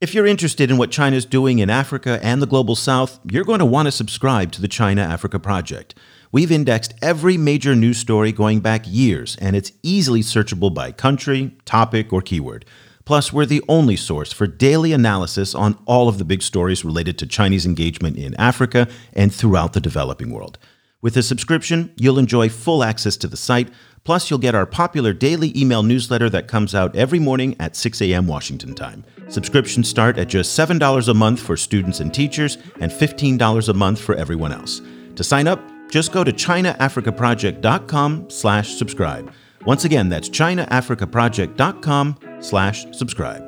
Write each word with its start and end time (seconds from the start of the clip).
If 0.00 0.14
you're 0.14 0.26
interested 0.26 0.70
in 0.70 0.76
what 0.78 0.92
China's 0.92 1.24
doing 1.24 1.58
in 1.58 1.70
Africa 1.70 2.20
and 2.22 2.40
the 2.40 2.46
global 2.46 2.76
south, 2.76 3.18
you're 3.28 3.42
going 3.42 3.58
to 3.58 3.64
want 3.64 3.86
to 3.86 3.92
subscribe 3.92 4.52
to 4.52 4.60
the 4.60 4.68
China 4.68 5.02
Africa 5.02 5.40
Project. 5.40 5.96
We've 6.30 6.52
indexed 6.52 6.94
every 7.02 7.36
major 7.36 7.74
news 7.74 7.98
story 7.98 8.30
going 8.30 8.60
back 8.60 8.84
years, 8.86 9.36
and 9.40 9.56
it's 9.56 9.72
easily 9.82 10.20
searchable 10.20 10.72
by 10.72 10.92
country, 10.92 11.56
topic, 11.64 12.12
or 12.12 12.22
keyword. 12.22 12.64
Plus, 13.04 13.32
we're 13.32 13.44
the 13.44 13.64
only 13.68 13.96
source 13.96 14.32
for 14.32 14.46
daily 14.46 14.92
analysis 14.92 15.52
on 15.52 15.76
all 15.84 16.08
of 16.08 16.18
the 16.18 16.24
big 16.24 16.42
stories 16.42 16.84
related 16.84 17.18
to 17.18 17.26
Chinese 17.26 17.66
engagement 17.66 18.16
in 18.16 18.36
Africa 18.36 18.86
and 19.14 19.34
throughout 19.34 19.72
the 19.72 19.80
developing 19.80 20.30
world. 20.30 20.58
With 21.00 21.16
a 21.16 21.22
subscription, 21.22 21.92
you'll 21.96 22.18
enjoy 22.18 22.48
full 22.48 22.82
access 22.82 23.16
to 23.18 23.28
the 23.28 23.36
site. 23.36 23.68
Plus, 24.02 24.30
you'll 24.30 24.40
get 24.40 24.56
our 24.56 24.66
popular 24.66 25.12
daily 25.12 25.56
email 25.56 25.84
newsletter 25.84 26.28
that 26.30 26.48
comes 26.48 26.74
out 26.74 26.96
every 26.96 27.20
morning 27.20 27.54
at 27.60 27.76
6 27.76 28.02
a.m. 28.02 28.26
Washington 28.26 28.74
time. 28.74 29.04
Subscriptions 29.28 29.88
start 29.88 30.18
at 30.18 30.28
just 30.28 30.58
$7 30.58 31.08
a 31.08 31.14
month 31.14 31.40
for 31.40 31.56
students 31.56 32.00
and 32.00 32.12
teachers 32.12 32.58
and 32.80 32.90
$15 32.90 33.68
a 33.68 33.74
month 33.74 34.00
for 34.00 34.16
everyone 34.16 34.52
else. 34.52 34.80
To 35.14 35.22
sign 35.22 35.46
up, 35.46 35.60
just 35.88 36.12
go 36.12 36.24
to 36.24 36.32
chinaafricaproject.com 36.32 38.30
slash 38.30 38.74
subscribe. 38.74 39.32
Once 39.66 39.84
again, 39.84 40.08
that's 40.08 40.28
chinaafricaproject.com 40.28 42.18
slash 42.40 42.86
subscribe. 42.96 43.47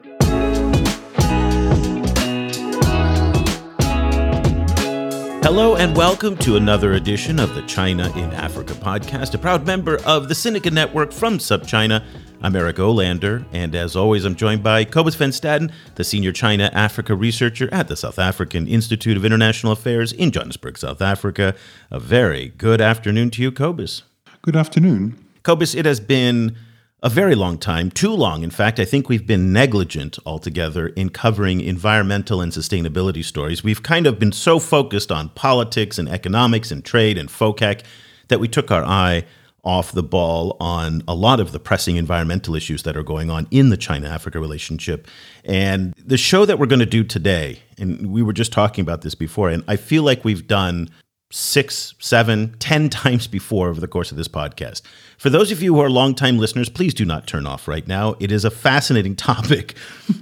Hello 5.43 5.75
and 5.75 5.97
welcome 5.97 6.37
to 6.37 6.55
another 6.55 6.93
edition 6.93 7.39
of 7.39 7.55
the 7.55 7.63
China 7.63 8.15
in 8.15 8.31
Africa 8.31 8.73
podcast, 8.73 9.33
a 9.33 9.39
proud 9.39 9.65
member 9.65 9.97
of 10.05 10.27
the 10.27 10.35
Sinica 10.35 10.71
Network 10.71 11.11
from 11.11 11.39
SupChina. 11.39 12.05
I'm 12.43 12.55
Eric 12.55 12.75
Olander, 12.75 13.43
and 13.51 13.73
as 13.73 13.95
always, 13.95 14.23
I'm 14.23 14.35
joined 14.35 14.61
by 14.61 14.85
Cobus 14.85 15.15
Van 15.15 15.31
Staden, 15.31 15.71
the 15.95 16.03
senior 16.03 16.31
China 16.31 16.69
Africa 16.73 17.15
researcher 17.15 17.67
at 17.73 17.87
the 17.87 17.97
South 17.97 18.19
African 18.19 18.67
Institute 18.67 19.17
of 19.17 19.25
International 19.25 19.73
Affairs 19.73 20.13
in 20.13 20.29
Johannesburg, 20.29 20.77
South 20.77 21.01
Africa. 21.01 21.55
A 21.89 21.99
very 21.99 22.49
good 22.49 22.79
afternoon 22.79 23.31
to 23.31 23.41
you, 23.41 23.51
Cobus. 23.51 24.03
Good 24.43 24.55
afternoon. 24.55 25.25
Cobus, 25.41 25.73
it 25.73 25.85
has 25.85 25.99
been 25.99 26.55
a 27.03 27.09
very 27.09 27.33
long 27.33 27.57
time, 27.57 27.89
too 27.89 28.11
long. 28.11 28.43
In 28.43 28.51
fact, 28.51 28.79
I 28.79 28.85
think 28.85 29.09
we've 29.09 29.25
been 29.25 29.51
negligent 29.51 30.19
altogether 30.25 30.87
in 30.89 31.09
covering 31.09 31.59
environmental 31.59 32.41
and 32.41 32.51
sustainability 32.51 33.25
stories. 33.25 33.63
We've 33.63 33.81
kind 33.81 34.05
of 34.05 34.19
been 34.19 34.31
so 34.31 34.59
focused 34.59 35.11
on 35.11 35.29
politics 35.29 35.97
and 35.97 36.07
economics 36.07 36.69
and 36.69 36.85
trade 36.85 37.17
and 37.17 37.27
FOCAC 37.27 37.83
that 38.27 38.39
we 38.39 38.47
took 38.47 38.69
our 38.69 38.83
eye 38.83 39.25
off 39.63 39.91
the 39.91 40.03
ball 40.03 40.57
on 40.59 41.03
a 41.07 41.13
lot 41.13 41.39
of 41.39 41.51
the 41.51 41.59
pressing 41.59 41.95
environmental 41.95 42.55
issues 42.55 42.83
that 42.83 42.97
are 42.97 43.03
going 43.03 43.29
on 43.29 43.47
in 43.51 43.69
the 43.69 43.77
China 43.77 44.07
Africa 44.07 44.39
relationship. 44.39 45.07
And 45.43 45.93
the 45.97 46.17
show 46.17 46.45
that 46.45 46.59
we're 46.59 46.65
going 46.67 46.79
to 46.79 46.85
do 46.85 47.03
today, 47.03 47.59
and 47.77 48.11
we 48.11 48.21
were 48.21 48.33
just 48.33 48.51
talking 48.51 48.81
about 48.81 49.01
this 49.01 49.15
before, 49.15 49.49
and 49.49 49.63
I 49.67 49.75
feel 49.75 50.03
like 50.03 50.23
we've 50.23 50.47
done 50.47 50.89
six, 51.31 51.95
seven, 51.99 52.55
ten 52.59 52.89
times 53.01 53.27
before 53.27 53.69
over 53.69 53.81
the 53.81 53.87
course 53.87 54.11
of 54.11 54.17
this 54.17 54.27
podcast. 54.27 54.81
For 55.17 55.29
those 55.29 55.51
of 55.51 55.63
you 55.63 55.75
who 55.75 55.81
are 55.81 55.89
longtime 55.89 56.37
listeners, 56.37 56.69
please 56.69 56.93
do 56.93 57.05
not 57.05 57.27
turn 57.27 57.47
off 57.47 57.67
right 57.67 57.87
now. 57.87 58.15
It 58.19 58.31
is 58.31 58.45
a 58.45 58.51
fascinating 58.51 59.15
topic, 59.31 59.75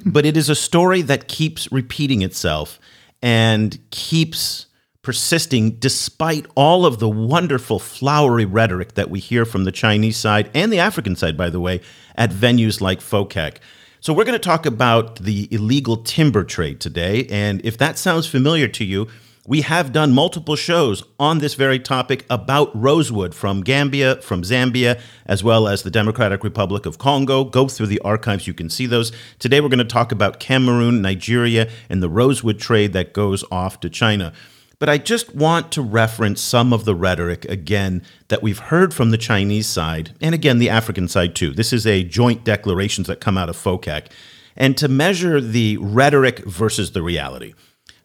but 0.06 0.26
it 0.26 0.38
is 0.38 0.50
a 0.50 0.56
story 0.56 1.02
that 1.04 1.28
keeps 1.28 1.72
repeating 1.72 2.22
itself 2.22 2.80
and 3.22 3.78
keeps 3.92 4.68
persisting 5.02 5.72
despite 5.72 6.46
all 6.56 6.86
of 6.86 7.00
the 7.00 7.10
wonderful 7.10 7.80
flowery 7.80 8.46
rhetoric 8.46 8.94
that 8.96 9.10
we 9.10 9.20
hear 9.20 9.46
from 9.46 9.64
the 9.64 9.72
Chinese 9.72 10.18
side 10.18 10.50
and 10.54 10.72
the 10.72 10.80
African 10.80 11.16
side, 11.16 11.38
by 11.38 11.50
the 11.50 11.60
way, 11.60 11.82
at 12.16 12.30
venues 12.30 12.82
like 12.82 13.00
FOCAC. 13.00 13.58
So, 14.02 14.14
we're 14.14 14.24
going 14.24 14.40
to 14.40 14.40
talk 14.40 14.66
about 14.66 15.18
the 15.18 15.48
illegal 15.52 15.98
timber 15.98 16.44
trade 16.44 16.80
today. 16.80 17.26
And 17.30 17.60
if 17.66 17.78
that 17.80 17.98
sounds 17.98 18.28
familiar 18.28 18.68
to 18.70 18.86
you, 18.86 19.08
we 19.50 19.62
have 19.62 19.92
done 19.92 20.14
multiple 20.14 20.56
shows 20.56 21.02
on 21.20 21.40
this 21.40 21.56
very 21.56 21.80
topic 21.80 22.24
about 22.30 22.70
rosewood 22.80 23.34
from 23.34 23.62
Gambia, 23.62 24.18
from 24.18 24.44
Zambia, 24.44 25.02
as 25.26 25.44
well 25.44 25.68
as 25.68 25.82
the 25.82 25.90
Democratic 25.90 26.44
Republic 26.44 26.86
of 26.86 27.00
Congo. 27.00 27.44
Go 27.44 27.68
through 27.68 27.88
the 27.88 28.00
archives, 28.02 28.46
you 28.46 28.54
can 28.54 28.70
see 28.70 28.86
those. 28.86 29.12
Today, 29.40 29.60
we're 29.60 29.70
going 29.70 29.80
to 29.80 29.86
talk 29.86 30.12
about 30.12 30.40
Cameroon, 30.40 31.02
Nigeria, 31.02 31.68
and 31.90 32.04
the 32.04 32.12
rosewood 32.12 32.60
trade 32.60 32.94
that 32.94 33.12
goes 33.12 33.44
off 33.50 33.80
to 33.80 33.90
China. 33.90 34.34
But 34.78 34.88
I 34.88 35.00
just 35.00 35.34
want 35.34 35.72
to 35.72 35.82
reference 35.82 36.42
some 36.42 36.72
of 36.72 36.86
the 36.86 36.94
rhetoric 36.94 37.44
again 37.46 38.04
that 38.28 38.44
we've 38.44 38.60
heard 38.60 38.94
from 38.94 39.10
the 39.10 39.18
Chinese 39.18 39.66
side, 39.66 40.12
and 40.22 40.36
again, 40.36 40.60
the 40.60 40.70
African 40.70 41.08
side 41.08 41.34
too. 41.34 41.54
This 41.54 41.74
is 41.74 41.88
a 41.88 42.04
joint 42.04 42.44
declarations 42.44 43.08
that 43.08 43.20
come 43.20 43.36
out 43.36 43.50
of 43.50 43.58
FOCAC, 43.58 44.12
and 44.56 44.78
to 44.78 44.88
measure 44.88 45.42
the 45.42 45.78
rhetoric 45.78 46.46
versus 46.46 46.92
the 46.92 47.02
reality. 47.02 47.56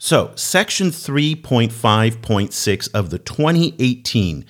So, 0.05 0.33
Section 0.35 0.89
3.5.6 0.91 2.89
of 2.93 3.09
the 3.09 3.19
2018 3.19 4.45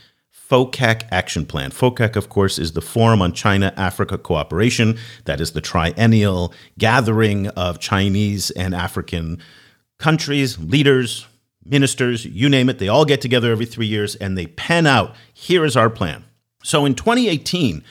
FOCAC 0.51 1.07
Action 1.13 1.47
Plan. 1.47 1.71
FOCAC, 1.71 2.17
of 2.17 2.29
course, 2.29 2.59
is 2.59 2.73
the 2.73 2.81
Forum 2.81 3.23
on 3.23 3.33
China 3.33 3.73
Africa 3.77 4.19
Cooperation. 4.19 4.99
That 5.27 5.41
is 5.41 5.53
the 5.53 5.61
triennial 5.61 6.53
gathering 6.77 7.47
of 7.51 7.79
Chinese 7.79 8.51
and 8.51 8.75
African 8.75 9.41
countries, 10.01 10.59
leaders, 10.59 11.29
ministers, 11.65 12.25
you 12.25 12.49
name 12.49 12.69
it. 12.69 12.81
They 12.81 12.89
all 12.89 13.05
get 13.05 13.21
together 13.21 13.53
every 13.53 13.67
three 13.67 13.87
years 13.87 14.17
and 14.17 14.37
they 14.37 14.49
pen 14.49 14.89
out 14.89 15.15
here 15.35 15.65
is 15.65 15.77
our 15.77 15.89
plan. 15.89 16.25
So 16.65 16.85
in 16.85 16.97
2018, 16.97 17.85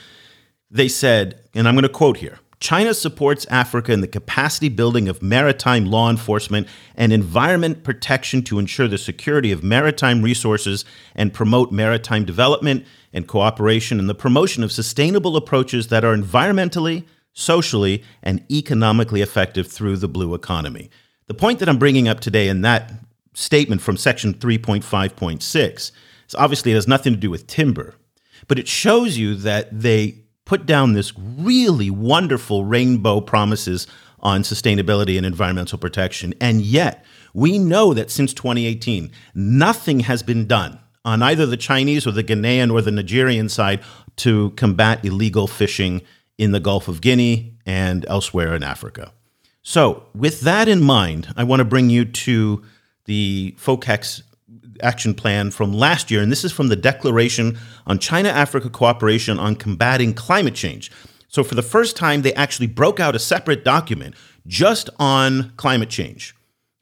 they 0.69 0.89
said, 0.89 1.39
and 1.55 1.65
I'm 1.65 1.75
going 1.75 1.83
to 1.83 1.87
quote 1.87 2.17
here 2.17 2.39
China 2.63 2.93
supports 2.93 3.45
Africa 3.49 3.91
in 3.91 3.99
the 3.99 4.07
capacity 4.07 4.69
building 4.69 5.09
of 5.09 5.21
maritime 5.21 5.83
law 5.85 6.09
enforcement 6.09 6.65
and 6.95 7.11
environment 7.11 7.83
protection 7.83 8.41
to 8.41 8.57
ensure 8.57 8.87
the 8.87 8.97
security 8.97 9.51
of 9.51 9.65
maritime 9.65 10.21
resources 10.21 10.85
and 11.13 11.33
promote 11.33 11.73
maritime 11.73 12.23
development 12.23 12.85
and 13.11 13.27
cooperation 13.27 13.99
in 13.99 14.07
the 14.07 14.15
promotion 14.15 14.63
of 14.63 14.71
sustainable 14.71 15.35
approaches 15.35 15.89
that 15.89 16.05
are 16.05 16.15
environmentally, 16.15 17.05
socially, 17.33 18.01
and 18.23 18.49
economically 18.49 19.21
effective 19.21 19.67
through 19.67 19.97
the 19.97 20.07
blue 20.07 20.33
economy. 20.33 20.89
The 21.27 21.33
point 21.33 21.59
that 21.59 21.67
I'm 21.67 21.77
bringing 21.77 22.07
up 22.07 22.21
today 22.21 22.47
in 22.47 22.61
that 22.61 22.93
statement 23.33 23.81
from 23.81 23.97
section 23.97 24.35
3.5.6 24.35 25.41
is 25.75 25.91
obviously 26.35 26.71
it 26.71 26.75
has 26.75 26.87
nothing 26.87 27.11
to 27.11 27.19
do 27.19 27.29
with 27.29 27.45
timber, 27.45 27.95
but 28.47 28.57
it 28.57 28.69
shows 28.69 29.17
you 29.17 29.35
that 29.35 29.67
they 29.77 30.22
put 30.45 30.65
down 30.65 30.93
this 30.93 31.13
really 31.17 31.89
wonderful 31.89 32.65
rainbow 32.65 33.21
promises 33.21 33.87
on 34.19 34.41
sustainability 34.41 35.17
and 35.17 35.25
environmental 35.25 35.77
protection. 35.77 36.33
And 36.39 36.61
yet, 36.61 37.05
we 37.33 37.59
know 37.59 37.93
that 37.93 38.09
since 38.09 38.33
2018, 38.33 39.11
nothing 39.35 40.01
has 40.01 40.23
been 40.23 40.47
done 40.47 40.79
on 41.05 41.21
either 41.21 41.45
the 41.45 41.57
Chinese 41.57 42.07
or 42.07 42.11
the 42.11 42.23
Ghanaian 42.23 42.71
or 42.71 42.81
the 42.81 42.91
Nigerian 42.91 43.49
side 43.49 43.81
to 44.17 44.51
combat 44.51 45.03
illegal 45.03 45.47
fishing 45.47 46.01
in 46.37 46.51
the 46.51 46.59
Gulf 46.59 46.87
of 46.87 47.01
Guinea 47.01 47.57
and 47.65 48.05
elsewhere 48.07 48.55
in 48.55 48.63
Africa. 48.63 49.11
So, 49.61 50.03
with 50.13 50.41
that 50.41 50.67
in 50.67 50.81
mind, 50.81 51.33
I 51.37 51.43
want 51.43 51.59
to 51.59 51.65
bring 51.65 51.89
you 51.89 52.05
to 52.05 52.63
the 53.05 53.55
FOCAC's 53.57 54.23
action 54.81 55.13
plan 55.13 55.51
from 55.51 55.73
last 55.73 56.09
year, 56.09 56.21
and 56.21 56.31
this 56.31 56.43
is 56.43 56.51
from 56.51 56.67
the 56.67 56.75
Declaration 56.75 57.57
on 57.85 57.99
China 57.99 58.29
Africa 58.29 58.69
Cooperation 58.69 59.39
on 59.39 59.55
Combating 59.55 60.13
Climate 60.13 60.55
Change. 60.55 60.91
So, 61.27 61.43
for 61.43 61.55
the 61.55 61.61
first 61.61 61.95
time, 61.95 62.21
they 62.21 62.33
actually 62.33 62.67
broke 62.67 62.99
out 62.99 63.15
a 63.15 63.19
separate 63.19 63.63
document 63.63 64.15
just 64.45 64.89
on 64.99 65.53
climate 65.57 65.89
change. 65.89 66.35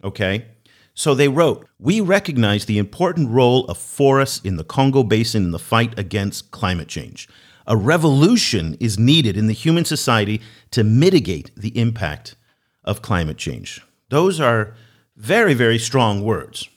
Okay? 0.03 0.45
So 0.93 1.15
they 1.15 1.27
wrote, 1.27 1.67
We 1.79 2.01
recognize 2.01 2.65
the 2.65 2.77
important 2.77 3.29
role 3.29 3.65
of 3.65 3.77
forests 3.77 4.43
in 4.43 4.57
the 4.57 4.63
Congo 4.63 5.03
Basin 5.03 5.45
in 5.45 5.51
the 5.51 5.59
fight 5.59 5.97
against 5.97 6.51
climate 6.51 6.87
change. 6.87 7.27
A 7.67 7.77
revolution 7.77 8.75
is 8.79 8.99
needed 8.99 9.37
in 9.37 9.47
the 9.47 9.53
human 9.53 9.85
society 9.85 10.41
to 10.71 10.83
mitigate 10.83 11.51
the 11.55 11.77
impact 11.77 12.35
of 12.83 13.01
climate 13.01 13.37
change. 13.37 13.81
Those 14.09 14.39
are 14.39 14.75
very, 15.15 15.53
very 15.53 15.77
strong 15.77 16.23
words. 16.23 16.67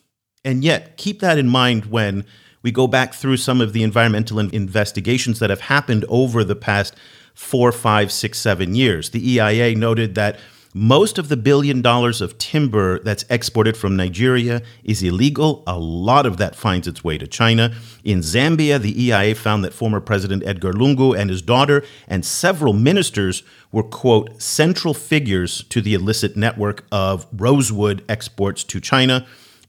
And 0.44 0.62
yet, 0.62 0.96
keep 0.96 1.20
that 1.20 1.38
in 1.38 1.48
mind 1.48 1.86
when 1.86 2.24
we 2.62 2.70
go 2.70 2.86
back 2.86 3.14
through 3.14 3.38
some 3.38 3.60
of 3.60 3.72
the 3.72 3.82
environmental 3.82 4.38
investigations 4.38 5.38
that 5.38 5.50
have 5.50 5.62
happened 5.62 6.04
over 6.08 6.44
the 6.44 6.56
past 6.56 6.94
four, 7.34 7.72
five, 7.72 8.12
six, 8.12 8.38
seven 8.38 8.74
years. 8.74 9.10
The 9.10 9.32
EIA 9.32 9.74
noted 9.74 10.14
that 10.14 10.38
Most 10.76 11.18
of 11.18 11.28
the 11.28 11.36
billion 11.36 11.82
dollars 11.82 12.20
of 12.20 12.36
timber 12.36 12.98
that's 12.98 13.24
exported 13.30 13.76
from 13.76 13.94
Nigeria 13.94 14.60
is 14.82 15.04
illegal. 15.04 15.62
A 15.68 15.78
lot 15.78 16.26
of 16.26 16.36
that 16.38 16.56
finds 16.56 16.88
its 16.88 17.04
way 17.04 17.16
to 17.16 17.28
China. 17.28 17.72
In 18.02 18.18
Zambia, 18.22 18.80
the 18.80 19.04
EIA 19.04 19.36
found 19.36 19.64
that 19.64 19.72
former 19.72 20.00
President 20.00 20.42
Edgar 20.44 20.72
Lungu 20.72 21.16
and 21.16 21.30
his 21.30 21.42
daughter 21.42 21.84
and 22.08 22.24
several 22.24 22.72
ministers 22.72 23.44
were, 23.70 23.84
quote, 23.84 24.42
central 24.42 24.94
figures 24.94 25.62
to 25.68 25.80
the 25.80 25.94
illicit 25.94 26.36
network 26.36 26.84
of 26.90 27.28
rosewood 27.32 28.04
exports 28.08 28.64
to 28.64 28.80
China. 28.80 29.24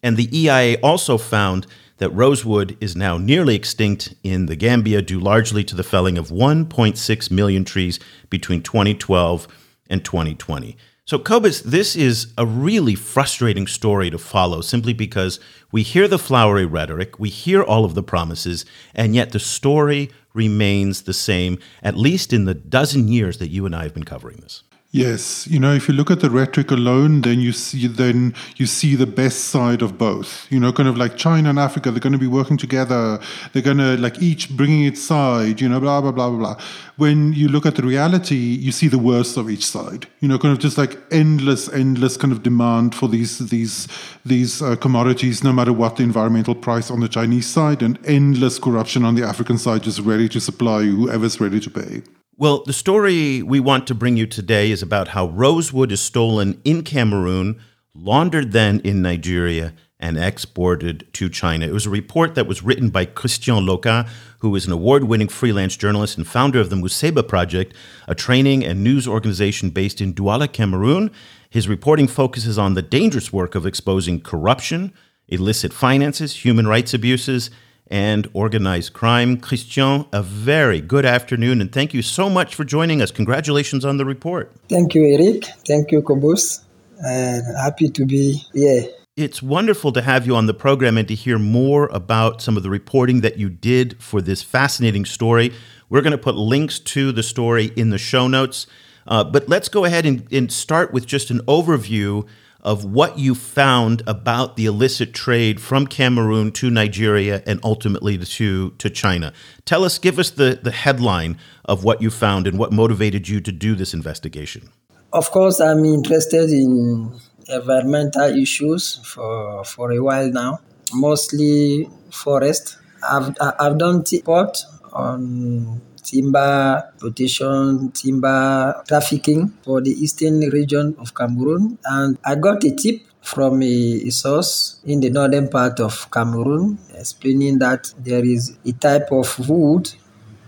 And 0.06 0.18
the 0.18 0.30
EIA 0.38 0.78
also 0.84 1.18
found 1.18 1.66
that 1.98 2.12
rosewood 2.12 2.78
is 2.80 2.96
now 2.96 3.18
nearly 3.18 3.56
extinct 3.56 4.13
in 4.22 4.46
the 4.46 4.56
Gambia 4.56 5.02
due 5.02 5.19
largely 5.19 5.63
to 5.63 5.75
the 5.75 5.84
felling 5.84 6.16
of 6.19 6.28
1.6 6.30 7.31
million 7.31 7.66
trees 7.66 8.00
between 8.30 8.62
2012 8.62 9.48
and 9.90 10.06
2020. 10.06 10.78
So, 11.06 11.18
Cobus, 11.18 11.62
this 11.62 11.96
is 11.96 12.34
a 12.38 12.46
really 12.46 12.94
frustrating 12.94 13.66
story 13.66 14.12
to 14.12 14.19
follow 14.19 14.62
simply 14.62 14.94
because 14.94 15.40
we 15.72 15.81
hear 15.81 16.07
the 16.07 16.19
flowery 16.19 16.68
rhetoric, 16.68 17.18
we 17.18 17.30
hear 17.30 17.63
all 17.63 17.84
of 17.84 17.96
the 17.96 18.04
promises, 18.04 18.63
and 18.94 19.16
yet 19.16 19.31
the 19.31 19.40
story 19.40 20.12
remains 20.36 21.02
the 21.02 21.13
same, 21.13 21.57
at 21.81 21.98
least 21.98 22.31
in 22.31 22.46
the 22.46 22.54
dozen 22.54 23.07
years 23.07 23.40
that 23.40 23.50
you 23.50 23.66
and 23.66 23.75
I 23.75 23.81
have 23.81 23.96
been 23.96 24.04
covering 24.04 24.38
this. 24.38 24.62
Yes, 24.95 25.45
you 25.47 25.59
know, 25.59 25.74
if 25.74 25.89
you 25.89 25.94
look 25.94 26.09
at 26.09 26.21
the 26.21 26.30
rhetoric 26.30 26.71
alone, 26.71 27.19
then 27.19 27.42
you 27.42 27.51
see 27.51 27.86
then 27.86 28.33
you 28.56 28.65
see 28.65 28.95
the 28.95 29.06
best 29.06 29.50
side 29.50 29.81
of 29.81 29.97
both. 29.97 30.50
You 30.50 30.57
know, 30.57 30.71
kind 30.71 30.88
of 30.88 30.95
like 30.95 31.18
China 31.18 31.50
and 31.50 31.59
Africa, 31.59 31.92
they're 31.92 32.00
going 32.00 32.13
to 32.13 32.18
be 32.18 32.27
working 32.27 32.56
together. 32.56 33.19
They're 33.51 33.62
going 33.62 33.80
to 33.80 33.97
like 33.97 34.21
each 34.21 34.56
bringing 34.56 34.86
its 34.86 35.03
side. 35.03 35.59
You 35.59 35.68
know, 35.68 35.81
blah 35.81 36.00
blah 36.00 36.13
blah 36.13 36.30
blah 36.30 36.39
blah. 36.39 36.65
When 36.95 37.33
you 37.33 37.50
look 37.50 37.65
at 37.65 37.75
the 37.75 37.83
reality, 37.83 38.38
you 38.38 38.71
see 38.71 38.88
the 38.88 38.97
worst 38.97 39.36
of 39.36 39.50
each 39.50 39.65
side. 39.65 40.07
You 40.21 40.30
know, 40.30 40.39
kind 40.39 40.53
of 40.53 40.59
just 40.59 40.77
like 40.77 40.97
endless, 41.12 41.68
endless 41.74 42.15
kind 42.15 42.31
of 42.31 42.42
demand 42.42 42.95
for 42.95 43.09
these 43.09 43.39
these 43.39 43.89
these 44.25 44.62
uh, 44.62 44.77
commodities, 44.77 45.44
no 45.44 45.51
matter 45.51 45.74
what 45.74 45.97
the 45.97 46.03
environmental 46.03 46.56
price 46.56 46.89
on 46.89 47.01
the 47.01 47.09
Chinese 47.09 47.47
side, 47.47 47.83
and 47.83 48.00
endless 48.06 48.59
corruption 48.59 49.03
on 49.03 49.15
the 49.15 49.27
African 49.27 49.57
side, 49.57 49.83
just 49.83 50.00
ready 50.00 50.30
to 50.30 50.39
supply 50.39 50.83
whoever's 50.83 51.42
ready 51.42 51.59
to 51.59 51.69
pay. 51.69 52.01
Well, 52.37 52.63
the 52.65 52.73
story 52.73 53.41
we 53.41 53.61
want 53.61 53.87
to 53.87 53.95
bring 53.95 54.17
you 54.17 54.27
today 54.27 54.69
is 54.69 54.81
about 54.81 55.07
how 55.09 55.27
rosewood 55.27 55.89
is 55.89 56.01
stolen 56.01 56.59
in 56.65 56.83
Cameroon, 56.83 57.61
laundered 57.93 58.51
then 58.51 58.81
in 58.81 59.01
Nigeria, 59.01 59.73
and 60.01 60.17
exported 60.17 61.07
to 61.13 61.29
China. 61.29 61.65
It 61.65 61.71
was 61.71 61.85
a 61.85 61.89
report 61.89 62.35
that 62.35 62.45
was 62.45 62.61
written 62.61 62.89
by 62.89 63.05
Christian 63.05 63.65
Locka, 63.65 64.05
who 64.39 64.53
is 64.57 64.65
an 64.65 64.73
award 64.73 65.05
winning 65.05 65.29
freelance 65.29 65.77
journalist 65.77 66.17
and 66.17 66.27
founder 66.27 66.59
of 66.59 66.69
the 66.69 66.75
Museba 66.75 67.25
Project, 67.25 67.73
a 68.05 68.13
training 68.13 68.65
and 68.65 68.83
news 68.83 69.07
organization 69.07 69.69
based 69.69 70.01
in 70.01 70.13
Douala, 70.13 70.51
Cameroon. 70.51 71.11
His 71.49 71.69
reporting 71.69 72.09
focuses 72.09 72.57
on 72.57 72.73
the 72.73 72.81
dangerous 72.81 73.31
work 73.31 73.55
of 73.55 73.65
exposing 73.65 74.19
corruption, 74.19 74.91
illicit 75.29 75.71
finances, 75.71 76.43
human 76.43 76.67
rights 76.67 76.93
abuses, 76.93 77.49
and 77.87 78.27
organized 78.33 78.93
crime. 78.93 79.37
Christian, 79.37 80.05
a 80.11 80.23
very 80.23 80.81
good 80.81 81.05
afternoon, 81.05 81.61
and 81.61 81.71
thank 81.71 81.93
you 81.93 82.01
so 82.01 82.29
much 82.29 82.55
for 82.55 82.63
joining 82.63 83.01
us. 83.01 83.11
Congratulations 83.11 83.85
on 83.85 83.97
the 83.97 84.05
report. 84.05 84.51
Thank 84.69 84.95
you, 84.95 85.05
Eric. 85.05 85.45
Thank 85.67 85.91
you, 85.91 86.01
Cobus. 86.01 86.63
And 87.05 87.43
happy 87.57 87.89
to 87.89 88.05
be 88.05 88.41
here. 88.53 88.87
It's 89.15 89.41
wonderful 89.41 89.93
to 89.93 90.01
have 90.01 90.27
you 90.27 90.35
on 90.35 90.45
the 90.45 90.53
program 90.53 90.97
and 90.97 91.07
to 91.07 91.15
hear 91.15 91.39
more 91.39 91.87
about 91.87 92.41
some 92.41 92.57
of 92.57 92.63
the 92.63 92.69
reporting 92.69 93.21
that 93.21 93.37
you 93.37 93.49
did 93.49 94.01
for 94.01 94.21
this 94.21 94.43
fascinating 94.43 95.05
story. 95.05 95.53
We're 95.89 96.01
going 96.01 96.11
to 96.11 96.17
put 96.17 96.35
links 96.35 96.79
to 96.79 97.11
the 97.11 97.23
story 97.23 97.71
in 97.77 97.91
the 97.91 97.97
show 97.97 98.27
notes. 98.27 98.67
Uh, 99.07 99.23
but 99.23 99.47
let's 99.47 99.69
go 99.69 99.85
ahead 99.85 100.05
and, 100.05 100.27
and 100.33 100.51
start 100.51 100.91
with 100.91 101.05
just 101.05 101.29
an 101.29 101.39
overview 101.45 102.27
of 102.65 102.83
what 102.83 103.19
you 103.19 103.35
found 103.35 104.01
about 104.07 104.57
the 104.57 104.65
illicit 104.65 105.13
trade 105.13 105.62
from 105.62 105.85
Cameroon 105.85 106.51
to 106.51 106.71
Nigeria 106.71 107.44
and 107.45 107.59
ultimately 107.63 108.17
to, 108.17 108.71
to 108.71 108.89
China. 108.89 109.31
Tell 109.65 109.83
us, 109.83 110.00
give 110.00 110.17
us 110.17 110.31
the, 110.31 110.59
the 110.62 110.71
headline 110.71 111.38
of 111.65 111.83
what 111.83 112.01
you 112.01 112.09
found 112.09 112.47
and 112.47 112.57
what 112.57 112.73
motivated 112.73 113.29
you 113.29 113.39
to 113.39 113.51
do 113.51 113.75
this 113.75 113.94
investigation. 113.94 114.69
Of 115.13 115.29
course, 115.29 115.62
I'm 115.62 115.85
interested 115.85 116.50
in 116.50 117.19
environmental 117.47 118.35
issues 118.35 119.00
for, 119.06 119.63
for 119.63 119.91
a 119.91 120.01
while 120.03 120.31
now, 120.31 120.59
mostly 120.91 121.88
forest. 122.09 122.79
I've, 123.07 123.35
I've 123.39 123.77
done 123.77 124.03
report 124.11 124.57
on 124.91 125.81
timber 126.06 126.94
protection, 127.00 127.92
timber 127.92 128.84
trafficking 128.88 129.50
for 129.63 129.81
the 129.81 129.92
eastern 129.92 130.40
region 130.52 130.96
of 131.00 131.13
Cameroon. 131.13 131.78
And 131.84 132.18
I 132.24 132.36
got 132.36 132.63
a 132.63 132.75
tip 132.75 133.02
from 133.22 133.63
a, 133.63 133.66
a, 133.66 134.12
source 134.12 134.80
in 134.86 135.00
the 135.00 135.10
northern 135.10 135.50
part 135.50 135.80
of 135.80 136.10
Cameroon 136.12 136.78
explaining 136.96 137.57
that 137.57 137.92
there 137.98 138.24
is 138.24 138.56
a 138.63 138.72
type 138.74 139.12
of 139.12 139.50
wood 139.50 139.90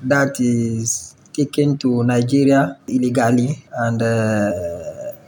that 0.04 0.39
is 0.39 1.15
taken 1.33 1.77
to 1.80 2.04
Nigeria 2.04 2.77
illegally. 2.88 3.63
And 3.74 4.01
uh, 4.01 4.51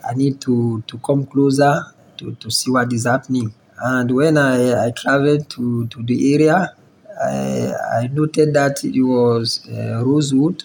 I 0.08 0.14
need 0.16 0.40
to, 0.42 0.84
to 0.86 0.98
come 1.00 1.26
closer 1.26 1.82
to, 2.18 2.36
to 2.36 2.52
see 2.52 2.70
what 2.70 2.94
is 2.94 3.06
happening. 3.06 3.54
And 3.82 4.12
when 4.12 4.38
I, 4.38 4.88
I 4.88 4.92
traveled 4.92 5.50
to, 5.52 5.88
to 5.88 6.04
the 6.04 6.34
area, 6.36 6.74
I, 7.22 7.74
I 8.02 8.08
noted 8.08 8.54
that 8.54 8.84
it 8.84 9.02
was 9.02 9.68
uh, 9.70 10.04
rosewood 10.06 10.64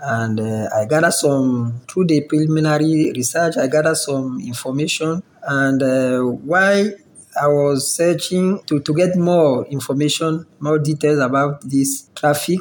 and 0.00 0.40
uh, 0.40 0.68
I 0.74 0.84
gathered 0.86 1.12
some 1.12 1.80
through 1.88 2.06
the 2.06 2.20
preliminary 2.22 3.12
research. 3.14 3.56
I 3.56 3.66
gathered 3.66 3.96
some 3.96 4.40
information, 4.40 5.22
and 5.42 5.82
uh, 5.82 6.20
while 6.20 6.90
I 7.40 7.46
was 7.48 7.90
searching 7.90 8.60
to, 8.66 8.80
to 8.80 8.94
get 8.94 9.16
more 9.16 9.66
information, 9.66 10.46
more 10.60 10.78
details 10.78 11.18
about 11.18 11.62
this 11.62 12.08
traffic, 12.14 12.60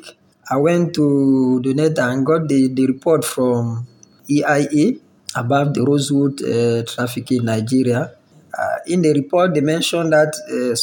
I 0.49 0.57
went 0.57 0.93
to 0.95 1.61
the 1.63 1.73
net 1.73 1.97
and 1.99 2.25
got 2.25 2.47
the, 2.47 2.67
the 2.69 2.87
report 2.87 3.25
from 3.25 3.85
EIA 4.29 4.93
about 5.35 5.73
the 5.73 5.83
rosewood 5.83 6.41
uh, 6.43 6.83
traffic 6.83 7.31
in 7.31 7.45
Nigeria. 7.45 8.13
Uh, 8.57 8.77
in 8.87 9.01
the 9.01 9.13
report, 9.13 9.53
they 9.53 9.61
mentioned 9.61 10.11
that 10.13 10.33
uh, 10.49 10.73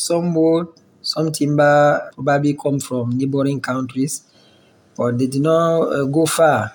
some 1.05 1.33
timber 1.33 2.11
probably 2.15 2.55
come 2.55 2.81
from 2.81 3.11
neighboring 3.19 3.61
countries, 3.61 4.25
but 4.97 5.19
they 5.19 5.27
did 5.29 5.43
not 5.43 5.83
uh, 5.83 6.05
go 6.06 6.27
far. 6.27 6.73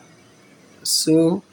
So 0.83 1.43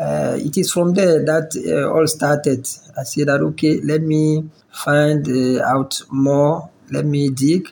uh, 0.00 0.36
it 0.40 0.56
is 0.56 0.72
from 0.72 0.94
there 0.94 1.24
that 1.24 1.48
uh, 1.56 1.92
all 1.92 2.06
started. 2.06 2.66
I 2.98 3.04
said 3.04 3.28
that 3.28 3.40
okay, 3.40 3.80
let 3.82 4.02
me 4.02 4.48
find 4.72 5.26
uh, 5.28 5.64
out 5.64 6.02
more. 6.10 6.70
Let 6.90 7.06
me 7.06 7.30
dig 7.30 7.68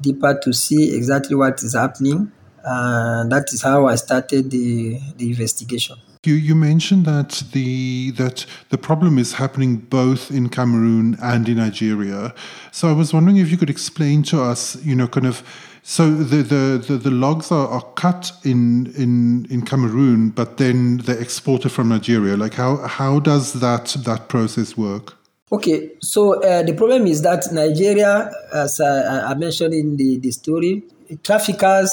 deeper 0.00 0.38
to 0.44 0.52
see 0.52 0.96
exactly 0.96 1.36
what 1.36 1.62
is 1.62 1.74
happening. 1.74 2.32
And 2.64 3.32
that 3.32 3.52
is 3.52 3.62
how 3.62 3.86
I 3.86 3.96
started 3.96 4.50
the, 4.50 5.00
the 5.16 5.30
investigation. 5.30 5.96
You 6.26 6.34
you 6.34 6.54
mentioned 6.54 7.06
that 7.06 7.42
the 7.52 8.10
that 8.18 8.44
the 8.68 8.76
problem 8.76 9.16
is 9.16 9.32
happening 9.32 9.76
both 9.76 10.30
in 10.30 10.50
Cameroon 10.50 11.16
and 11.22 11.48
in 11.48 11.56
Nigeria. 11.56 12.34
So 12.72 12.90
I 12.90 12.92
was 12.92 13.14
wondering 13.14 13.38
if 13.38 13.50
you 13.50 13.56
could 13.56 13.70
explain 13.70 14.22
to 14.24 14.42
us, 14.42 14.76
you 14.84 14.94
know, 14.94 15.08
kind 15.08 15.26
of 15.26 15.42
so 15.82 16.10
the 16.10 16.42
the, 16.42 16.84
the, 16.86 16.98
the 16.98 17.10
logs 17.10 17.50
are, 17.50 17.66
are 17.68 17.84
cut 17.94 18.32
in, 18.44 18.92
in 18.98 19.46
in 19.48 19.62
Cameroon, 19.62 20.28
but 20.28 20.58
then 20.58 20.98
they're 20.98 21.18
exported 21.18 21.70
from 21.70 21.88
Nigeria. 21.88 22.36
Like 22.36 22.52
how 22.52 22.76
how 22.86 23.18
does 23.20 23.54
that 23.54 23.96
that 24.04 24.28
process 24.28 24.76
work? 24.76 25.16
Okay, 25.50 25.90
so 26.02 26.42
uh, 26.42 26.62
the 26.62 26.74
problem 26.74 27.06
is 27.06 27.22
that 27.22 27.50
Nigeria, 27.50 28.30
as 28.52 28.78
I, 28.78 29.30
I 29.30 29.34
mentioned 29.34 29.72
in 29.72 29.96
the, 29.96 30.18
the 30.18 30.30
story, 30.32 30.84
traffickers 31.24 31.90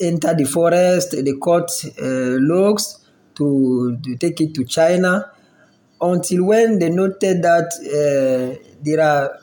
enter 0.00 0.34
the 0.34 0.44
forest, 0.44 1.12
they 1.12 1.32
cut 1.40 1.70
uh, 2.02 2.36
logs 2.42 3.05
to, 3.36 3.98
to 4.02 4.16
take 4.16 4.40
it 4.40 4.54
to 4.54 4.64
China 4.64 5.30
until 6.00 6.44
when 6.44 6.78
they 6.78 6.90
noted 6.90 7.42
that 7.42 7.72
uh, 7.80 8.62
there 8.82 9.00
are 9.00 9.38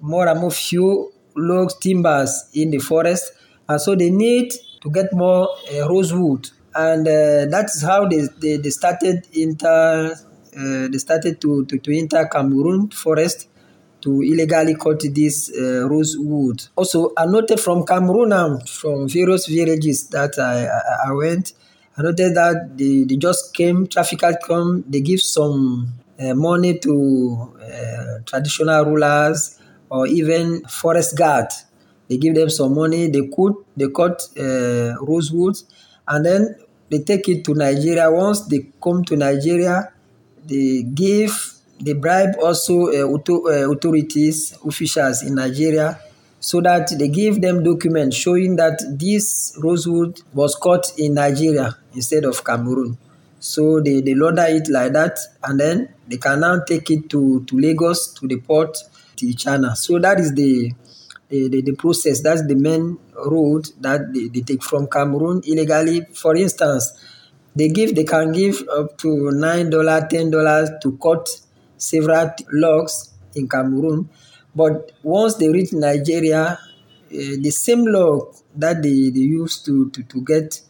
more 0.00 0.28
and 0.28 0.40
more 0.40 0.50
few 0.50 1.12
logs, 1.36 1.76
timbers 1.76 2.50
in 2.54 2.70
the 2.70 2.78
forest, 2.78 3.32
and 3.68 3.80
so 3.80 3.94
they 3.94 4.10
need 4.10 4.52
to 4.80 4.90
get 4.90 5.12
more 5.12 5.48
uh, 5.72 5.88
rosewood, 5.88 6.48
and 6.74 7.06
uh, 7.06 7.46
that's 7.50 7.82
how 7.82 8.06
they, 8.06 8.22
they, 8.40 8.56
they 8.56 8.70
started 8.70 9.26
inter 9.32 10.14
uh, 10.56 10.88
they 10.88 10.98
started 10.98 11.40
to, 11.40 11.64
to, 11.66 11.78
to 11.78 11.96
enter 11.96 12.26
Cameroon 12.26 12.90
forest 12.90 13.48
to 14.00 14.22
illegally 14.22 14.74
cut 14.74 15.00
this 15.14 15.50
uh, 15.50 15.88
rosewood. 15.88 16.62
Also, 16.74 17.12
I 17.16 17.26
noted 17.26 17.60
from 17.60 17.84
Cameroon 17.84 18.32
and 18.32 18.68
from 18.68 19.08
various 19.08 19.46
villages 19.46 20.08
that 20.08 20.38
I, 20.38 20.66
I, 20.66 21.10
I 21.10 21.12
went, 21.12 21.52
I 21.98 22.02
noticed 22.02 22.34
that 22.34 22.78
they, 22.78 23.02
they 23.02 23.16
just 23.16 23.52
came, 23.52 23.88
traffickers 23.88 24.36
come, 24.46 24.84
they 24.88 25.00
give 25.00 25.20
some 25.20 25.88
uh, 26.20 26.32
money 26.32 26.78
to 26.78 27.54
uh, 27.60 28.18
traditional 28.24 28.84
rulers 28.84 29.58
or 29.90 30.06
even 30.06 30.62
forest 30.66 31.18
guard. 31.18 31.46
They 32.08 32.16
give 32.16 32.36
them 32.36 32.50
some 32.50 32.74
money, 32.76 33.10
they 33.10 33.22
cut, 33.34 33.54
they 33.76 33.88
cut 33.88 34.22
uh, 34.38 34.94
rosewood, 35.02 35.56
and 36.06 36.24
then 36.24 36.54
they 36.88 37.00
take 37.00 37.28
it 37.28 37.44
to 37.46 37.54
Nigeria. 37.54 38.08
Once 38.10 38.46
they 38.46 38.68
come 38.80 39.04
to 39.04 39.16
Nigeria, 39.16 39.92
they 40.46 40.84
give, 40.94 41.54
they 41.80 41.94
bribe 41.94 42.36
also 42.40 42.86
authorities, 42.86 44.56
officials 44.64 45.24
in 45.24 45.34
Nigeria, 45.34 45.98
so 46.40 46.60
that 46.60 46.90
they 46.98 47.08
give 47.08 47.40
them 47.40 47.62
documents 47.64 48.16
showing 48.16 48.56
that 48.56 48.80
this 48.98 49.56
rosewood 49.62 50.20
was 50.32 50.54
caught 50.54 50.92
in 50.98 51.14
Nigeria 51.14 51.76
instead 51.94 52.24
of 52.24 52.44
Cameroon. 52.44 52.96
So 53.40 53.80
they, 53.80 54.00
they 54.00 54.14
loader 54.14 54.46
it 54.48 54.68
like 54.68 54.92
that, 54.92 55.18
and 55.44 55.60
then 55.60 55.88
they 56.08 56.16
can 56.16 56.40
now 56.40 56.60
take 56.64 56.90
it 56.90 57.08
to, 57.10 57.44
to 57.44 57.58
Lagos, 57.58 58.12
to 58.14 58.26
the 58.26 58.36
port, 58.40 58.76
to 59.16 59.32
China. 59.34 59.76
So 59.76 59.98
that 59.98 60.18
is 60.20 60.34
the, 60.34 60.72
the, 61.28 61.48
the, 61.48 61.62
the 61.62 61.74
process. 61.76 62.20
That's 62.22 62.46
the 62.46 62.54
main 62.54 62.98
road 63.14 63.68
that 63.80 64.12
they, 64.12 64.28
they 64.28 64.40
take 64.40 64.62
from 64.62 64.86
Cameroon 64.88 65.42
illegally. 65.44 66.02
For 66.14 66.36
instance, 66.36 66.92
they 67.54 67.68
give 67.68 67.94
they 67.94 68.04
can 68.04 68.32
give 68.32 68.62
up 68.68 68.96
to 68.98 69.30
nine 69.32 69.70
dollar, 69.70 70.06
ten 70.08 70.30
dollars 70.30 70.70
to 70.82 70.96
cut 70.98 71.28
several 71.76 72.30
logs 72.52 73.12
in 73.34 73.48
Cameroon. 73.48 74.08
But 74.54 74.92
once 75.02 75.34
they 75.34 75.48
reach 75.48 75.72
Nigeria, 75.72 76.58
uh, 76.58 76.58
the 77.10 77.50
same 77.50 77.84
log 77.84 78.34
that 78.56 78.82
they, 78.82 79.10
they 79.10 79.20
used 79.20 79.64
to, 79.66 79.90
to, 79.90 80.02
to 80.02 80.20
get 80.22 80.60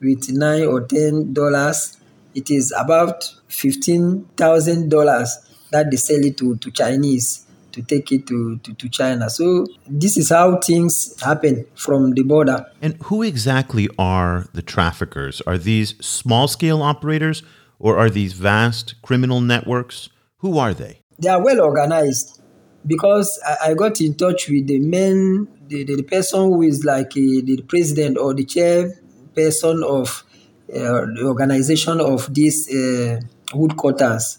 with 0.00 0.30
nine 0.30 0.64
or 0.64 0.82
ten 0.82 1.32
dollars, 1.32 1.98
it 2.34 2.50
is 2.50 2.72
about 2.76 3.24
fifteen 3.48 4.26
thousand 4.36 4.90
dollars 4.90 5.38
that 5.70 5.90
they 5.90 5.96
sell 5.96 6.24
it 6.24 6.36
to, 6.38 6.56
to 6.56 6.70
Chinese 6.70 7.44
to 7.74 7.82
take 7.82 8.12
it 8.12 8.26
to, 8.28 8.56
to, 8.58 8.72
to 8.74 8.88
China. 8.88 9.28
So 9.28 9.66
this 9.88 10.16
is 10.16 10.30
how 10.30 10.58
things 10.58 11.20
happen 11.20 11.66
from 11.74 12.12
the 12.12 12.22
border. 12.22 12.64
And 12.80 12.96
who 13.02 13.22
exactly 13.22 13.88
are 13.98 14.46
the 14.52 14.62
traffickers? 14.62 15.40
Are 15.42 15.58
these 15.58 15.96
small 16.00 16.46
scale 16.46 16.82
operators 16.82 17.42
or 17.80 17.98
are 17.98 18.08
these 18.08 18.32
vast 18.32 18.94
criminal 19.02 19.40
networks? 19.40 20.08
Who 20.38 20.56
are 20.58 20.72
they? 20.72 21.00
They 21.18 21.28
are 21.28 21.42
well 21.42 21.60
organized 21.60 22.40
because 22.86 23.40
I, 23.46 23.70
I 23.70 23.74
got 23.74 24.00
in 24.00 24.14
touch 24.14 24.48
with 24.48 24.66
the 24.66 24.78
men, 24.78 25.48
the, 25.68 25.84
the, 25.84 25.96
the 25.96 26.02
person 26.02 26.40
who 26.40 26.62
is 26.62 26.84
like 26.84 27.16
a, 27.16 27.40
the 27.42 27.64
president 27.66 28.18
or 28.18 28.34
the 28.34 28.44
chairperson 28.44 29.82
of 29.84 30.24
uh, 30.72 31.06
the 31.14 31.22
organization 31.24 32.00
of 32.00 32.32
these 32.32 32.72
uh, 32.74 33.20
woodcutters. 33.54 34.38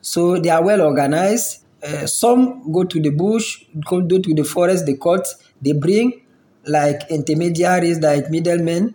So 0.00 0.38
they 0.38 0.50
are 0.50 0.62
well 0.62 0.82
organized. 0.82 1.64
Uh, 1.82 2.06
some 2.06 2.72
go 2.72 2.84
to 2.84 3.00
the 3.00 3.10
bush, 3.10 3.64
go, 3.88 4.00
go 4.00 4.18
to 4.18 4.34
the 4.34 4.44
forest, 4.44 4.86
they 4.86 4.94
cut, 4.94 5.26
they 5.60 5.72
bring 5.72 6.22
like 6.66 7.02
intermediaries, 7.10 8.00
like 8.00 8.30
middlemen, 8.30 8.94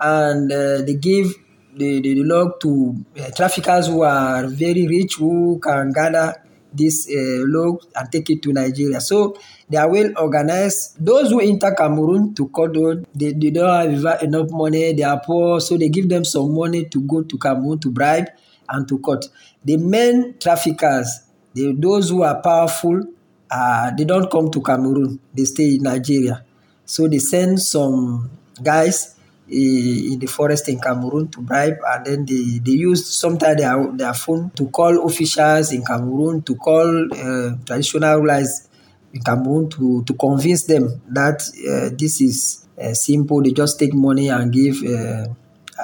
and 0.00 0.50
uh, 0.50 0.82
they 0.82 0.94
give 0.94 1.34
the, 1.74 2.00
the, 2.00 2.14
the 2.14 2.24
log 2.24 2.60
to 2.60 2.96
uh, 3.18 3.30
traffickers 3.30 3.88
who 3.88 4.02
are 4.02 4.46
very 4.46 4.86
rich, 4.86 5.16
who 5.16 5.58
can 5.62 5.92
gather 5.92 6.39
this 6.72 7.08
uh, 7.08 7.44
log 7.46 7.82
and 7.94 8.10
take 8.12 8.30
it 8.30 8.42
to 8.42 8.52
Nigeria. 8.52 9.00
So 9.00 9.36
they 9.68 9.76
are 9.76 9.90
well 9.90 10.10
organized. 10.16 11.04
Those 11.04 11.30
who 11.30 11.40
enter 11.40 11.72
Cameroon 11.76 12.34
to 12.34 12.48
cut 12.48 12.72
they, 13.14 13.32
they 13.32 13.50
don't 13.50 14.04
have 14.04 14.22
enough 14.22 14.50
money, 14.50 14.92
they 14.92 15.02
are 15.02 15.20
poor, 15.20 15.60
so 15.60 15.76
they 15.76 15.88
give 15.88 16.08
them 16.08 16.24
some 16.24 16.54
money 16.54 16.84
to 16.86 17.00
go 17.02 17.22
to 17.22 17.38
Cameroon 17.38 17.78
to 17.80 17.90
bribe 17.90 18.28
and 18.68 18.88
to 18.88 18.98
cut. 18.98 19.26
The 19.64 19.76
main 19.76 20.38
traffickers, 20.38 21.20
they, 21.54 21.72
those 21.72 22.10
who 22.10 22.22
are 22.22 22.40
powerful, 22.40 23.02
uh, 23.50 23.90
they 23.96 24.04
don't 24.04 24.30
come 24.30 24.50
to 24.50 24.60
Cameroon, 24.62 25.18
they 25.34 25.44
stay 25.44 25.74
in 25.76 25.82
Nigeria. 25.82 26.44
So 26.84 27.08
they 27.08 27.18
send 27.18 27.60
some 27.60 28.30
guys 28.62 29.16
in 29.50 30.18
the 30.18 30.26
forest 30.26 30.68
in 30.68 30.78
Cameroon 30.78 31.28
to 31.28 31.40
bribe, 31.40 31.78
and 31.88 32.06
then 32.06 32.24
they, 32.24 32.58
they 32.58 32.72
use 32.72 33.06
sometimes 33.12 33.60
their, 33.60 33.86
their 33.92 34.14
phone 34.14 34.50
to 34.50 34.68
call 34.68 35.06
officials 35.06 35.72
in 35.72 35.84
Cameroon, 35.84 36.42
to 36.42 36.54
call 36.54 37.08
uh, 37.12 37.56
traditional 37.66 38.18
rulers 38.18 38.68
in 39.12 39.20
Cameroon 39.22 39.68
to, 39.70 40.04
to 40.04 40.14
convince 40.14 40.64
them 40.64 41.02
that 41.08 41.42
uh, 41.42 41.94
this 41.98 42.20
is 42.20 42.66
uh, 42.80 42.94
simple. 42.94 43.42
They 43.42 43.50
just 43.50 43.78
take 43.78 43.92
money 43.92 44.28
and 44.28 44.52
give 44.52 44.82
uh, 44.84 45.26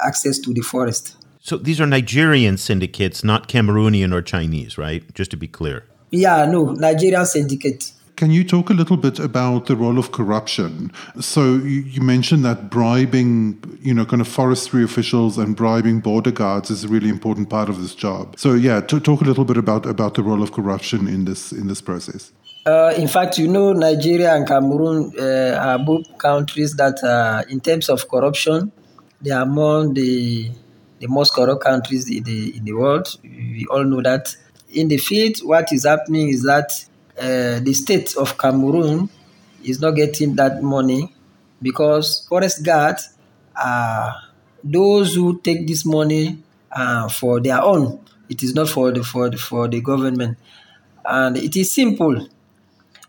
access 0.04 0.38
to 0.38 0.52
the 0.54 0.61
forest. 0.61 1.16
So 1.40 1.56
these 1.56 1.80
are 1.80 1.87
Nigerian 1.87 2.56
syndicates, 2.56 3.23
not 3.23 3.49
Cameroonian 3.49 4.12
or 4.12 4.23
Chinese, 4.23 4.78
right? 4.78 5.02
Just 5.14 5.30
to 5.32 5.37
be 5.37 5.49
clear. 5.49 5.85
Yeah, 6.11 6.46
no, 6.46 6.73
Nigerian 6.73 7.26
syndicate. 7.26 7.92
Can 8.16 8.30
you 8.30 8.44
talk 8.44 8.70
a 8.70 8.73
little 8.73 8.96
bit 8.96 9.18
about 9.18 9.66
the 9.66 9.76
role 9.76 9.99
of 9.99 10.11
corruption? 10.11 10.90
So 11.20 11.56
you, 11.56 12.00
mentioned 12.00 12.46
that 12.46 12.70
bribing, 12.70 13.62
you 13.82 13.92
know, 13.92 14.06
kind 14.06 14.23
of 14.23 14.28
forestry 14.28 14.82
officials 14.82 15.37
and 15.37 15.54
bribing 15.54 16.00
border 16.00 16.30
guards 16.30 16.70
is 16.70 16.82
a 16.85 16.88
really 16.88 17.11
important 17.11 17.50
part 17.50 17.68
of 17.68 17.82
this 17.82 17.94
job. 17.94 18.38
So 18.38 18.54
yeah, 18.54 18.80
talk 18.80 19.20
a 19.20 19.25
little 19.25 19.44
bit 19.44 19.58
about 19.58 19.85
about 19.85 20.14
the 20.14 20.23
role 20.23 20.42
of 20.42 20.52
corruption 20.52 21.06
in 21.06 21.26
this 21.26 21.52
in 21.52 21.66
this 21.68 21.82
process. 21.82 22.32
Uh, 22.64 22.94
in 22.96 23.06
fact, 23.06 23.38
you 23.38 23.49
know, 23.49 23.75
Nigeria 23.75 24.35
and 24.35 24.46
Cameroon 24.46 25.12
uh, 25.20 25.61
are 25.61 25.78
both 25.78 26.06
countries 26.18 26.75
that, 26.76 27.00
uh, 27.04 27.44
in 27.49 27.61
terms 27.61 27.88
of 27.88 28.08
corruption, 28.08 28.73
they 29.20 29.30
are 29.30 29.42
among 29.42 29.92
the 29.92 30.50
the 31.00 31.06
most 31.06 31.35
corrupt 31.35 31.62
countries 31.62 32.11
in 32.11 32.23
the 32.25 32.56
in 32.56 32.64
the 32.64 32.73
world. 32.73 33.14
We 33.23 33.66
all 33.70 33.85
know 33.85 34.00
that. 34.00 34.35
In 34.73 34.88
the 34.88 34.96
field, 34.96 35.38
what 35.44 35.73
is 35.73 35.85
happening 35.85 36.28
is 36.28 36.42
that 36.42 36.73
uh, 37.18 37.61
the 37.61 37.73
state 37.75 38.16
of 38.16 38.37
Cameroon 38.38 39.08
is 39.64 39.80
not 39.80 39.92
getting 39.92 40.37
that 40.37 40.62
money 40.62 41.14
because 41.62 42.26
forest 42.28 42.64
guards 42.64 43.11
are 43.56 44.14
those 44.62 45.14
who 45.14 45.40
take 45.40 45.66
this 45.66 45.85
money 45.85 46.38
uh, 46.73 47.08
for 47.08 47.40
their 47.40 47.62
own. 47.62 48.00
It 48.28 48.42
is 48.42 48.54
not 48.54 48.68
for 48.68 48.92
the 48.92 49.02
for 49.04 49.30
the, 49.30 49.37
for 49.38 49.68
the 49.68 49.80
government, 49.80 50.38
and 51.04 51.37
it 51.37 51.56
is 51.56 51.73
simple. 51.73 52.28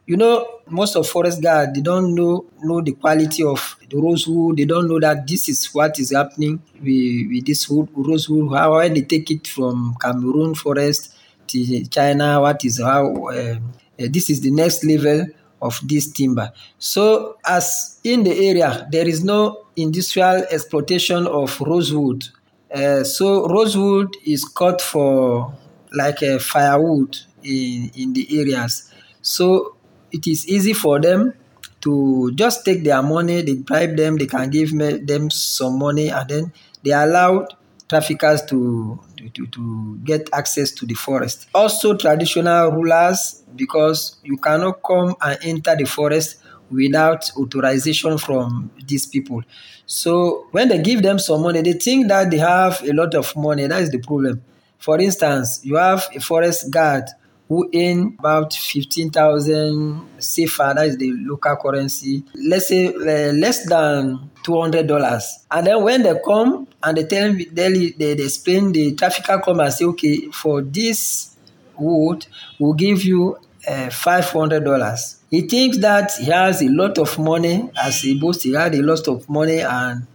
You 0.06 0.16
know, 0.16 0.62
most 0.70 0.96
of 0.96 1.08
forest 1.08 1.42
guards 1.42 1.74
they 1.74 1.82
don't 1.82 2.16
know 2.16 2.46
know 2.64 2.82
the 2.82 2.94
quality 2.94 3.44
of 3.44 3.76
the 3.90 3.98
rosewood. 3.98 4.58
They 4.58 4.66
don't 4.66 4.88
know 4.88 5.00
that 5.00 5.28
this 5.28 5.50
is 5.50 5.66
what 5.74 6.00
is 6.00 6.12
happening 6.12 6.62
with, 6.76 7.28
with 7.32 7.46
this 7.46 7.70
wood, 7.70 7.90
rosewood. 7.94 8.54
How 8.58 8.80
they 8.88 9.02
take 9.02 9.30
it 9.32 9.48
from 9.48 9.96
Cameroon 10.02 10.56
forest 10.56 11.14
to 11.48 11.86
China, 11.86 12.40
what 12.42 12.64
is 12.66 12.80
how. 12.80 13.28
Um, 13.30 13.74
uh, 14.00 14.08
this 14.10 14.30
is 14.30 14.42
the 14.42 14.52
next 14.52 14.84
level 14.84 15.26
of 15.62 15.80
this 15.84 16.12
timber. 16.12 16.52
So, 16.78 17.38
as 17.46 18.00
in 18.04 18.24
the 18.24 18.50
area, 18.50 18.88
there 18.92 19.08
is 19.08 19.24
no 19.24 19.66
industrial 19.76 20.44
exploitation 20.52 21.28
of 21.28 21.60
rosewood. 21.62 22.26
Uh, 22.74 23.04
so, 23.04 23.48
rosewood 23.48 24.16
is 24.26 24.46
cut 24.46 24.82
for 24.82 25.54
like 25.94 26.22
a 26.22 26.40
firewood 26.40 27.18
in, 27.44 27.92
in 27.96 28.14
the 28.14 28.40
areas. 28.40 28.92
So, 29.22 29.76
it 30.12 30.28
is 30.28 30.48
easy 30.48 30.74
for 30.74 31.00
them 31.00 31.34
to 31.82 32.32
just 32.36 32.66
take 32.66 32.84
their 32.84 33.02
money, 33.02 33.42
they 33.42 33.56
bribe 33.56 33.96
them, 33.96 34.18
they 34.18 34.26
can 34.26 34.50
give 34.50 34.78
them 34.78 35.30
some 35.30 35.80
money, 35.80 36.10
and 36.10 36.30
then 36.30 36.54
they 36.84 36.92
allow 36.92 37.48
traffickers 37.88 38.42
to, 38.44 39.00
to, 39.34 39.48
to 39.48 39.98
get 40.04 40.30
access 40.34 40.72
to 40.72 40.86
the 40.86 40.94
forest. 40.94 41.48
Also, 41.54 41.96
traditional 41.96 42.72
rulers, 42.72 43.44
because 43.56 44.18
you 44.24 44.38
cannot 44.38 44.82
come 44.84 45.16
and 45.22 45.38
enter 45.42 45.76
the 45.76 45.86
forest 45.86 46.38
without 46.70 47.30
authorization 47.38 48.18
from 48.18 48.70
these 48.86 49.06
people. 49.06 49.42
So, 49.86 50.48
when 50.52 50.68
they 50.68 50.82
give 50.82 51.02
them 51.02 51.18
some 51.18 51.42
money, 51.42 51.62
they 51.62 51.74
think 51.74 52.08
that 52.10 52.30
they 52.30 52.38
have 52.38 52.82
a 52.84 52.92
lot 52.92 53.16
of 53.16 53.34
money. 53.36 53.68
That 53.68 53.82
is 53.82 53.92
the 53.92 54.00
problem. 54.00 54.44
For 54.78 55.00
instance, 55.00 55.62
you 55.64 55.76
have 55.76 56.08
a 56.14 56.20
forest 56.20 56.70
guard 56.70 57.06
who 57.48 57.70
earn 57.74 58.16
about 58.20 58.54
15,000 58.54 60.02
CFA, 60.20 60.76
that 60.76 60.88
is 60.88 60.98
the 60.98 61.14
local 61.14 61.56
currency, 61.56 62.24
let's 62.36 62.68
say 62.68 62.88
uh, 62.88 63.34
less 63.34 63.66
than 63.68 64.30
$200. 64.44 65.28
And 65.52 65.68
then 65.68 65.84
when 65.84 66.04
they 66.04 66.14
come 66.26 66.68
and 66.84 66.98
they 66.98 67.06
tell 67.06 67.32
me, 67.32 67.46
they, 67.46 67.72
they, 67.72 68.14
they 68.16 68.24
explain, 68.24 68.72
the 68.74 68.96
trafficker 68.96 69.40
come 69.40 69.62
and 69.62 69.72
say, 69.74 69.86
okay, 69.86 70.28
for 70.32 70.62
this 70.62 71.36
wood, 71.78 72.26
we'll 72.60 72.74
give 72.74 73.04
you 73.04 73.38
uh, 73.68 73.88
$500. 73.90 75.18
He 75.30 75.42
thinks 75.42 75.78
that 75.80 76.12
he 76.20 76.26
has 76.26 76.62
a 76.62 76.70
lot 76.70 76.98
of 76.98 77.18
money, 77.18 77.70
as 77.82 78.02
he 78.02 78.20
boasts, 78.20 78.44
he 78.44 78.54
had 78.54 78.76
a 78.76 78.82
lot 78.82 79.08
of 79.08 79.28
money 79.30 79.60
and 79.60 80.06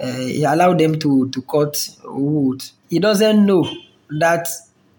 uh, 0.00 0.12
he 0.12 0.44
allowed 0.44 0.78
them 0.78 0.98
to, 0.98 1.28
to 1.30 1.42
cut 1.42 1.88
wood. 2.04 2.62
He 2.88 2.98
doesn't 2.98 3.44
know 3.44 3.70
that 4.18 4.48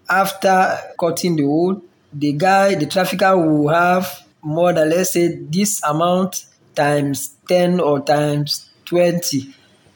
after 0.09 0.77
cutting 0.99 1.35
the 1.35 1.43
wood, 1.45 1.81
the 2.11 2.33
guy, 2.33 2.75
the 2.75 2.85
trafficker 2.85 3.37
will 3.37 3.69
have 3.69 4.25
more 4.41 4.73
than, 4.73 4.89
let's 4.89 5.13
say, 5.13 5.35
this 5.35 5.81
amount 5.83 6.45
times 6.75 7.35
10 7.47 7.79
or 7.79 8.01
times 8.01 8.69
20. 8.85 9.53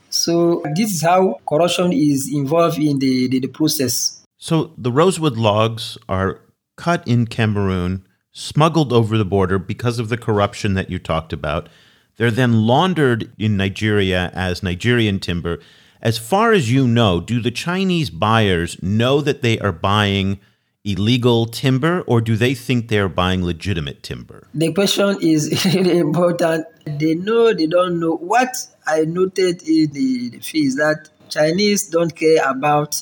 So 0.09 0.63
this 0.75 0.91
is 0.93 1.01
how 1.01 1.39
corruption 1.47 1.91
is 1.91 2.29
involved 2.31 2.77
in 2.77 2.99
the, 2.99 3.27
the, 3.27 3.39
the 3.39 3.47
process. 3.47 4.23
So 4.37 4.73
the 4.77 4.91
rosewood 4.91 5.37
logs 5.37 5.97
are 6.07 6.41
cut 6.75 7.07
in 7.07 7.25
Cameroon, 7.25 8.05
smuggled 8.31 8.93
over 8.93 9.17
the 9.17 9.25
border 9.25 9.57
because 9.57 9.99
of 9.99 10.09
the 10.09 10.17
corruption 10.17 10.73
that 10.75 10.89
you 10.89 10.99
talked 10.99 11.33
about. 11.33 11.69
They're 12.17 12.31
then 12.31 12.67
laundered 12.67 13.31
in 13.39 13.57
Nigeria 13.57 14.29
as 14.33 14.61
Nigerian 14.61 15.19
timber 15.19 15.59
As 16.03 16.17
far 16.17 16.51
as 16.51 16.69
you 16.69 16.85
know, 16.85 17.21
do 17.21 17.41
the 17.41 17.49
Chinese 17.49 18.09
buyers 18.09 18.77
know 18.83 19.21
that 19.21 19.41
they 19.41 19.57
are 19.59 19.71
buying 19.71 20.37
illegal 20.83 21.45
timber 21.45 22.01
or 22.01 22.19
do 22.19 22.35
they 22.35 22.53
think 22.53 22.89
they're 22.89 23.07
buying 23.07 23.41
legitimate 23.41 24.03
timber? 24.03 24.49
The 24.53 24.73
question 24.73 25.17
is 25.21 25.63
really 25.73 25.97
important. 25.97 26.65
They 26.85 27.15
know, 27.15 27.53
they 27.53 27.67
don't 27.67 28.01
know. 28.01 28.17
What 28.17 28.53
I 28.85 29.05
noted 29.05 29.61
in 29.63 29.91
the, 29.93 30.29
the 30.31 30.39
fee 30.39 30.65
is 30.65 30.75
that 30.75 31.07
Chinese 31.29 31.87
don't 31.87 32.13
care 32.13 32.43
about 32.49 33.01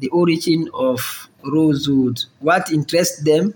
the 0.00 0.08
origin 0.08 0.68
of 0.74 1.30
rosewood. 1.42 2.20
What 2.40 2.70
interests 2.70 3.22
them 3.22 3.54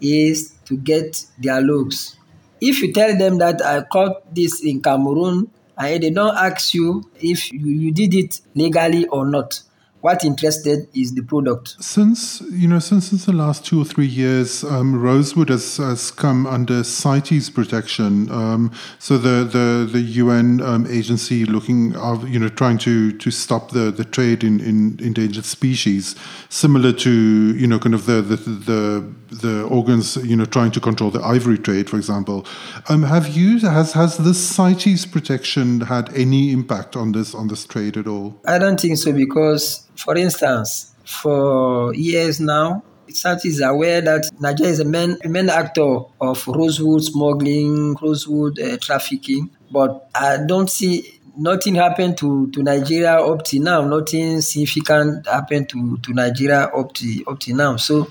is 0.00 0.54
to 0.64 0.78
get 0.78 1.26
their 1.36 1.60
looks. 1.60 2.16
If 2.62 2.80
you 2.80 2.94
tell 2.94 3.14
them 3.14 3.36
that 3.38 3.60
I 3.60 3.82
caught 3.82 4.34
this 4.34 4.64
in 4.64 4.80
Cameroon 4.80 5.50
and 5.78 6.02
they 6.02 6.10
don't 6.10 6.36
ask 6.36 6.74
you 6.74 7.10
if 7.20 7.52
you, 7.52 7.66
you 7.66 7.92
did 7.92 8.14
it 8.14 8.40
legally 8.54 9.06
or 9.08 9.26
not, 9.26 9.62
what 10.00 10.24
interested 10.24 10.88
is 10.94 11.14
the 11.14 11.22
product. 11.22 11.76
Since 11.80 12.40
you 12.50 12.68
know, 12.68 12.78
since, 12.78 13.10
since 13.10 13.26
the 13.26 13.32
last 13.32 13.66
two 13.66 13.80
or 13.82 13.84
three 13.84 14.06
years, 14.06 14.62
um, 14.64 15.00
rosewood 15.00 15.48
has, 15.48 15.78
has 15.78 16.10
come 16.10 16.46
under 16.46 16.84
CITES 16.84 17.50
protection. 17.50 18.30
Um, 18.30 18.72
so 18.98 19.18
the 19.18 19.44
the 19.44 19.88
the 19.90 20.00
UN 20.00 20.60
um, 20.60 20.86
agency 20.86 21.44
looking 21.44 21.96
of 21.96 22.28
you 22.28 22.38
know 22.38 22.48
trying 22.48 22.78
to 22.78 23.12
to 23.12 23.30
stop 23.30 23.72
the, 23.72 23.90
the 23.90 24.04
trade 24.04 24.44
in, 24.44 24.60
in 24.60 24.98
endangered 25.00 25.44
species, 25.44 26.14
similar 26.48 26.92
to 26.92 27.10
you 27.56 27.66
know 27.66 27.78
kind 27.78 27.94
of 27.94 28.06
the 28.06 28.22
the 28.22 28.36
the, 28.36 29.14
the 29.30 29.62
organs 29.64 30.16
you 30.16 30.36
know 30.36 30.44
trying 30.44 30.70
to 30.70 30.80
control 30.80 31.10
the 31.10 31.20
ivory 31.22 31.58
trade, 31.58 31.90
for 31.90 31.96
example. 31.96 32.46
Um, 32.88 33.02
have 33.02 33.28
you 33.28 33.58
has 33.60 33.94
has 33.94 34.18
this 34.18 34.38
CITES 34.38 35.06
protection 35.06 35.80
had 35.80 36.14
any 36.14 36.52
impact 36.52 36.94
on 36.94 37.12
this 37.12 37.34
on 37.34 37.48
this 37.48 37.66
trade 37.66 37.96
at 37.96 38.06
all? 38.06 38.40
I 38.46 38.58
don't 38.58 38.80
think 38.80 38.96
so 38.96 39.12
because 39.12 39.87
for 39.98 40.16
instance, 40.16 40.94
for 41.04 41.94
years 41.94 42.40
now, 42.40 42.82
CITES 43.08 43.44
is 43.46 43.60
aware 43.62 44.00
that 44.00 44.28
Nigeria 44.38 44.72
is 44.72 44.80
a 44.80 44.84
main, 44.84 45.18
main 45.24 45.48
actor 45.48 46.00
of 46.20 46.46
rosewood 46.46 47.02
smuggling, 47.02 47.94
rosewood 47.94 48.60
uh, 48.60 48.76
trafficking, 48.78 49.50
but 49.72 50.08
I 50.14 50.38
don't 50.46 50.70
see 50.70 51.18
nothing 51.36 51.74
happened 51.74 52.16
to, 52.18 52.50
to 52.50 52.62
Nigeria 52.62 53.14
up 53.14 53.44
to 53.44 53.58
now. 53.58 53.80
Nothing 53.86 54.40
significant 54.40 55.26
happened 55.26 55.68
to, 55.70 55.96
to 55.98 56.12
Nigeria 56.12 56.64
up 56.64 56.92
to 56.94 57.24
up 57.26 57.40
to 57.40 57.54
now. 57.54 57.76
So 57.76 58.08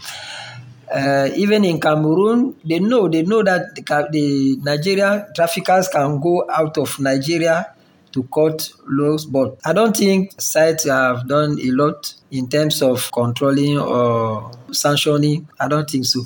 uh, 0.93 1.29
even 1.35 1.63
in 1.63 1.79
Cameroon, 1.79 2.55
they 2.65 2.79
know 2.79 3.07
they 3.07 3.21
know 3.23 3.43
that 3.43 3.75
the, 3.75 4.07
the 4.11 4.57
Nigeria 4.63 5.27
traffickers 5.35 5.87
can 5.89 6.19
go 6.19 6.45
out 6.49 6.77
of 6.77 6.99
Nigeria 6.99 7.73
to 8.11 8.23
cut 8.33 8.69
lows, 8.87 9.25
but 9.25 9.59
I 9.65 9.73
don't 9.73 9.95
think 9.95 10.39
CITES 10.39 10.85
have 10.85 11.27
done 11.27 11.59
a 11.59 11.71
lot 11.71 12.13
in 12.31 12.49
terms 12.49 12.81
of 12.81 13.11
controlling 13.11 13.77
or 13.77 14.51
sanctioning. 14.71 15.47
I 15.59 15.67
don't 15.67 15.89
think 15.89 16.05
so. 16.05 16.21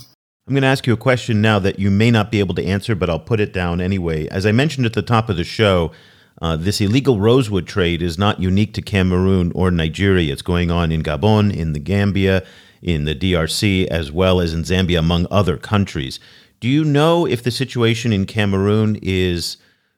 I'm 0.48 0.54
going 0.54 0.64
to 0.64 0.68
ask 0.68 0.88
you 0.88 0.94
a 0.94 0.98
question 0.98 1.42
now 1.42 1.60
that 1.60 1.80
you 1.80 1.92
may 1.92 2.12
not 2.12 2.32
be 2.32 2.40
able 2.40 2.56
to 2.56 2.66
answer, 2.66 2.96
but 2.96 3.10
I'll 3.10 3.20
put 3.20 3.40
it 3.40 3.54
down 3.54 3.80
anyway. 3.80 4.28
As 4.30 4.46
I 4.46 4.52
mentioned 4.52 4.86
at 4.86 4.94
the 4.94 5.02
top 5.02 5.30
of 5.30 5.38
the 5.38 5.44
show, 5.44 5.92
uh, 6.42 6.56
this 6.56 6.82
illegal 6.82 7.20
rosewood 7.20 7.68
trade 7.68 8.02
is 8.02 8.18
not 8.18 8.40
unique 8.40 8.74
to 8.74 8.82
Cameroon 8.82 9.52
or 9.54 9.70
Nigeria. 9.70 10.34
It's 10.34 10.42
going 10.42 10.72
on 10.72 10.92
in 10.92 11.04
Gabon, 11.04 11.56
in 11.56 11.74
the 11.74 11.80
Gambia, 11.80 12.44
in 12.82 13.06
the 13.06 13.14
DRC, 13.14 13.86
as 13.88 14.12
well 14.12 14.42
as 14.42 14.54
in 14.54 14.64
Zambia, 14.64 15.00
among 15.00 15.28
other 15.30 15.58
countries. 15.58 16.20
Do 16.60 16.68
you 16.68 16.84
know 16.84 17.28
if 17.28 17.44
the 17.44 17.52
situation 17.52 18.12
in 18.12 18.26
Cameroon 18.26 18.98
is 19.02 19.58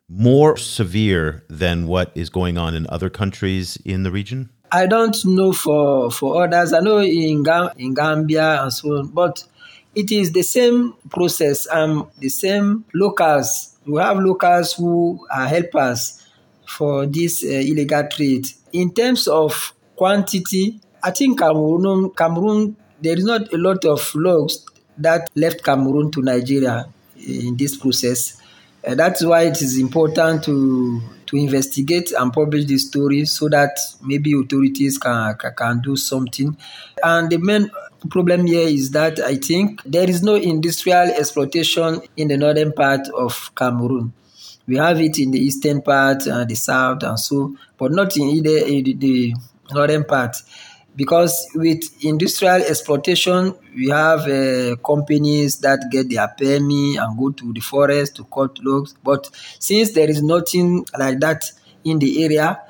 more 0.09 0.57
severe 0.57 1.43
than 1.49 1.87
what 1.87 2.11
is 2.15 2.29
going 2.29 2.57
on 2.57 2.75
in 2.75 2.85
other 2.89 3.09
countries 3.09 3.77
in 3.85 4.03
the 4.03 4.11
region? 4.11 4.49
I 4.71 4.87
don't 4.87 5.23
know 5.25 5.53
for, 5.53 6.11
for 6.11 6.43
others. 6.43 6.73
I 6.73 6.79
know 6.79 6.97
in, 6.99 7.45
in 7.77 7.93
Gambia 7.93 8.63
and 8.63 8.73
so 8.73 8.97
on, 8.97 9.07
but 9.09 9.43
it 9.95 10.11
is 10.11 10.31
the 10.31 10.41
same 10.41 10.93
process. 11.09 11.67
Um, 11.71 12.09
the 12.17 12.29
same 12.29 12.85
locals. 12.93 13.77
We 13.85 13.99
have 13.99 14.17
locals 14.17 14.73
who 14.73 15.25
are 15.31 15.47
helpers 15.47 16.25
for 16.65 17.05
this 17.05 17.43
uh, 17.43 17.49
illegal 17.49 18.07
trade. 18.09 18.47
In 18.71 18.93
terms 18.93 19.27
of 19.27 19.73
quantity, 19.95 20.79
I 21.03 21.11
think 21.11 21.39
Cameroon, 21.39 22.09
Cameroon, 22.11 22.75
there 23.01 23.17
is 23.17 23.25
not 23.25 23.53
a 23.53 23.57
lot 23.57 23.85
of 23.85 24.15
logs 24.15 24.65
that 24.97 25.29
left 25.35 25.63
Cameroon 25.63 26.11
to 26.11 26.21
Nigeria 26.21 26.85
in 27.17 27.57
this 27.57 27.75
process. 27.77 28.41
Uh, 28.85 28.95
that's 28.95 29.23
why 29.23 29.43
it 29.43 29.61
is 29.61 29.77
important 29.77 30.43
to 30.43 31.01
to 31.25 31.37
investigate 31.37 32.11
and 32.11 32.31
publish 32.31 32.65
the 32.65 32.77
story 32.77 33.25
so 33.25 33.49
that 33.49 33.79
maybe 34.03 34.33
authorities 34.33 34.99
can, 34.99 35.35
can 35.57 35.81
do 35.81 35.95
something. 35.95 36.55
And 37.01 37.29
the 37.29 37.37
main 37.37 37.71
problem 38.09 38.45
here 38.45 38.67
is 38.67 38.91
that 38.91 39.19
I 39.19 39.35
think 39.35 39.81
there 39.83 40.07
is 40.07 40.21
no 40.21 40.35
industrial 40.35 41.09
exploitation 41.09 42.01
in 42.17 42.27
the 42.27 42.37
northern 42.37 42.71
part 42.71 43.07
of 43.09 43.51
Cameroon. 43.55 44.13
We 44.67 44.77
have 44.77 45.01
it 45.01 45.17
in 45.17 45.31
the 45.31 45.39
eastern 45.39 45.81
part, 45.81 46.25
and 46.27 46.49
the 46.49 46.55
south, 46.55 47.03
and 47.03 47.19
so, 47.19 47.55
but 47.77 47.91
not 47.91 48.15
in 48.15 48.29
either 48.29 48.65
in 48.65 48.99
the 48.99 49.33
northern 49.73 50.03
part 50.03 50.37
because 50.95 51.47
with 51.55 51.81
industrial 52.03 52.61
exploitation, 52.61 53.53
we 53.75 53.89
have 53.89 54.21
uh, 54.21 54.75
companies 54.85 55.59
that 55.59 55.87
get 55.91 56.09
their 56.09 56.27
permit 56.27 56.99
and 56.99 57.17
go 57.17 57.31
to 57.31 57.53
the 57.53 57.59
forest 57.59 58.15
to 58.17 58.23
cut 58.25 58.63
logs. 58.63 58.93
But 59.03 59.29
since 59.59 59.91
there 59.91 60.09
is 60.09 60.21
nothing 60.21 60.85
like 60.97 61.19
that 61.19 61.51
in 61.83 61.99
the 61.99 62.23
area, 62.23 62.61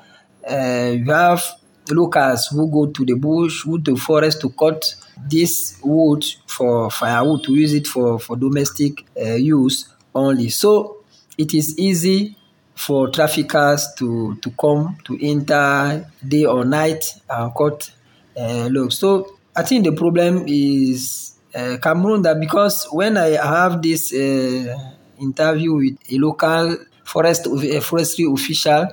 uh, 0.48 0.92
we 0.92 1.06
have 1.08 1.42
locals 1.90 2.46
who 2.48 2.70
go 2.70 2.86
to 2.86 3.04
the 3.04 3.14
bush, 3.14 3.62
who 3.64 3.80
to 3.82 3.96
forest 3.96 4.40
to 4.40 4.50
cut 4.50 4.94
this 5.28 5.78
wood 5.82 6.24
for 6.46 6.90
firewood 6.90 7.44
to 7.44 7.54
use 7.54 7.74
it 7.74 7.86
for, 7.86 8.18
for 8.18 8.36
domestic 8.36 9.04
uh, 9.20 9.34
use 9.34 9.88
only. 10.14 10.48
So 10.48 11.04
it 11.36 11.52
is 11.54 11.78
easy 11.78 12.36
for 12.74 13.08
traffickers 13.08 13.86
to, 13.96 14.36
to 14.36 14.50
come 14.52 14.96
to 15.04 15.18
enter 15.20 16.10
day 16.26 16.44
or 16.44 16.64
night 16.64 17.04
and 17.28 17.54
cut 17.54 17.90
uh, 18.36 18.66
look. 18.70 18.92
So 18.92 19.36
I 19.56 19.62
think 19.62 19.84
the 19.84 19.92
problem 19.92 20.44
is 20.46 21.34
uh, 21.54 21.78
Cameroon 21.82 22.22
that 22.22 22.40
because 22.40 22.86
when 22.90 23.16
I 23.16 23.30
have 23.36 23.82
this 23.82 24.12
uh, 24.12 24.76
interview 25.20 25.74
with 25.74 25.98
a 26.10 26.18
local 26.18 26.76
forest 27.04 27.46
a 27.46 27.80
forestry 27.80 28.26
official, 28.30 28.86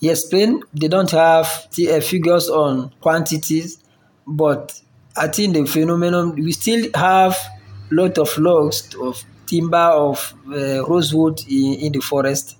he 0.00 0.10
explained 0.10 0.64
they 0.74 0.88
don't 0.88 1.10
have 1.10 1.46
figures 2.02 2.48
on 2.48 2.90
quantities, 3.00 3.78
but 4.26 4.80
I 5.16 5.28
think 5.28 5.54
the 5.54 5.66
phenomenon 5.66 6.34
we 6.34 6.52
still 6.52 6.88
have 6.94 7.36
lot 7.90 8.16
of 8.18 8.36
logs 8.38 8.94
of 9.00 9.22
timber 9.46 9.76
of 9.76 10.34
uh, 10.48 10.82
rosewood 10.88 11.42
in, 11.46 11.74
in 11.74 11.92
the 11.92 12.00
forest 12.00 12.56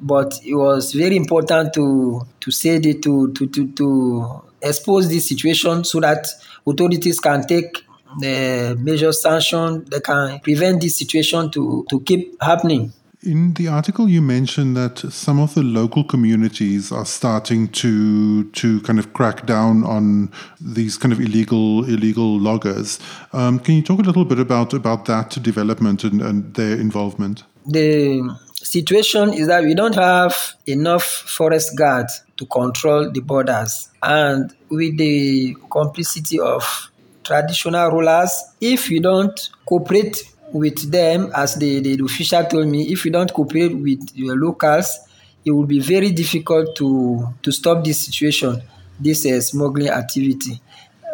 but 0.00 0.38
it 0.44 0.54
was 0.54 0.92
very 0.92 1.16
important 1.16 1.72
to 1.72 2.26
to 2.40 2.50
say 2.50 2.76
it 2.76 3.02
to 3.02 3.32
to 3.32 3.46
to, 3.46 3.68
to 3.72 4.42
expose 4.62 5.08
this 5.08 5.28
situation 5.28 5.84
so 5.84 6.00
that 6.00 6.26
authorities 6.66 7.20
can 7.20 7.46
take 7.46 7.84
the 8.18 8.76
major 8.80 9.12
sanction 9.12 9.84
that 9.90 10.04
can 10.04 10.40
prevent 10.40 10.80
this 10.80 10.96
situation 10.96 11.50
to, 11.50 11.84
to 11.90 12.00
keep 12.00 12.40
happening. 12.42 12.92
In 13.22 13.54
the 13.54 13.66
article, 13.66 14.08
you 14.08 14.22
mentioned 14.22 14.76
that 14.76 14.98
some 14.98 15.40
of 15.40 15.54
the 15.54 15.62
local 15.62 16.04
communities 16.04 16.92
are 16.92 17.04
starting 17.04 17.68
to 17.68 18.44
to 18.50 18.80
kind 18.82 19.00
of 19.00 19.12
crack 19.14 19.46
down 19.46 19.82
on 19.84 20.30
these 20.60 20.96
kind 20.96 21.12
of 21.12 21.20
illegal 21.20 21.84
illegal 21.84 22.38
loggers. 22.38 23.00
Um, 23.32 23.58
can 23.58 23.74
you 23.74 23.82
talk 23.82 23.98
a 23.98 24.02
little 24.02 24.24
bit 24.24 24.38
about 24.38 24.74
about 24.74 25.06
that 25.06 25.30
development 25.42 26.04
and, 26.04 26.22
and 26.22 26.54
their 26.54 26.78
involvement? 26.78 27.42
The 27.66 28.22
situation 28.62 29.32
is 29.32 29.48
that 29.48 29.64
we 29.64 29.74
don't 29.74 29.96
have 29.96 30.54
enough 30.66 31.02
forest 31.02 31.76
guards 31.76 32.22
to 32.36 32.46
control 32.46 33.10
the 33.10 33.20
borders. 33.20 33.90
And 34.02 34.54
with 34.68 34.96
the 34.98 35.56
complicity 35.70 36.38
of 36.38 36.90
traditional 37.24 37.90
rulers, 37.90 38.30
if 38.60 38.90
you 38.90 39.00
don't 39.00 39.38
cooperate 39.66 40.22
with 40.52 40.90
them, 40.90 41.30
as 41.34 41.54
the, 41.56 41.80
the 41.80 42.04
official 42.04 42.44
told 42.44 42.68
me, 42.68 42.92
if 42.92 43.04
you 43.04 43.10
don't 43.10 43.32
cooperate 43.32 43.74
with 43.74 44.10
your 44.14 44.36
locals, 44.36 44.98
it 45.44 45.50
will 45.50 45.66
be 45.66 45.80
very 45.80 46.12
difficult 46.12 46.76
to, 46.76 47.34
to 47.42 47.52
stop 47.52 47.84
this 47.84 48.04
situation, 48.04 48.60
this 48.98 49.26
uh, 49.26 49.40
smuggling 49.40 49.88
activity. 49.88 50.60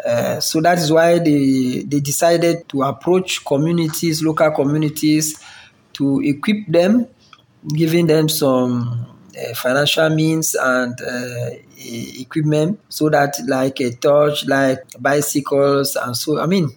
Uh, 0.06 0.40
so 0.40 0.60
that 0.60 0.78
is 0.78 0.90
why 0.90 1.18
they, 1.18 1.84
they 1.86 2.00
decided 2.00 2.68
to 2.68 2.82
approach 2.82 3.44
communities, 3.44 4.22
local 4.22 4.50
communities, 4.50 5.42
to 5.92 6.20
equip 6.24 6.66
them 6.66 7.06
giving 7.68 8.06
them 8.06 8.28
some 8.28 9.06
financial 9.54 10.10
means 10.10 10.54
and 10.54 11.00
uh, 11.00 11.50
equipment 11.76 12.78
so 12.88 13.08
that 13.08 13.34
like 13.46 13.80
a 13.80 13.90
torch 13.92 14.46
like 14.46 14.78
bicycles 14.98 15.96
and 15.96 16.16
so 16.16 16.40
i 16.40 16.46
mean 16.46 16.68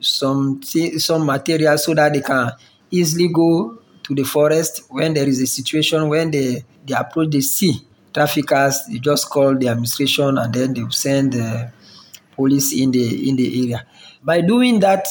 some 0.00 0.60
some 0.62 1.24
material 1.24 1.78
so 1.78 1.94
that 1.94 2.12
they 2.12 2.20
can 2.20 2.50
easily 2.90 3.28
go 3.28 3.78
to 4.02 4.14
the 4.14 4.24
forest 4.24 4.82
when 4.90 5.14
there 5.14 5.28
is 5.28 5.40
a 5.40 5.46
situation 5.46 6.08
when 6.08 6.30
they, 6.30 6.64
they 6.84 6.94
approach 6.94 7.30
the 7.30 7.40
sea 7.40 7.80
traffickers, 8.12 8.82
you 8.88 8.98
just 8.98 9.28
call 9.28 9.56
the 9.56 9.68
administration 9.68 10.38
and 10.38 10.52
then 10.52 10.74
they 10.74 10.84
send 10.90 11.32
the 11.32 11.72
police 12.34 12.72
in 12.72 12.90
the 12.90 13.28
in 13.28 13.36
the 13.36 13.62
area. 13.62 13.86
By 14.22 14.40
doing 14.40 14.80
that, 14.80 15.06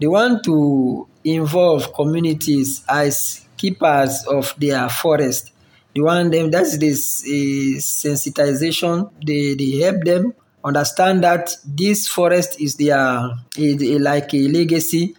they 0.00 0.06
want 0.06 0.44
to 0.44 1.08
involve 1.24 1.92
communities 1.94 2.84
as 2.88 3.46
keepers 3.56 4.24
of 4.26 4.54
their 4.58 4.88
forest. 4.88 5.52
They 5.98 6.02
want 6.02 6.30
them, 6.30 6.52
that's 6.52 6.78
this 6.78 7.24
uh, 7.24 7.80
sensitization. 7.80 9.10
They, 9.26 9.54
they 9.54 9.82
help 9.84 10.04
them 10.04 10.32
understand 10.62 11.24
that 11.24 11.56
this 11.64 12.06
forest 12.06 12.60
is 12.60 12.76
their 12.76 13.30
is 13.56 14.00
like 14.00 14.32
a 14.32 14.46
legacy 14.46 15.16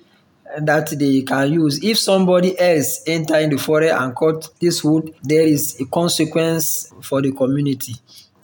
that 0.57 0.89
they 0.97 1.23
can 1.23 1.51
use. 1.51 1.83
If 1.83 1.99
somebody 1.99 2.57
else 2.57 3.03
enter 3.05 3.37
in 3.39 3.49
the 3.49 3.57
forest 3.57 3.93
and 3.93 4.15
cut 4.15 4.47
this 4.61 4.81
wood, 4.81 5.13
there 5.21 5.43
is 5.43 5.77
a 5.81 5.85
consequence 5.85 6.93
for 7.01 7.21
the 7.21 7.33
community. 7.33 7.95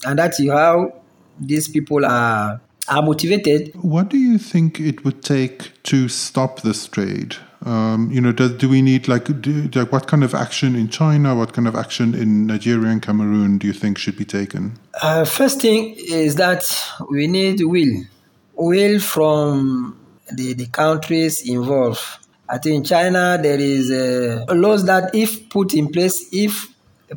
And 0.04 0.18
that 0.18 0.38
is 0.38 0.50
how 0.50 0.92
these 1.40 1.68
people 1.68 2.04
are 2.04 2.60
are 2.86 3.02
motivated. 3.02 3.74
What 3.76 4.10
do 4.10 4.18
you 4.18 4.36
think 4.36 4.78
it 4.78 5.06
would 5.06 5.22
take 5.22 5.82
to 5.84 6.10
stop 6.10 6.60
this 6.60 6.86
trade? 6.86 7.36
Um, 7.64 8.10
you 8.12 8.20
know, 8.20 8.32
do, 8.32 8.54
do, 8.54 8.68
we 8.68 8.82
need 8.82 9.08
like, 9.08 9.24
do, 9.40 9.68
like 9.74 9.90
what 9.90 10.06
kind 10.06 10.22
of 10.22 10.34
action 10.34 10.76
in 10.76 10.88
China, 10.88 11.34
what 11.34 11.52
kind 11.52 11.66
of 11.66 11.74
action 11.74 12.14
in 12.14 12.46
Nigeria 12.46 12.90
and 12.90 13.02
Cameroon 13.02 13.58
do 13.58 13.66
you 13.66 13.72
think 13.72 13.98
should 13.98 14.16
be 14.16 14.24
taken? 14.24 14.78
Uh, 15.02 15.24
first 15.24 15.62
thing 15.62 15.94
is 15.98 16.34
that 16.36 16.64
we 17.10 17.26
need 17.26 17.60
will, 17.62 18.04
will 18.54 19.00
from 19.00 19.98
the, 20.32 20.52
the 20.52 20.66
countries 20.66 21.48
involved. 21.48 22.00
I 22.48 22.58
think 22.58 22.76
in 22.76 22.84
China 22.84 23.38
there 23.42 23.58
is 23.58 23.90
uh, 23.90 24.44
laws 24.54 24.84
that 24.86 25.14
if 25.14 25.48
put 25.48 25.74
in 25.74 25.88
place, 25.88 26.28
if 26.32 26.68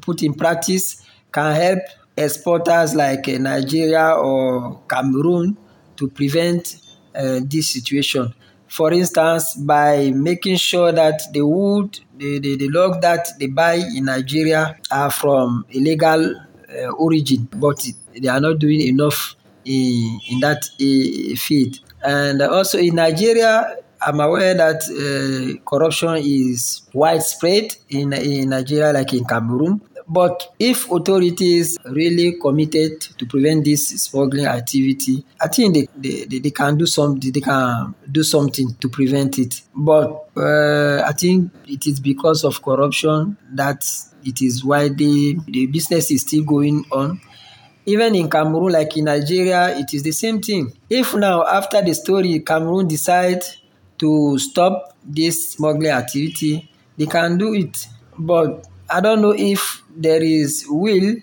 put 0.02 0.24
in 0.24 0.34
practice, 0.34 1.06
can 1.32 1.54
help 1.54 1.80
exporters 2.18 2.96
like 2.96 3.28
uh, 3.28 3.38
Nigeria 3.38 4.12
or 4.14 4.82
Cameroon 4.90 5.58
to 5.98 6.08
prevent 6.08 6.78
uh, 7.16 7.40
this 7.44 7.70
situation. 7.72 8.34
For 8.70 8.94
instance, 8.94 9.56
by 9.56 10.12
making 10.12 10.58
sure 10.58 10.92
that 10.92 11.22
the 11.34 11.46
wood, 11.46 12.00
the, 12.18 12.40
the, 12.40 12.56
the 12.56 12.70
log 12.70 13.02
that 13.02 13.28
they 13.40 13.48
buy 13.48 13.74
in 13.96 14.06
Nigeria 14.06 14.78
are 14.92 15.12
from 15.12 15.66
illegal 15.72 16.36
uh, 16.70 16.90
origin, 16.92 17.48
but 17.52 17.86
they 18.16 18.28
are 18.28 18.40
not 18.40 18.60
doing 18.60 18.82
enough 18.82 19.36
in, 19.66 20.20
in 20.30 20.40
that 20.42 20.66
uh, 20.80 21.36
field. 21.36 21.80
And 22.04 22.42
also 22.42 22.78
in 22.78 22.96
Nigeria, 22.96 23.76
I'm 24.02 24.20
aware 24.22 24.54
that 24.56 24.84
uh, 24.88 25.62
corruption 25.70 26.16
is 26.18 26.84
widespread 26.94 27.76
in, 27.90 28.14
in 28.14 28.50
Nigeria, 28.50 28.94
like 28.94 29.14
in 29.14 29.26
Cameroon. 29.26 29.82
But 30.10 30.56
if 30.58 30.90
authorities 30.92 31.78
really 31.86 32.34
committed 32.42 33.00
to 33.00 33.26
prevent 33.28 33.64
this 33.66 33.90
smuggling 33.90 34.48
activity, 34.48 35.24
I 35.40 35.48
think 35.50 35.76
they, 35.96 36.26
they, 36.26 36.40
they 36.40 36.50
can 36.50 36.78
do 36.78 36.88
something. 36.88 37.32
They 37.32 37.42
can 37.42 37.94
do 38.12 38.24
something 38.24 38.74
to 38.82 38.90
prevent 38.90 39.38
it. 39.38 39.62
But 39.76 40.30
uh, 40.36 41.04
I 41.06 41.12
think 41.12 41.52
it 41.68 41.86
is 41.86 42.00
because 42.00 42.44
of 42.44 42.60
corruption 42.64 43.38
that 43.54 43.86
it 44.26 44.42
is 44.42 44.66
why 44.66 44.90
the, 44.90 45.38
the 45.46 45.68
business 45.68 46.10
is 46.10 46.22
still 46.22 46.44
going 46.44 46.86
on. 46.92 47.22
Even 47.86 48.16
in 48.16 48.30
Cameroon, 48.30 48.72
like 48.72 48.98
in 48.98 49.06
Nigeria, 49.06 49.78
it 49.78 49.94
is 49.94 50.02
the 50.04 50.12
same 50.12 50.42
thing. 50.42 50.74
If 50.90 51.16
now, 51.16 51.46
after 51.46 51.82
the 51.84 51.94
story, 51.94 52.40
Cameroon 52.40 52.88
decide 52.88 53.44
to 54.00 54.40
stop 54.40 54.96
this 55.04 55.52
smuggling 55.52 55.92
activity, 55.92 56.70
they 56.98 57.06
can 57.06 57.38
do 57.38 57.54
it. 57.54 57.88
But 58.18 58.68
I 58.90 59.02
don't 59.02 59.22
know 59.22 59.34
if 59.38 59.84
there 59.96 60.22
is 60.22 60.66
will 60.68 61.18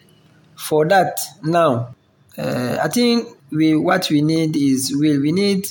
for 0.57 0.87
that 0.89 1.19
now. 1.43 1.95
Uh, 2.39 2.79
I 2.83 2.89
think 2.89 3.29
we 3.51 3.77
what 3.77 4.09
we 4.11 4.21
need 4.23 4.57
is 4.57 4.95
will. 4.95 5.21
We 5.21 5.33
need 5.33 5.67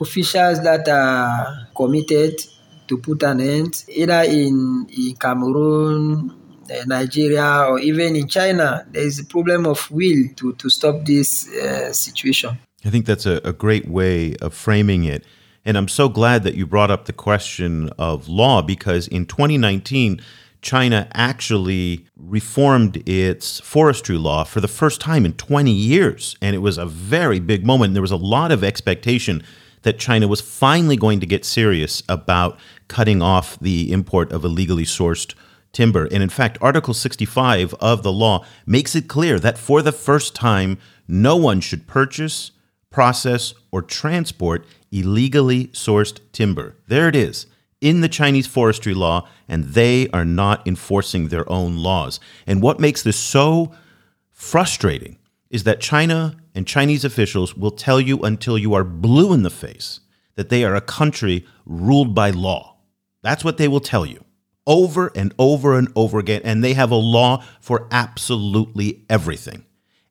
officials 0.00 0.62
that 0.62 0.88
are 0.88 1.68
committed 1.76 2.40
to 2.88 2.98
put 2.98 3.22
an 3.22 3.40
end, 3.40 3.84
either 3.88 4.22
in, 4.22 4.86
in 4.96 5.16
Cameroon, 5.16 6.32
uh, 6.70 6.84
Nigeria, 6.86 7.66
or 7.68 7.78
even 7.80 8.14
in 8.16 8.28
China. 8.28 8.86
There 8.90 9.02
is 9.02 9.18
a 9.18 9.24
problem 9.24 9.66
of 9.66 9.90
will 9.90 10.28
to, 10.36 10.52
to 10.54 10.70
stop 10.70 11.04
this 11.04 11.48
uh, 11.48 11.92
situation. 11.92 12.58
I 12.84 12.90
think 12.90 13.06
that's 13.06 13.26
a, 13.26 13.40
a 13.42 13.52
great 13.52 13.88
way 13.88 14.36
of 14.36 14.54
framing 14.54 15.04
it. 15.04 15.24
And 15.64 15.76
I'm 15.76 15.88
so 15.88 16.08
glad 16.08 16.44
that 16.44 16.54
you 16.54 16.64
brought 16.64 16.92
up 16.92 17.06
the 17.06 17.12
question 17.12 17.90
of 17.98 18.28
law 18.28 18.62
because 18.62 19.08
in 19.08 19.26
2019, 19.26 20.20
China 20.66 21.06
actually 21.14 22.04
reformed 22.16 22.96
its 23.08 23.60
forestry 23.60 24.18
law 24.18 24.42
for 24.42 24.60
the 24.60 24.66
first 24.66 25.00
time 25.00 25.24
in 25.24 25.32
20 25.34 25.70
years. 25.70 26.36
And 26.42 26.56
it 26.56 26.58
was 26.58 26.76
a 26.76 26.84
very 26.84 27.38
big 27.38 27.64
moment. 27.64 27.92
There 27.92 28.02
was 28.02 28.10
a 28.10 28.16
lot 28.16 28.50
of 28.50 28.64
expectation 28.64 29.44
that 29.82 30.00
China 30.00 30.26
was 30.26 30.40
finally 30.40 30.96
going 30.96 31.20
to 31.20 31.26
get 31.26 31.44
serious 31.44 32.02
about 32.08 32.58
cutting 32.88 33.22
off 33.22 33.56
the 33.60 33.92
import 33.92 34.32
of 34.32 34.44
illegally 34.44 34.82
sourced 34.82 35.36
timber. 35.70 36.06
And 36.06 36.20
in 36.20 36.30
fact, 36.30 36.58
Article 36.60 36.94
65 36.94 37.72
of 37.74 38.02
the 38.02 38.10
law 38.10 38.44
makes 38.66 38.96
it 38.96 39.06
clear 39.06 39.38
that 39.38 39.58
for 39.58 39.82
the 39.82 39.92
first 39.92 40.34
time, 40.34 40.78
no 41.06 41.36
one 41.36 41.60
should 41.60 41.86
purchase, 41.86 42.50
process, 42.90 43.54
or 43.70 43.82
transport 43.82 44.66
illegally 44.90 45.68
sourced 45.68 46.18
timber. 46.32 46.74
There 46.88 47.06
it 47.06 47.14
is 47.14 47.46
in 47.86 48.00
the 48.00 48.08
Chinese 48.08 48.48
forestry 48.48 48.94
law, 48.94 49.28
and 49.48 49.62
they 49.62 50.08
are 50.08 50.24
not 50.24 50.66
enforcing 50.66 51.28
their 51.28 51.48
own 51.48 51.76
laws. 51.76 52.18
And 52.44 52.60
what 52.60 52.80
makes 52.80 53.04
this 53.04 53.16
so 53.16 53.72
frustrating 54.32 55.18
is 55.50 55.62
that 55.62 55.80
China 55.80 56.36
and 56.52 56.66
Chinese 56.66 57.04
officials 57.04 57.54
will 57.56 57.70
tell 57.70 58.00
you 58.00 58.18
until 58.22 58.58
you 58.58 58.74
are 58.74 58.82
blue 58.82 59.32
in 59.32 59.44
the 59.44 59.50
face 59.50 60.00
that 60.34 60.48
they 60.48 60.64
are 60.64 60.74
a 60.74 60.80
country 60.80 61.46
ruled 61.64 62.12
by 62.12 62.30
law. 62.30 62.76
That's 63.22 63.44
what 63.44 63.56
they 63.56 63.68
will 63.68 63.78
tell 63.78 64.04
you 64.04 64.24
over 64.66 65.12
and 65.14 65.32
over 65.38 65.78
and 65.78 65.86
over 65.94 66.18
again. 66.18 66.40
And 66.42 66.64
they 66.64 66.74
have 66.74 66.90
a 66.90 66.96
law 66.96 67.44
for 67.60 67.86
absolutely 67.92 69.04
everything. 69.08 69.64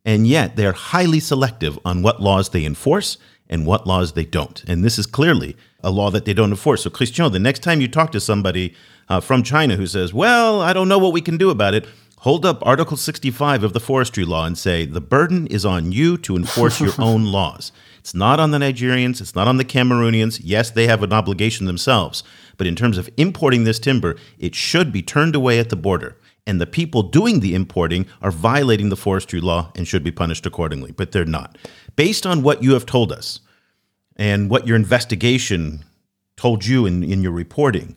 And 0.05 0.25
yet 0.25 0.55
they're 0.55 0.71
highly 0.71 1.19
selective 1.19 1.77
on 1.83 2.03
what 2.03 2.21
laws 2.21 2.51
they 2.51 2.63
enforce 2.63 3.17
and 3.49 3.65
what 3.65 3.85
laws 3.85 4.13
they 4.13 4.23
don't. 4.23 4.63
And 4.65 4.81
this 4.81 4.97
is 4.97 5.05
clearly 5.05 5.57
a 5.85 5.91
law 5.91 6.09
that 6.11 6.25
they 6.25 6.33
don't 6.33 6.49
enforce. 6.49 6.83
So, 6.83 6.89
Christian, 6.89 7.31
the 7.31 7.39
next 7.39 7.59
time 7.59 7.79
you 7.79 7.87
talk 7.87 8.11
to 8.11 8.19
somebody 8.19 8.73
uh, 9.07 9.21
from 9.21 9.43
China 9.43 9.77
who 9.77 9.87
says, 9.87 10.13
Well, 10.13 10.59
I 10.61 10.73
don't 10.73 10.89
know 10.89 10.97
what 10.99 11.13
we 11.13 11.21
can 11.21 11.37
do 11.37 11.49
about 11.49 11.73
it, 11.75 11.87
hold 12.19 12.45
up 12.45 12.65
Article 12.65 12.97
65 12.97 13.63
of 13.63 13.73
the 13.73 13.79
forestry 13.79 14.25
law 14.25 14.45
and 14.45 14.57
say, 14.57 14.85
The 14.85 14.99
burden 14.99 15.47
is 15.47 15.63
on 15.65 15.91
you 15.91 16.17
to 16.17 16.35
enforce 16.35 16.81
your 16.81 16.93
own 16.99 17.25
laws. 17.25 17.71
It's 17.99 18.15
not 18.15 18.39
on 18.39 18.51
the 18.51 18.57
Nigerians, 18.57 19.21
it's 19.21 19.35
not 19.35 19.47
on 19.47 19.57
the 19.57 19.65
Cameroonians. 19.65 20.41
Yes, 20.43 20.71
they 20.71 20.87
have 20.87 21.03
an 21.03 21.13
obligation 21.13 21.67
themselves. 21.67 22.23
But 22.57 22.67
in 22.67 22.75
terms 22.75 22.97
of 22.97 23.09
importing 23.15 23.63
this 23.63 23.79
timber, 23.79 24.17
it 24.39 24.55
should 24.55 24.91
be 24.91 25.01
turned 25.01 25.35
away 25.35 25.59
at 25.59 25.69
the 25.69 25.75
border 25.75 26.17
and 26.47 26.61
the 26.61 26.67
people 26.67 27.01
doing 27.01 27.39
the 27.39 27.55
importing 27.55 28.05
are 28.21 28.31
violating 28.31 28.89
the 28.89 28.95
forestry 28.95 29.41
law 29.41 29.71
and 29.75 29.87
should 29.87 30.03
be 30.03 30.11
punished 30.11 30.45
accordingly, 30.45 30.91
but 30.91 31.11
they're 31.11 31.25
not. 31.25 31.57
Based 31.95 32.25
on 32.25 32.43
what 32.43 32.61
you 32.61 32.73
have 32.73 32.85
told 32.85 33.11
us 33.11 33.39
and 34.15 34.49
what 34.49 34.67
your 34.67 34.75
investigation 34.75 35.85
told 36.37 36.65
you 36.65 36.85
in, 36.85 37.03
in 37.03 37.21
your 37.21 37.31
reporting, 37.31 37.95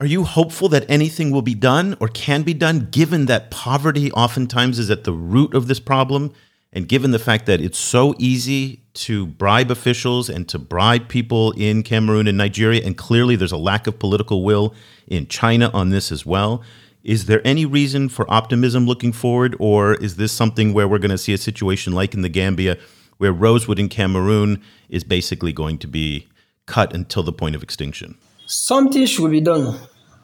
are 0.00 0.06
you 0.06 0.24
hopeful 0.24 0.68
that 0.70 0.84
anything 0.88 1.30
will 1.30 1.42
be 1.42 1.54
done 1.54 1.96
or 2.00 2.08
can 2.08 2.42
be 2.42 2.54
done 2.54 2.88
given 2.90 3.26
that 3.26 3.50
poverty 3.50 4.10
oftentimes 4.12 4.78
is 4.78 4.90
at 4.90 5.04
the 5.04 5.12
root 5.12 5.54
of 5.54 5.68
this 5.68 5.78
problem 5.78 6.32
and 6.72 6.88
given 6.88 7.10
the 7.10 7.18
fact 7.18 7.46
that 7.46 7.60
it's 7.60 7.78
so 7.78 8.14
easy 8.18 8.80
to 8.94 9.26
bribe 9.26 9.70
officials 9.70 10.28
and 10.28 10.48
to 10.48 10.58
bribe 10.58 11.08
people 11.08 11.52
in 11.52 11.82
Cameroon 11.82 12.26
and 12.26 12.36
Nigeria, 12.38 12.82
and 12.84 12.96
clearly 12.96 13.36
there's 13.36 13.52
a 13.52 13.56
lack 13.56 13.86
of 13.86 13.98
political 13.98 14.42
will 14.42 14.74
in 15.06 15.28
China 15.28 15.70
on 15.72 15.90
this 15.90 16.10
as 16.10 16.24
well. 16.24 16.62
Is 17.04 17.26
there 17.26 17.46
any 17.46 17.66
reason 17.66 18.08
for 18.08 18.30
optimism 18.32 18.86
looking 18.86 19.12
forward, 19.12 19.54
or 19.58 19.94
is 19.94 20.16
this 20.16 20.32
something 20.32 20.72
where 20.72 20.88
we're 20.88 20.98
going 20.98 21.10
to 21.10 21.18
see 21.18 21.32
a 21.32 21.38
situation 21.38 21.92
like 21.92 22.14
in 22.14 22.22
the 22.22 22.28
Gambia, 22.28 22.78
where 23.22 23.32
rosewood 23.32 23.78
in 23.78 23.88
Cameroon 23.88 24.60
is 24.88 25.04
basically 25.04 25.52
going 25.52 25.78
to 25.78 25.86
be 25.86 26.26
cut 26.66 26.92
until 26.92 27.22
the 27.22 27.32
point 27.32 27.54
of 27.54 27.62
extinction? 27.62 28.18
Something 28.46 29.06
should 29.06 29.30
be 29.30 29.40
done. 29.40 29.78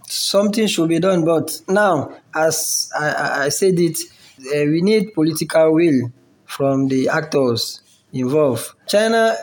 Something 0.08 0.66
should 0.66 0.88
be 0.88 0.98
done. 0.98 1.24
But 1.24 1.61
now, 1.68 2.12
as 2.34 2.90
I, 2.98 3.44
I 3.44 3.48
said 3.50 3.78
it, 3.78 3.98
uh, 4.40 4.64
we 4.64 4.82
need 4.82 5.14
political 5.14 5.74
will 5.74 6.12
from 6.44 6.88
the 6.88 7.08
actors 7.08 7.82
involved. 8.12 8.66
China 8.88 9.37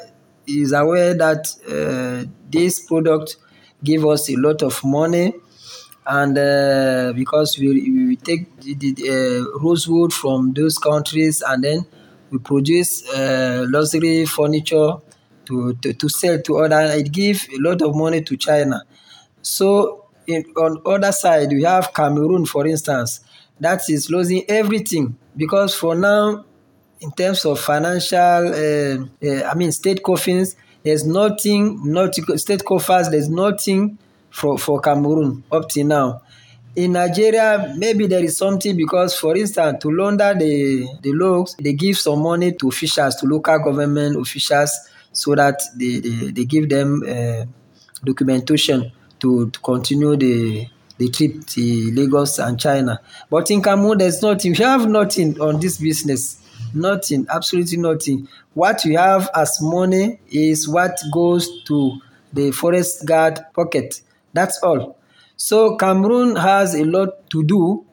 is 0.45 0.73
aware 0.73 1.13
that 1.13 1.47
uh, 1.65 2.29
this 2.49 2.81
product 2.81 3.37
give 3.81 4.05
us 4.05 4.29
a 4.29 4.35
lot 4.35 4.63
of 4.63 4.83
money 4.83 5.33
and 6.05 6.37
uh, 6.37 7.13
because 7.15 7.57
we, 7.57 7.67
we 7.69 8.17
take 8.17 8.59
the, 8.59 8.73
the 8.73 8.93
uh, 9.09 9.59
rosewood 9.63 10.11
from 10.11 10.51
those 10.51 10.77
countries 10.77 11.41
and 11.41 11.63
then 11.63 11.85
we 12.31 12.39
produce 12.39 13.07
uh, 13.09 13.65
luxury 13.69 14.25
furniture 14.25 14.93
to, 15.45 15.73
to, 15.75 15.93
to 15.93 16.09
sell 16.09 16.41
to 16.41 16.57
other. 16.57 16.81
It 16.81 17.11
gives 17.11 17.47
a 17.49 17.57
lot 17.59 17.81
of 17.81 17.95
money 17.95 18.21
to 18.23 18.37
china. 18.37 18.83
So 19.41 20.05
in, 20.27 20.43
on 20.57 20.81
other 20.85 21.11
side 21.11 21.49
we 21.51 21.63
have 21.63 21.93
cameroon 21.93 22.45
for 22.45 22.65
instance. 22.67 23.21
That 23.59 23.89
is 23.89 24.09
losing 24.09 24.43
everything 24.49 25.17
because 25.37 25.75
for 25.75 25.95
now, 25.95 26.43
in 26.99 27.11
terms 27.11 27.45
of 27.45 27.59
financial, 27.59 28.17
uh, 28.17 29.05
uh, 29.25 29.43
I 29.49 29.53
mean, 29.55 29.71
state 29.71 30.01
coffins, 30.03 30.55
there's 30.83 31.05
nothing, 31.05 31.91
not 31.91 32.15
state 32.15 32.63
coffers, 32.65 33.09
there's 33.09 33.29
nothing 33.29 33.97
for, 34.29 34.57
for 34.57 34.79
Cameroon 34.81 35.43
up 35.51 35.69
to 35.69 35.83
now. 35.83 36.21
In 36.75 36.91
Nigeria, 36.91 37.73
maybe 37.77 38.05
there 38.07 38.23
is 38.23 38.37
something 38.37 38.75
because, 38.75 39.17
for 39.17 39.35
instance, 39.37 39.77
to 39.81 39.89
launder 39.89 40.33
the, 40.37 40.87
the 41.01 41.13
logs, 41.13 41.55
they 41.55 41.73
give 41.73 41.97
some 41.97 42.21
money 42.21 42.51
to 42.53 42.67
officials, 42.67 43.15
to 43.15 43.25
local 43.27 43.57
government 43.59 44.17
officials, 44.19 44.71
so 45.13 45.35
that 45.35 45.61
they, 45.77 45.99
they, 45.99 46.31
they 46.31 46.43
give 46.45 46.67
them 46.67 47.01
uh, 47.07 47.45
documentation 48.03 48.91
to, 49.19 49.49
to 49.49 49.59
continue 49.59 50.15
the 50.15 50.67
the 50.97 51.09
trip 51.09 51.45
to 51.45 51.91
Lagos 51.93 52.39
and 52.39 52.57
China. 52.57 53.01
But 53.29 53.51
in 53.51 53.61
Cameroon, 53.61 53.97
there's 53.97 54.21
nothing. 54.21 54.53
We 54.53 54.63
have 54.63 54.87
nothing 54.87 55.39
on 55.41 55.59
this 55.59 55.77
business. 55.77 56.41
Nothing, 56.73 57.27
absolutely 57.29 57.77
nothing. 57.77 58.29
What 58.53 58.81
we 58.85 58.93
have 58.93 59.29
as 59.35 59.59
money 59.61 60.19
is 60.29 60.69
what 60.69 60.97
goes 61.13 61.63
to 61.65 61.99
the 62.31 62.51
forest 62.51 63.05
guard 63.05 63.39
pocket. 63.53 64.01
That's 64.33 64.57
all. 64.63 64.97
So 65.37 65.75
Cameroon 65.75 66.35
has 66.35 66.75
a 66.75 66.83
lot 66.83 67.29
to 67.31 67.43
do 67.43 67.85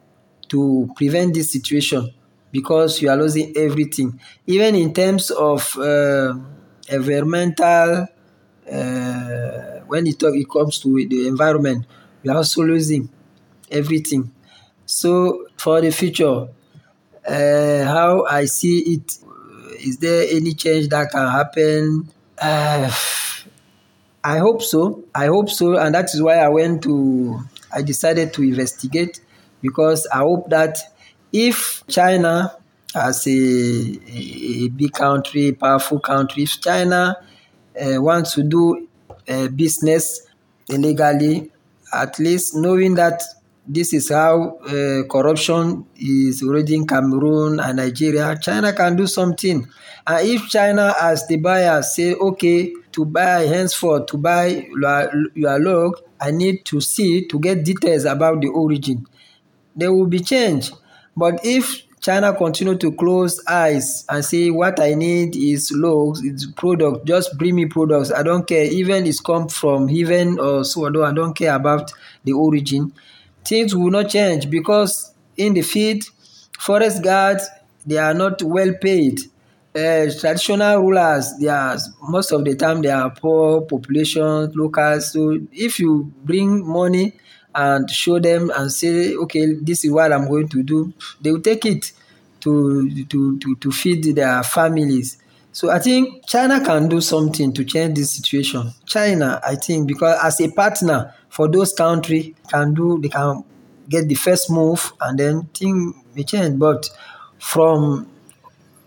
to 0.49 0.91
prevent 0.97 1.35
this 1.35 1.53
situation 1.53 2.13
because 2.51 3.01
you 3.01 3.09
are 3.11 3.17
losing 3.17 3.57
everything, 3.57 4.19
even 4.47 4.75
in 4.75 4.93
terms 4.93 5.31
of 5.31 5.77
uh, 5.79 6.35
environmental. 6.89 8.07
Uh, 8.71 9.81
when 9.89 10.07
it, 10.07 10.19
talk, 10.19 10.35
it 10.35 10.49
comes 10.49 10.79
to 10.79 11.07
the 11.09 11.27
environment, 11.27 11.85
we 12.23 12.31
are 12.31 12.37
also 12.37 12.63
losing 12.63 13.09
everything. 13.71 14.31
So 14.87 15.47
for 15.57 15.81
the 15.81 15.91
future, 15.91 16.49
uh, 17.27 17.85
how 17.85 18.25
I 18.27 18.47
see 18.47 18.79
it, 18.95 19.19
is 19.81 19.99
there 19.99 20.27
any 20.31 20.55
change 20.55 20.89
that 20.89 21.11
can 21.11 21.29
happen? 21.29 22.09
I 24.25 24.39
hope 24.39 24.63
so. 24.63 25.05
I 25.15 25.27
hope 25.27 25.51
so, 25.51 25.77
and 25.77 25.95
that 25.95 26.07
is 26.15 26.23
why 26.23 26.37
I 26.37 26.49
went 26.49 26.83
to. 26.85 27.41
I 27.75 27.83
decided 27.83 28.33
to 28.35 28.43
investigate 28.43 29.21
because 29.61 30.07
I 30.13 30.19
hope 30.19 30.51
that 30.51 30.79
if 31.33 31.83
China, 31.89 32.55
as 32.95 33.27
a, 33.27 33.31
a 33.31 34.69
big 34.69 34.93
country, 34.93 35.53
powerful 35.53 35.99
country, 35.99 36.45
if 36.45 36.61
China 36.61 37.17
uh, 37.81 38.01
wants 38.01 38.35
to 38.35 38.43
do 38.43 38.89
uh, 39.29 39.49
business 39.49 40.27
illegally, 40.69 41.51
at 41.93 42.19
least 42.19 42.55
knowing 42.55 42.95
that 42.95 43.23
this 43.67 43.93
is 43.93 44.11
how 44.11 44.59
uh, 44.59 45.03
corruption 45.09 45.87
is 45.97 46.43
already 46.43 46.75
in 46.75 46.87
Cameroon 46.87 47.59
and 47.61 47.77
Nigeria, 47.77 48.37
China 48.41 48.73
can 48.73 48.97
do 48.97 49.07
something. 49.07 49.67
And 50.07 50.29
if 50.29 50.49
China, 50.49 50.95
as 51.01 51.27
the 51.27 51.37
buyer, 51.37 51.83
say, 51.83 52.15
okay, 52.15 52.73
to 52.93 53.05
buy 53.05 53.47
henceforth, 53.47 54.07
to 54.07 54.17
buy 54.17 54.67
your 55.35 55.59
log, 55.61 56.01
I 56.21 56.31
need 56.31 56.65
to 56.67 56.81
see, 56.81 57.27
to 57.29 57.39
get 57.39 57.65
details 57.65 58.05
about 58.05 58.41
the 58.41 58.49
origin, 58.49 59.07
there 59.75 59.93
will 59.93 60.07
be 60.07 60.21
change. 60.21 60.71
But 61.17 61.41
if 61.45 61.83
China 62.01 62.35
continue 62.35 62.77
to 62.77 62.93
close 62.93 63.41
eyes 63.47 64.05
and 64.09 64.25
say 64.25 64.51
what 64.51 64.81
I 64.81 64.95
need 64.95 65.37
is 65.37 65.71
logs, 65.73 66.21
it's 66.25 66.47
product, 66.47 67.07
just 67.07 67.39
bring 67.39 67.55
me 67.55 67.67
products. 67.67 68.11
I 68.11 68.23
don't 68.23 68.47
care. 68.47 68.65
Even 68.65 69.07
it's 69.07 69.21
come 69.21 69.49
from 69.49 69.89
heaven 69.89 70.39
or 70.39 70.65
so 70.65 70.87
I 70.87 71.13
don't 71.13 71.35
care 71.35 71.55
about 71.55 71.93
the 72.25 72.33
origin. 72.33 72.93
Things 73.45 73.75
will 73.75 73.91
not 73.91 74.11
change 74.11 74.51
because 74.51 75.15
in 75.37 75.55
the 75.55 75.63
field, 75.63 76.03
forest 76.59 77.03
guards 77.03 77.49
they 77.87 77.99
are 77.99 78.15
not 78.15 78.43
well 78.43 78.73
paid. 78.81 79.21
Uh, 79.75 80.05
traditional 80.21 80.83
rulers, 80.83 81.33
they 81.41 81.49
are 81.49 81.79
most 82.03 82.31
of 82.31 82.45
the 82.45 82.55
time 82.55 82.83
they 82.83 82.91
are 82.91 83.09
poor 83.11 83.63
population, 83.63 84.53
locals. 84.55 85.13
So 85.13 85.39
if 85.51 85.81
you 85.81 86.13
bring 86.25 86.67
money 86.67 87.15
and 87.55 87.91
show 87.91 88.19
them 88.19 88.51
and 88.55 88.71
say, 88.71 89.15
okay, 89.15 89.55
this 89.63 89.85
is 89.85 89.91
what 89.91 90.13
I'm 90.13 90.29
going 90.29 90.49
to 90.49 90.63
do, 90.63 90.93
they 91.23 91.33
will 91.33 91.41
take 91.41 91.65
it 91.65 91.93
to, 92.41 93.05
to, 93.07 93.39
to, 93.39 93.57
to 93.57 93.73
feed 93.73 94.15
their 94.15 94.43
families. 94.43 95.17
So 95.53 95.71
I 95.71 95.79
think 95.79 96.27
China 96.27 96.63
can 96.63 96.89
do 96.89 97.01
something 97.01 97.53
to 97.55 97.65
change 97.65 97.97
this 97.99 98.13
situation. 98.15 98.73
China, 98.85 99.41
I 99.47 99.55
think, 99.55 99.87
because 99.87 100.19
as 100.23 100.41
a 100.41 100.51
partner 100.51 101.15
for 101.31 101.49
those 101.49 101.73
countries, 101.73 102.35
can 102.49 102.75
do 102.75 102.99
they 103.01 103.09
can 103.09 103.43
get 103.89 104.09
the 104.09 104.15
first 104.15 104.51
move 104.51 104.93
and 105.01 105.19
then 105.19 105.45
things 105.55 105.95
may 106.15 106.25
change. 106.25 106.59
But 106.59 106.91
from 107.39 108.09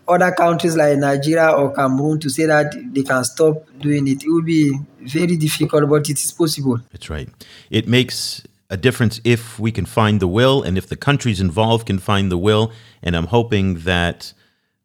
other 0.08 0.32
countries 0.32 0.76
like 0.76 0.98
Nigeria 0.98 1.50
or 1.50 1.72
Cameroon 1.72 2.20
to 2.20 2.30
say 2.30 2.46
that 2.46 2.72
they 2.92 3.02
can 3.02 3.24
stop 3.24 3.64
doing 3.80 4.06
it, 4.08 4.22
it 4.22 4.28
will 4.28 4.42
be 4.42 4.78
very 5.00 5.36
difficult, 5.36 5.88
but 5.88 6.08
it 6.08 6.22
is 6.22 6.32
possible. 6.32 6.80
That's 6.92 7.10
right. 7.10 7.28
It 7.70 7.88
makes 7.88 8.42
a 8.70 8.76
difference 8.76 9.20
if 9.24 9.58
we 9.58 9.70
can 9.70 9.86
find 9.86 10.20
the 10.20 10.28
will 10.28 10.62
and 10.62 10.76
if 10.76 10.88
the 10.88 10.96
countries 10.96 11.40
involved 11.40 11.86
can 11.86 11.98
find 11.98 12.30
the 12.30 12.38
will. 12.38 12.72
And 13.02 13.16
I'm 13.16 13.26
hoping 13.26 13.80
that 13.80 14.32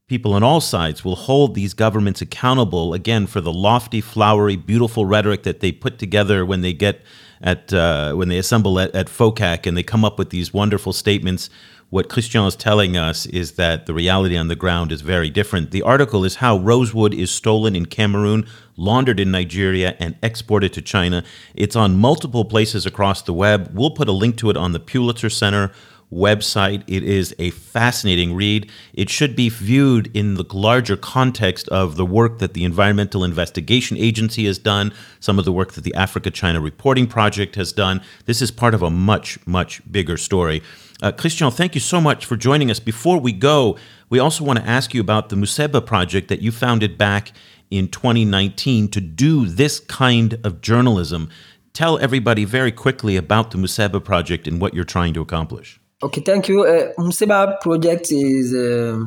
people 0.08 0.34
on 0.34 0.44
all 0.44 0.62
sides 0.62 1.04
will 1.04 1.16
hold 1.16 1.56
these 1.56 1.74
governments 1.74 2.22
accountable 2.22 2.94
again 2.94 3.26
for 3.26 3.42
the 3.42 3.54
lofty, 3.54 4.02
flowery, 4.02 4.56
beautiful 4.56 5.06
rhetoric 5.06 5.44
that 5.44 5.62
they 5.62 5.72
put 5.72 5.98
together 5.98 6.46
when 6.46 6.62
they 6.62 6.74
get 6.74 7.02
at 7.42 7.74
uh, 7.74 8.14
when 8.14 8.28
they 8.28 8.38
assemble 8.38 8.80
at, 8.80 8.94
at 8.94 9.08
FOCAC 9.08 9.66
and 9.66 9.76
they 9.76 9.84
come 9.84 10.06
up 10.06 10.20
with 10.20 10.30
these 10.30 10.54
wonderful 10.54 10.94
statements 10.94 11.50
what 11.92 12.08
Christian 12.08 12.46
is 12.46 12.56
telling 12.56 12.96
us 12.96 13.26
is 13.26 13.52
that 13.54 13.86
the 13.86 13.94
reality 13.94 14.38
on 14.38 14.48
the 14.48 14.56
ground 14.56 14.94
is 14.94 15.02
very 15.02 15.30
different. 15.30 15.72
The 15.72 15.82
article 15.82 16.24
is 16.24 16.36
how 16.36 16.58
rosewood 16.58 17.14
is 17.14 17.30
stolen 17.30 17.76
in 17.76 17.86
Cameroon, 17.86 18.48
laundered 18.78 19.20
in 19.20 19.30
Nigeria, 19.30 19.98
and 20.00 20.16
exported 20.24 20.72
to 20.72 20.82
China. 20.82 21.22
It's 21.54 21.76
on 21.76 22.00
multiple 22.00 22.46
places 22.46 22.86
across 22.86 23.22
the 23.22 23.34
web. 23.34 23.72
We'll 23.74 23.92
put 23.92 24.08
a 24.08 24.14
link 24.14 24.38
to 24.38 24.50
it 24.50 24.56
on 24.56 24.72
the 24.72 24.80
Pulitzer 24.80 25.30
Center 25.30 25.70
website. 26.10 26.84
It 26.88 27.04
is 27.04 27.36
a 27.40 27.50
fascinating 27.52 28.36
read. 28.36 28.70
It 28.94 29.10
should 29.10 29.36
be 29.36 29.50
viewed 29.50 30.16
in 30.16 30.36
the 30.36 30.46
larger 30.54 30.96
context 30.96 31.68
of 31.70 31.98
the 31.98 32.06
work 32.06 32.40
that 32.40 32.54
the 32.54 32.64
Environmental 32.64 33.26
Investigation 33.26 33.98
Agency 33.98 34.46
has 34.46 34.58
done, 34.58 34.94
some 35.20 35.38
of 35.38 35.44
the 35.44 35.54
work 35.54 35.74
that 35.74 35.84
the 35.84 35.96
Africa 35.96 36.32
China 36.32 36.62
Reporting 36.62 37.08
Project 37.08 37.56
has 37.56 37.74
done. 37.74 38.02
This 38.26 38.42
is 38.42 38.50
part 38.50 38.74
of 38.74 38.82
a 38.82 38.90
much, 38.90 39.46
much 39.46 39.82
bigger 39.92 40.16
story. 40.16 40.62
Uh, 41.02 41.12
Christian, 41.12 41.50
thank 41.50 41.74
you 41.74 41.82
so 41.82 42.00
much 42.00 42.26
for 42.26 42.38
joining 42.38 42.70
us. 42.70 42.80
Before 42.80 43.20
we 43.20 43.32
go, 43.32 43.78
we 44.10 44.20
also 44.20 44.44
want 44.44 44.60
to 44.60 44.68
ask 44.68 44.94
you 44.94 45.02
about 45.02 45.30
the 45.30 45.36
Museba 45.36 45.84
project 45.84 46.28
that 46.28 46.42
you 46.42 46.52
founded 46.52 46.98
back 46.98 47.32
in 47.72 47.88
2019 47.88 48.88
to 48.90 49.02
do 49.02 49.48
this 49.48 49.80
kind 49.80 50.40
of 50.44 50.62
journalism. 50.62 51.30
Tell 51.74 51.98
everybody 51.98 52.46
very 52.46 52.72
quickly 52.72 53.16
about 53.16 53.50
the 53.50 53.58
Museba 53.58 54.04
project 54.04 54.48
and 54.48 54.62
what 54.62 54.76
you're 54.76 54.84
trying 54.84 55.14
to 55.16 55.22
accomplish. 55.22 55.80
Okay, 56.04 56.22
thank 56.22 56.48
you. 56.48 56.64
Uh, 56.66 56.94
Museba 57.00 57.60
project 57.62 58.12
is 58.12 58.54
uh, 58.54 59.04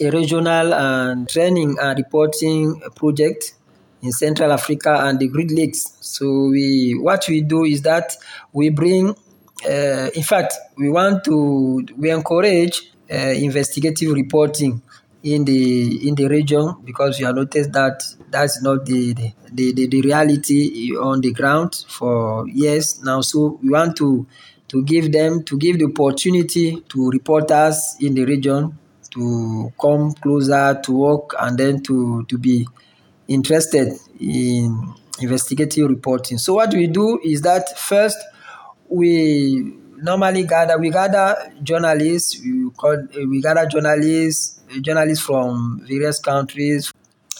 a 0.00 0.10
regional 0.10 0.72
and 0.72 1.28
training 1.28 1.76
and 1.80 1.98
reporting 1.98 2.80
project 2.94 3.54
in 4.02 4.12
Central 4.12 4.52
Africa 4.52 4.98
and 5.04 5.18
the 5.18 5.28
Great 5.28 5.50
Lakes. 5.50 5.96
So 6.00 6.46
we 6.46 6.96
what 7.00 7.24
we 7.28 7.40
do 7.40 7.64
is 7.64 7.82
that 7.82 8.16
we 8.52 8.68
bring 8.68 9.16
uh, 9.68 10.10
in 10.14 10.22
fact, 10.22 10.54
we 10.76 10.88
want 10.90 11.24
to 11.24 11.86
we 11.96 12.10
encourage 12.10 12.92
uh, 13.10 13.16
investigative 13.16 14.12
reporting 14.12 14.82
in 15.22 15.44
the 15.44 16.08
in 16.08 16.14
the 16.14 16.26
region 16.26 16.74
because 16.84 17.18
we 17.18 17.24
have 17.24 17.36
noticed 17.36 17.72
that 17.72 18.02
that's 18.30 18.62
not 18.62 18.84
the 18.86 19.14
the, 19.52 19.72
the, 19.72 19.86
the 19.86 20.00
reality 20.02 20.96
on 20.96 21.20
the 21.20 21.32
ground 21.32 21.84
for 21.88 22.48
years 22.48 23.02
now. 23.02 23.20
So 23.20 23.58
we 23.62 23.70
want 23.70 23.96
to 23.98 24.26
to 24.68 24.82
give 24.82 25.12
them 25.12 25.44
to 25.44 25.58
give 25.58 25.78
the 25.78 25.84
opportunity 25.84 26.80
to 26.88 27.10
reporters 27.10 27.96
in 28.00 28.14
the 28.14 28.24
region 28.24 28.78
to 29.10 29.72
come 29.80 30.12
closer 30.14 30.80
to 30.82 30.92
work 30.92 31.34
and 31.38 31.58
then 31.58 31.82
to 31.82 32.24
to 32.24 32.38
be 32.38 32.66
interested 33.28 33.92
in 34.18 34.92
investigative 35.20 35.88
reporting. 35.88 36.38
So 36.38 36.54
what 36.54 36.72
we 36.72 36.86
do 36.86 37.20
is 37.22 37.42
that 37.42 37.78
first 37.78 38.18
we 38.92 39.74
normally 39.96 40.44
gather 40.44 40.78
we 40.78 40.90
gather 40.90 41.52
journalists 41.62 42.40
we 42.44 42.70
call 42.76 42.96
we 43.28 43.40
gather 43.40 43.66
journalists 43.66 44.60
journalists 44.80 45.24
from 45.24 45.80
various 45.88 46.18
countries. 46.18 46.92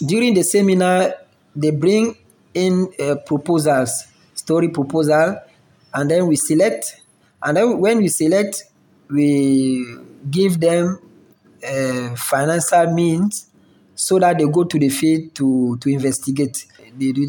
During 0.05 0.35
the 0.35 0.43
seminar 0.43 1.15
they 1.55 1.71
bring 1.71 2.17
in 2.55 2.89
uh, 2.99 3.17
proposals 3.27 4.07
story 4.35 4.69
proposal 4.69 5.37
and 5.93 6.11
then 6.11 6.27
we 6.27 6.37
select 6.37 7.01
and 7.43 7.57
then 7.57 7.79
when 7.79 7.99
we 7.99 8.09
select 8.09 8.65
we 9.11 9.85
give 10.31 10.59
them 10.59 10.99
uh, 11.67 12.15
financial 12.17 12.93
means 12.93 13.47
so 13.95 14.19
that 14.19 14.39
they 14.39 14.47
go 14.47 14.65
to 14.65 14.79
the 14.79 14.89
field 14.89 15.35
to 15.35 15.77
to 15.79 15.91
investigate. 15.91 16.67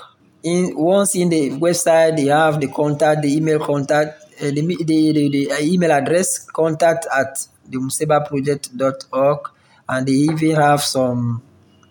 In, 0.42 0.76
once 0.76 1.16
in 1.16 1.30
the 1.30 1.50
website, 1.52 2.16
they 2.16 2.26
have 2.26 2.60
the 2.60 2.68
contact, 2.68 3.22
the 3.22 3.34
email 3.34 3.58
contact, 3.58 4.22
uh, 4.40 4.50
the, 4.50 4.60
the, 4.60 4.84
the, 4.84 5.28
the, 5.28 5.56
email 5.62 5.90
address, 5.90 6.40
contact 6.50 7.06
at 7.12 7.38
themusebaproject.org, 7.70 9.50
and 9.88 10.06
they 10.06 10.12
even 10.12 10.56
have 10.56 10.82
some 10.82 11.42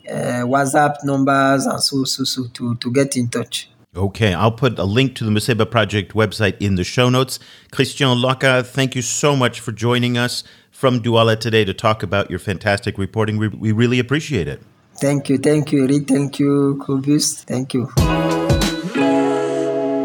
uh, 0.08 0.44
WhatsApp 0.46 1.04
numbers 1.04 1.66
and 1.66 1.82
so, 1.82 2.04
so, 2.04 2.24
so 2.24 2.44
to, 2.54 2.76
to 2.76 2.92
get 2.92 3.18
in 3.18 3.28
touch. 3.28 3.72
Okay, 3.96 4.34
I'll 4.34 4.52
put 4.52 4.78
a 4.78 4.84
link 4.84 5.16
to 5.16 5.24
the 5.24 5.32
Museba 5.32 5.70
Project 5.70 6.14
website 6.14 6.58
in 6.60 6.76
the 6.76 6.84
show 6.84 7.08
notes. 7.08 7.40
Christian 7.72 8.10
Locka, 8.10 8.66
thank 8.66 8.94
you 8.94 9.02
so 9.02 9.38
much 9.38 9.62
for 9.62 9.72
joining 9.72 10.18
us 10.18 10.44
from 10.70 11.02
Douala 11.02 11.40
today 11.40 11.64
to 11.64 11.74
talk 11.74 12.04
about 12.04 12.30
your 12.30 12.40
fantastic 12.40 12.98
reporting. 12.98 13.38
We, 13.38 13.48
we 13.48 13.72
really 13.72 14.00
appreciate 14.00 14.50
it. 14.50 14.62
Thank 14.96 15.30
you, 15.30 15.38
thank 15.38 15.72
you, 15.72 15.86
Eric. 15.86 16.10
Thank 16.10 16.40
you, 16.40 16.78
Cobus. 16.86 17.46
Thank 17.46 17.74
you. 17.74 17.88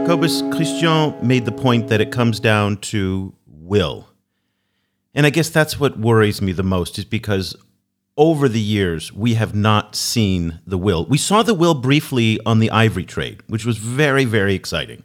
Cobus, 0.06 0.42
Christian 0.52 1.16
made 1.26 1.44
the 1.44 1.52
point 1.52 1.88
that 1.88 2.00
it 2.00 2.12
comes 2.12 2.38
down 2.38 2.76
to 2.78 3.34
will. 3.48 4.08
And 5.14 5.26
I 5.26 5.30
guess 5.30 5.50
that's 5.50 5.80
what 5.80 5.98
worries 5.98 6.40
me 6.40 6.52
the 6.52 6.62
most, 6.62 6.96
is 6.96 7.04
because 7.04 7.56
over 8.20 8.50
the 8.50 8.60
years, 8.60 9.10
we 9.14 9.32
have 9.32 9.54
not 9.54 9.96
seen 9.96 10.60
the 10.66 10.76
will. 10.76 11.06
We 11.06 11.16
saw 11.16 11.42
the 11.42 11.54
will 11.54 11.72
briefly 11.72 12.38
on 12.44 12.58
the 12.58 12.70
ivory 12.70 13.06
trade, 13.06 13.40
which 13.46 13.64
was 13.64 13.78
very, 13.78 14.26
very 14.26 14.54
exciting 14.54 15.04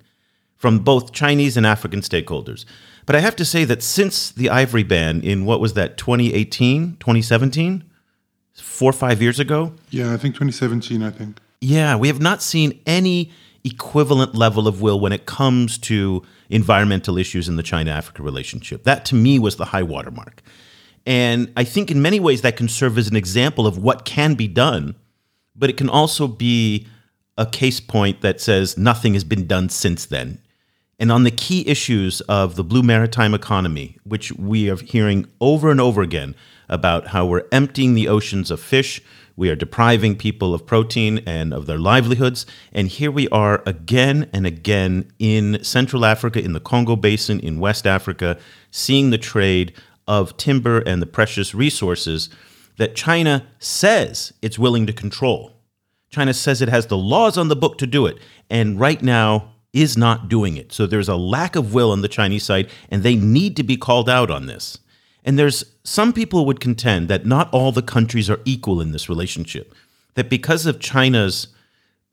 from 0.58 0.80
both 0.80 1.14
Chinese 1.14 1.56
and 1.56 1.66
African 1.66 2.02
stakeholders. 2.02 2.66
But 3.06 3.16
I 3.16 3.20
have 3.20 3.38
to 3.38 3.46
say 3.46 3.64
that 3.64 3.82
since 3.82 4.32
the 4.32 4.50
ivory 4.50 4.84
ban 4.84 5.22
in 5.22 5.46
what 5.46 5.62
was 5.62 5.76
that, 5.76 5.98
2018, 5.98 6.98
2017? 7.00 7.86
Four 8.56 8.90
or 8.90 8.94
five 8.94 9.22
years 9.22 9.40
ago? 9.40 9.74
Yeah, 9.90 10.14
I 10.14 10.18
think 10.18 10.36
2017, 10.36 11.02
I 11.02 11.10
think. 11.10 11.40
Yeah, 11.62 11.96
we 11.96 12.10
have 12.10 12.22
not 12.22 12.44
seen 12.44 12.82
any 12.86 13.32
equivalent 13.64 14.36
level 14.36 14.68
of 14.68 14.82
will 14.82 15.00
when 15.00 15.14
it 15.14 15.26
comes 15.26 15.78
to 15.78 16.22
environmental 16.50 17.18
issues 17.18 17.48
in 17.48 17.56
the 17.56 17.64
China 17.64 17.92
Africa 17.92 18.24
relationship. 18.24 18.84
That 18.84 19.06
to 19.06 19.16
me 19.16 19.40
was 19.40 19.56
the 19.56 19.66
high 19.66 19.84
watermark. 19.84 20.42
And 21.06 21.52
I 21.56 21.64
think 21.64 21.92
in 21.92 22.02
many 22.02 22.20
ways 22.20 22.42
that 22.42 22.58
can 22.58 22.68
serve 22.68 22.98
as 22.98 23.08
an 23.08 23.16
example 23.16 23.68
of 23.68 23.78
what 23.78 24.06
can 24.06 24.34
be 24.34 24.48
done, 24.48 24.96
but 25.56 25.70
it 25.70 25.78
can 25.78 25.90
also 25.90 26.28
be 26.28 26.88
a 27.38 27.46
case 27.46 27.80
point 27.80 28.22
that 28.22 28.42
says 28.42 28.78
nothing 28.78 29.14
has 29.14 29.24
been 29.24 29.46
done 29.46 29.70
since 29.70 30.06
then. 30.06 30.40
And 30.98 31.12
on 31.12 31.24
the 31.24 31.32
key 31.32 31.68
issues 31.68 32.22
of 32.22 32.56
the 32.56 32.64
blue 32.64 32.82
maritime 32.82 33.34
economy, 33.34 33.98
which 34.04 34.32
we 34.32 34.70
are 34.70 34.78
hearing 34.78 35.28
over 35.42 35.70
and 35.70 35.82
over 35.82 36.02
again 36.02 36.36
about 36.70 37.08
how 37.08 37.26
we're 37.26 37.48
emptying 37.52 37.94
the 37.94 38.08
oceans 38.08 38.50
of 38.50 38.62
fish, 38.62 39.02
we 39.36 39.50
are 39.50 39.56
depriving 39.56 40.16
people 40.16 40.54
of 40.54 40.66
protein 40.66 41.22
and 41.26 41.54
of 41.54 41.66
their 41.66 41.78
livelihoods. 41.78 42.46
And 42.72 42.88
here 42.88 43.12
we 43.12 43.28
are 43.30 43.62
again 43.66 44.30
and 44.32 44.48
again 44.48 45.12
in 45.20 45.62
Central 45.62 46.06
Africa, 46.06 46.42
in 46.42 46.54
the 46.54 46.62
Congo 46.62 46.96
Basin, 46.96 47.42
in 47.42 47.60
West 47.60 47.86
Africa, 47.86 48.40
seeing 48.72 49.10
the 49.10 49.18
trade 49.18 49.74
of 50.08 50.38
timber 50.38 50.80
and 50.80 51.02
the 51.02 51.08
precious 51.08 51.56
resources 51.56 52.30
that 52.78 52.96
China 52.96 53.48
says 53.60 54.34
it's 54.42 54.60
willing 54.60 54.86
to 54.86 54.94
control. 54.94 55.54
China 56.10 56.34
says 56.34 56.62
it 56.62 56.70
has 56.70 56.88
the 56.88 56.98
laws 56.98 57.38
on 57.38 57.48
the 57.48 57.56
book 57.56 57.78
to 57.78 57.88
do 57.88 58.06
it, 58.06 58.18
and 58.50 58.80
right 58.80 59.02
now 59.02 59.54
is 59.74 59.98
not 59.98 60.30
doing 60.30 60.56
it. 60.56 60.72
So 60.72 60.86
there's 60.86 61.10
a 61.10 61.16
lack 61.16 61.56
of 61.56 61.74
will 61.74 61.92
on 61.92 62.02
the 62.02 62.08
Chinese 62.08 62.44
side, 62.44 62.70
and 62.90 63.04
they 63.04 63.16
need 63.16 63.58
to 63.58 63.64
be 63.64 63.76
called 63.76 64.10
out 64.10 64.32
on 64.32 64.46
this. 64.46 64.78
And 65.26 65.38
there's 65.38 65.66
some 65.84 66.14
people 66.14 66.46
would 66.46 66.60
contend 66.60 67.08
that 67.10 67.26
not 67.26 67.50
all 67.52 67.72
the 67.72 67.82
countries 67.82 68.30
are 68.30 68.40
equal 68.46 68.80
in 68.80 68.92
this 68.92 69.10
relationship, 69.10 69.74
that 70.14 70.30
because 70.30 70.66
of 70.66 70.80
China's 70.80 71.48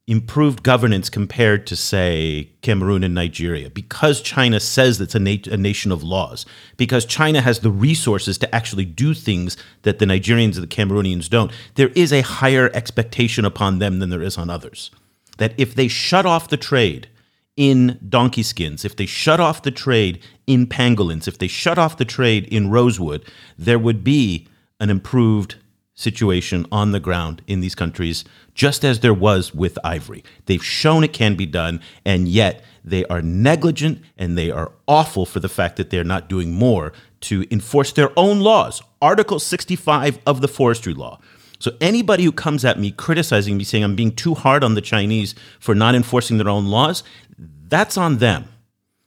improved 0.08 0.62
governance 0.64 1.08
compared 1.08 1.66
to, 1.66 1.76
say, 1.76 2.50
Cameroon 2.60 3.04
and 3.04 3.14
Nigeria, 3.14 3.70
because 3.70 4.20
China 4.20 4.58
says 4.58 5.00
it's 5.00 5.14
a, 5.14 5.20
na- 5.20 5.36
a, 5.50 5.56
nation 5.56 5.92
of 5.92 6.02
laws, 6.02 6.44
because 6.76 7.04
China 7.04 7.40
has 7.40 7.60
the 7.60 7.70
resources 7.70 8.36
to 8.38 8.52
actually 8.54 8.84
do 8.84 9.14
things 9.14 9.56
that 9.82 10.00
the 10.00 10.04
Nigerians 10.04 10.56
and 10.56 10.64
the 10.64 10.66
Cameroonians 10.66 11.28
don't, 11.28 11.52
there 11.76 11.90
is 11.90 12.12
a 12.12 12.22
higher 12.22 12.70
expectation 12.74 13.44
upon 13.44 13.78
them 13.78 14.00
than 14.00 14.10
there 14.10 14.22
is 14.22 14.36
on 14.36 14.50
others. 14.50 14.90
That 15.38 15.54
if 15.56 15.74
they 15.74 15.88
shut 15.88 16.26
off 16.26 16.48
the 16.48 16.56
trade 16.56 17.08
in 17.56 17.98
donkey 18.08 18.42
skins, 18.42 18.84
if 18.84 18.96
they 18.96 19.06
shut 19.06 19.38
off 19.38 19.62
the 19.62 19.70
trade 19.70 20.20
in 20.48 20.66
pangolins, 20.66 21.28
if 21.28 21.38
they 21.38 21.48
shut 21.48 21.78
off 21.78 21.96
the 21.96 22.04
trade 22.04 22.44
in 22.46 22.70
rosewood, 22.70 23.24
there 23.56 23.78
would 23.78 24.02
be 24.02 24.48
an 24.80 24.90
improved 24.90 25.56
situation 25.94 26.66
on 26.72 26.92
the 26.92 27.00
ground 27.00 27.42
in 27.46 27.60
these 27.60 27.74
countries, 27.74 28.24
just 28.54 28.84
as 28.84 29.00
there 29.00 29.14
was 29.14 29.54
with 29.54 29.78
ivory. 29.84 30.24
They've 30.46 30.64
shown 30.64 31.04
it 31.04 31.12
can 31.12 31.36
be 31.36 31.46
done, 31.46 31.80
and 32.04 32.28
yet 32.28 32.64
they 32.84 33.04
are 33.06 33.22
negligent 33.22 34.02
and 34.16 34.36
they 34.36 34.50
are 34.50 34.72
awful 34.88 35.26
for 35.26 35.40
the 35.40 35.48
fact 35.48 35.76
that 35.76 35.90
they're 35.90 36.04
not 36.04 36.28
doing 36.28 36.52
more 36.52 36.92
to 37.20 37.46
enforce 37.50 37.92
their 37.92 38.10
own 38.18 38.40
laws. 38.40 38.82
Article 39.00 39.38
65 39.38 40.18
of 40.26 40.40
the 40.40 40.48
forestry 40.48 40.94
law. 40.94 41.20
So 41.58 41.76
anybody 41.80 42.24
who 42.24 42.32
comes 42.32 42.64
at 42.64 42.78
me 42.78 42.90
criticizing 42.90 43.56
me 43.56 43.62
saying 43.62 43.84
I'm 43.84 43.94
being 43.94 44.14
too 44.14 44.34
hard 44.34 44.64
on 44.64 44.74
the 44.74 44.80
Chinese 44.80 45.36
for 45.60 45.76
not 45.76 45.94
enforcing 45.94 46.38
their 46.38 46.48
own 46.48 46.66
laws, 46.66 47.04
that's 47.38 47.96
on 47.96 48.18
them. 48.18 48.48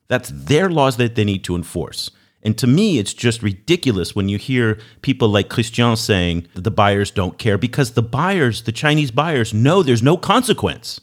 That's 0.07 0.29
their 0.33 0.69
laws 0.69 0.97
that 0.97 1.15
they 1.15 1.25
need 1.25 1.43
to 1.45 1.55
enforce. 1.55 2.11
And 2.45 2.55
to 2.59 2.67
me, 2.67 2.99
it's 2.99 3.13
just 3.15 3.41
ridiculous 3.41 4.15
when 4.15 4.29
you 4.29 4.37
hear 4.37 4.77
people 5.01 5.27
like 5.27 5.49
Christian 5.49 5.95
saying 5.95 6.47
the 6.53 6.69
buyers 6.69 7.09
don't 7.09 7.39
care 7.39 7.57
because 7.57 7.93
the 7.93 8.03
buyers, 8.03 8.61
the 8.61 8.71
Chinese 8.71 9.09
buyers, 9.09 9.51
know 9.51 9.81
there's 9.81 10.03
no 10.03 10.15
consequence. 10.15 11.01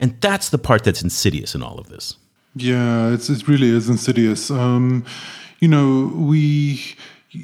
And 0.00 0.20
that's 0.20 0.48
the 0.50 0.58
part 0.58 0.82
that's 0.82 1.02
insidious 1.02 1.54
in 1.54 1.62
all 1.62 1.78
of 1.78 1.88
this. 1.88 2.16
Yeah, 2.56 3.12
it's, 3.12 3.30
it 3.30 3.46
really 3.46 3.70
is 3.70 3.88
insidious. 3.88 4.50
Um, 4.50 5.06
you 5.60 5.68
know, 5.68 6.12
we 6.16 6.96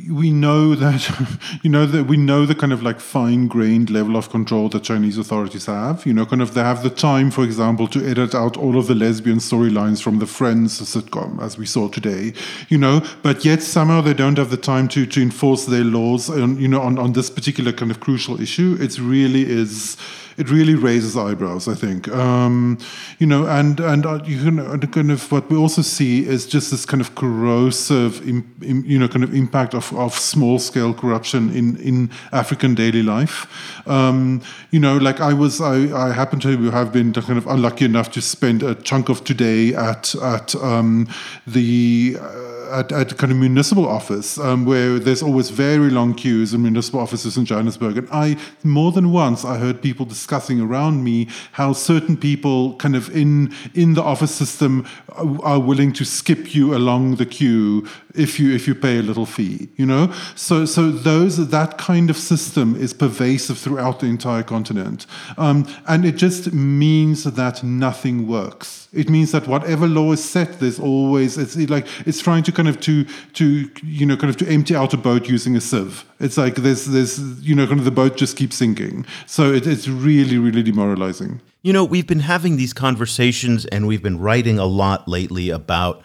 we 0.09 0.31
know 0.31 0.75
that 0.75 1.03
you 1.63 1.71
know 1.71 1.87
that 1.87 2.05
we 2.05 2.17
know 2.17 2.47
the 2.47 2.55
kind 2.55 2.73
of 2.73 2.83
like 2.83 3.01
fine-grained 3.01 3.91
level 3.91 4.17
of 4.17 4.31
control 4.31 4.69
that 4.69 4.85
Chinese 4.85 5.19
authorities 5.19 5.67
have. 5.67 6.07
You 6.07 6.15
know, 6.15 6.27
kind 6.27 6.43
of 6.43 6.55
they 6.55 6.61
have 6.61 6.83
the 6.83 6.91
time, 6.91 7.31
for 7.31 7.45
example, 7.45 7.87
to 7.89 8.07
edit 8.07 8.35
out 8.35 8.57
all 8.57 8.79
of 8.79 8.87
the 8.87 8.95
lesbian 8.95 9.39
storylines 9.39 10.03
from 10.03 10.19
the 10.19 10.27
Friends 10.27 10.81
sitcom, 10.81 11.43
as 11.43 11.59
we 11.59 11.67
saw 11.67 11.89
today. 11.89 12.33
You 12.69 12.79
know, 12.79 13.03
but 13.23 13.45
yet 13.45 13.63
somehow 13.63 14.01
they 14.01 14.15
don't 14.15 14.39
have 14.39 14.51
the 14.51 14.57
time 14.57 14.89
to 14.89 15.07
to 15.07 15.23
enforce 15.23 15.67
their 15.67 15.85
laws. 15.85 16.31
On, 16.31 16.59
you 16.59 16.69
know, 16.69 16.81
on 16.81 16.99
on 16.99 17.13
this 17.13 17.31
particular 17.31 17.73
kind 17.73 17.91
of 17.91 18.01
crucial 18.01 18.41
issue, 18.41 18.77
it 18.81 18.99
really 18.99 19.43
is 19.43 19.97
it 20.41 20.51
really 20.51 20.75
raises 20.75 21.17
eyebrows. 21.17 21.69
I 21.69 21.75
think, 21.75 22.09
um, 22.09 22.79
you 23.19 23.27
know, 23.27 23.47
and 23.47 23.79
and 23.79 24.07
uh, 24.07 24.21
you 24.25 24.51
know, 24.51 24.79
kind 24.79 25.11
of 25.11 25.31
what 25.31 25.51
we 25.51 25.57
also 25.57 25.83
see 25.83 26.27
is 26.27 26.47
just 26.47 26.71
this 26.71 26.87
kind 26.87 27.01
of 27.01 27.15
corrosive, 27.15 28.27
Im, 28.27 28.45
Im, 28.63 28.85
you 28.87 28.99
know, 28.99 29.09
kind 29.09 29.23
of 29.23 29.35
impact 29.35 29.75
of, 29.75 29.93
of 29.95 30.15
small 30.15 30.59
scale 30.59 30.95
corruption 30.95 31.51
in 31.55 31.77
in 31.77 32.11
African 32.33 32.75
daily 32.75 33.03
life. 33.03 33.47
Um, 33.87 34.41
you 34.71 34.81
know, 34.81 34.97
like 34.97 35.21
I 35.21 35.35
was, 35.35 35.61
I, 35.61 35.75
I 36.07 36.13
happen 36.13 36.41
to 36.41 36.71
have 36.71 36.91
been 36.93 37.13
kind 37.13 37.39
of 37.39 37.47
unlucky 37.47 37.85
enough 37.85 38.11
to 38.13 38.23
spend 38.23 38.63
a 38.63 38.75
chunk 38.75 39.11
of 39.11 39.23
today 39.25 39.75
at 39.75 40.15
at 40.17 40.55
um, 40.57 41.07
the. 41.47 42.17
Uh, 42.19 42.60
at, 42.71 42.93
at 42.93 43.17
kind 43.19 43.33
of 43.33 43.39
municipal 43.39 43.87
office 43.87 44.39
um, 44.39 44.65
where 44.65 44.99
there's 44.99 45.23
always 45.23 45.51
very 45.51 45.91
long 45.91 46.15
queues 46.15 46.55
in 46.55 46.63
municipal 46.63 47.01
offices 47.01 47.37
in 47.37 47.45
Johannesburg. 47.45 47.99
And 47.99 48.09
I, 48.11 48.37
more 48.65 48.93
than 48.93 49.13
once, 49.13 49.45
I 49.45 49.59
heard 49.59 49.83
people 49.83 50.07
discussing 50.07 50.61
around 50.61 51.05
me 51.05 51.29
how 51.53 51.73
certain 51.73 52.17
people 52.17 52.77
kind 52.77 52.97
of 52.97 53.15
in, 53.15 53.55
in 53.75 53.95
the 53.95 54.03
office 54.03 54.35
system 54.35 54.87
are 55.17 55.61
willing 55.61 55.93
to 55.95 56.05
skip 56.05 56.55
you 56.55 56.75
along 56.75 57.17
the 57.17 57.27
queue 57.27 57.87
if 58.15 58.41
you 58.41 58.53
if 58.53 58.67
you 58.67 58.75
pay 58.75 58.99
a 58.99 59.03
little 59.03 59.27
fee 59.27 59.69
you 59.77 59.87
know? 59.87 60.13
So 60.35 60.65
so 60.65 60.91
those 60.91 61.49
that 61.49 61.79
kind 61.79 62.11
of 62.11 62.17
system 62.17 62.77
is 62.77 62.93
pervasive 62.93 63.59
throughout 63.59 64.01
the 64.01 64.07
entire 64.07 64.43
continent. 64.43 65.07
Um, 65.37 65.67
and 65.87 66.05
it 66.05 66.17
just 66.17 66.53
means 66.53 67.25
that 67.25 67.63
nothing 67.63 68.27
works 68.27 68.80
it 68.93 69.09
means 69.09 69.33
that 69.33 69.47
whatever 69.47 69.87
law 69.87 70.13
is 70.13 70.23
set 70.23 70.59
there's 70.59 70.81
always 70.81 71.39
it's 71.39 71.57
like 71.71 71.87
it's 72.07 72.21
trying 72.21 72.43
to 72.43 72.53
kind 72.53 72.69
of 72.69 72.81
to 72.81 73.05
to 73.35 73.71
you 73.83 74.05
know 74.05 74.17
kind 74.17 74.31
of 74.31 74.37
to 74.39 74.49
empty 74.49 74.75
out 74.75 74.93
a 74.93 74.97
boat 74.97 75.29
using 75.29 75.57
a 75.57 75.61
sieve. 75.61 76.05
It's 76.19 76.37
like 76.37 76.57
there's 76.57 76.87
there's 76.87 77.19
you 77.41 77.55
know 77.55 77.67
kind 77.67 77.79
of 77.79 77.85
the 77.85 77.91
boat 77.91 78.17
just 78.17 78.37
keeps 78.37 78.57
sinking. 78.57 79.07
So 79.27 79.53
it, 79.53 79.67
it's 79.67 79.89
really 79.89 80.39
really 80.39 80.63
demoralizing. 80.63 81.41
You 81.63 81.75
know, 81.75 81.85
we've 81.85 82.07
been 82.07 82.21
having 82.21 82.57
these 82.57 82.73
conversations 82.73 83.67
and 83.67 83.87
we've 83.87 84.03
been 84.03 84.19
writing 84.19 84.59
a 84.59 84.65
lot 84.65 85.07
lately 85.07 85.51
about 85.51 86.03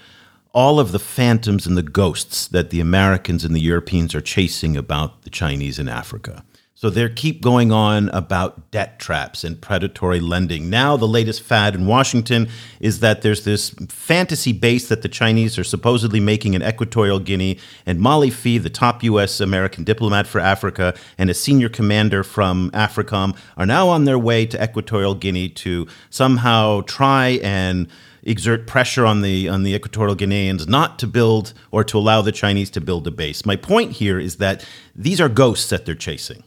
all 0.52 0.82
of 0.82 0.92
the 0.92 1.00
phantoms 1.00 1.66
and 1.66 1.78
the 1.78 1.84
ghosts 1.84 2.48
that 2.48 2.72
the 2.72 2.82
Americans 2.82 3.46
and 3.46 3.56
the 3.56 3.62
Europeans 3.62 4.14
are 4.14 4.22
chasing 4.22 4.76
about 4.76 5.22
the 5.24 5.30
Chinese 5.30 5.80
in 5.80 5.88
Africa. 5.88 6.44
So 6.78 6.90
they 6.90 7.08
keep 7.08 7.42
going 7.42 7.72
on 7.72 8.10
about 8.10 8.70
debt 8.70 9.00
traps 9.00 9.46
and 9.46 9.62
predatory 9.62 10.20
lending. 10.20 10.70
Now, 10.70 10.98
the 10.98 11.08
latest 11.08 11.42
fad 11.42 11.74
in 11.74 11.86
Washington 11.86 12.50
is 12.82 13.00
that 13.00 13.22
there's 13.22 13.46
this 13.46 13.70
fantasy 13.88 14.52
base 14.52 14.90
that 14.90 15.02
the 15.02 15.08
Chinese 15.08 15.58
are 15.58 15.64
supposedly 15.64 16.20
making 16.20 16.54
in 16.54 16.62
Equatorial 16.62 17.20
Guinea, 17.20 17.60
and 17.86 18.02
Molly 18.02 18.30
Phee, 18.30 18.58
the 18.58 18.70
top 18.70 19.04
U.S. 19.04 19.40
American 19.40 19.86
diplomat 19.86 20.28
for 20.28 20.42
Africa 20.42 20.94
and 21.18 21.30
a 21.30 21.34
senior 21.34 21.70
commander 21.70 22.26
from 22.26 22.70
AFRICOM, 22.72 23.38
are 23.56 23.66
now 23.66 23.88
on 23.88 24.04
their 24.04 24.20
way 24.20 24.46
to 24.46 24.62
Equatorial 24.62 25.16
Guinea 25.16 25.48
to 25.48 25.88
somehow 26.10 26.82
try 26.82 27.40
and 27.42 27.88
exert 28.24 28.68
pressure 28.68 29.06
on 29.06 29.22
the 29.22 29.48
on 29.48 29.64
the 29.64 29.74
Equatorial 29.74 30.18
Guineans 30.18 30.68
not 30.68 31.00
to 31.00 31.08
build 31.08 31.54
or 31.72 31.86
to 31.86 31.98
allow 31.98 32.22
the 32.22 32.34
Chinese 32.34 32.70
to 32.72 32.82
build 32.82 33.08
a 33.08 33.12
base. 33.12 33.46
My 33.46 33.56
point 33.56 33.94
here 33.94 34.20
is 34.20 34.38
that 34.38 34.68
these 34.94 35.22
are 35.22 35.30
ghosts 35.30 35.70
that 35.70 35.86
they're 35.86 35.96
chasing 35.96 36.44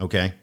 okay? 0.00 0.34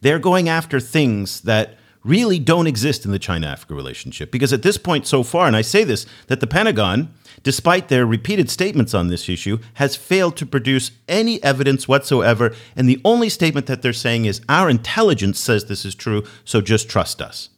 They're 0.00 0.18
going 0.18 0.48
after 0.48 0.80
things 0.80 1.42
that 1.42 1.76
really 2.02 2.38
don't 2.38 2.66
exist 2.66 3.04
in 3.04 3.10
the 3.10 3.18
China 3.18 3.46
Africa 3.46 3.74
relationship. 3.74 4.30
Because 4.30 4.52
at 4.52 4.62
this 4.62 4.78
point 4.78 5.06
so 5.06 5.22
far, 5.22 5.46
and 5.46 5.56
I 5.56 5.62
say 5.62 5.84
this, 5.84 6.06
that 6.28 6.40
the 6.40 6.46
Pentagon, 6.46 7.12
despite 7.42 7.88
their 7.88 8.06
repeated 8.06 8.50
statements 8.50 8.94
on 8.94 9.08
this 9.08 9.28
issue, 9.28 9.58
has 9.74 9.96
failed 9.96 10.36
to 10.38 10.46
produce 10.46 10.92
any 11.08 11.42
evidence 11.42 11.86
whatsoever. 11.86 12.54
And 12.74 12.88
the 12.88 13.00
only 13.04 13.28
statement 13.28 13.66
that 13.66 13.82
they're 13.82 13.92
saying 13.92 14.24
is, 14.24 14.40
our 14.48 14.70
intelligence 14.70 15.38
says 15.38 15.66
this 15.66 15.84
is 15.84 15.94
true, 15.94 16.24
so 16.44 16.60
just 16.60 16.88
trust 16.88 17.20
us. 17.20 17.50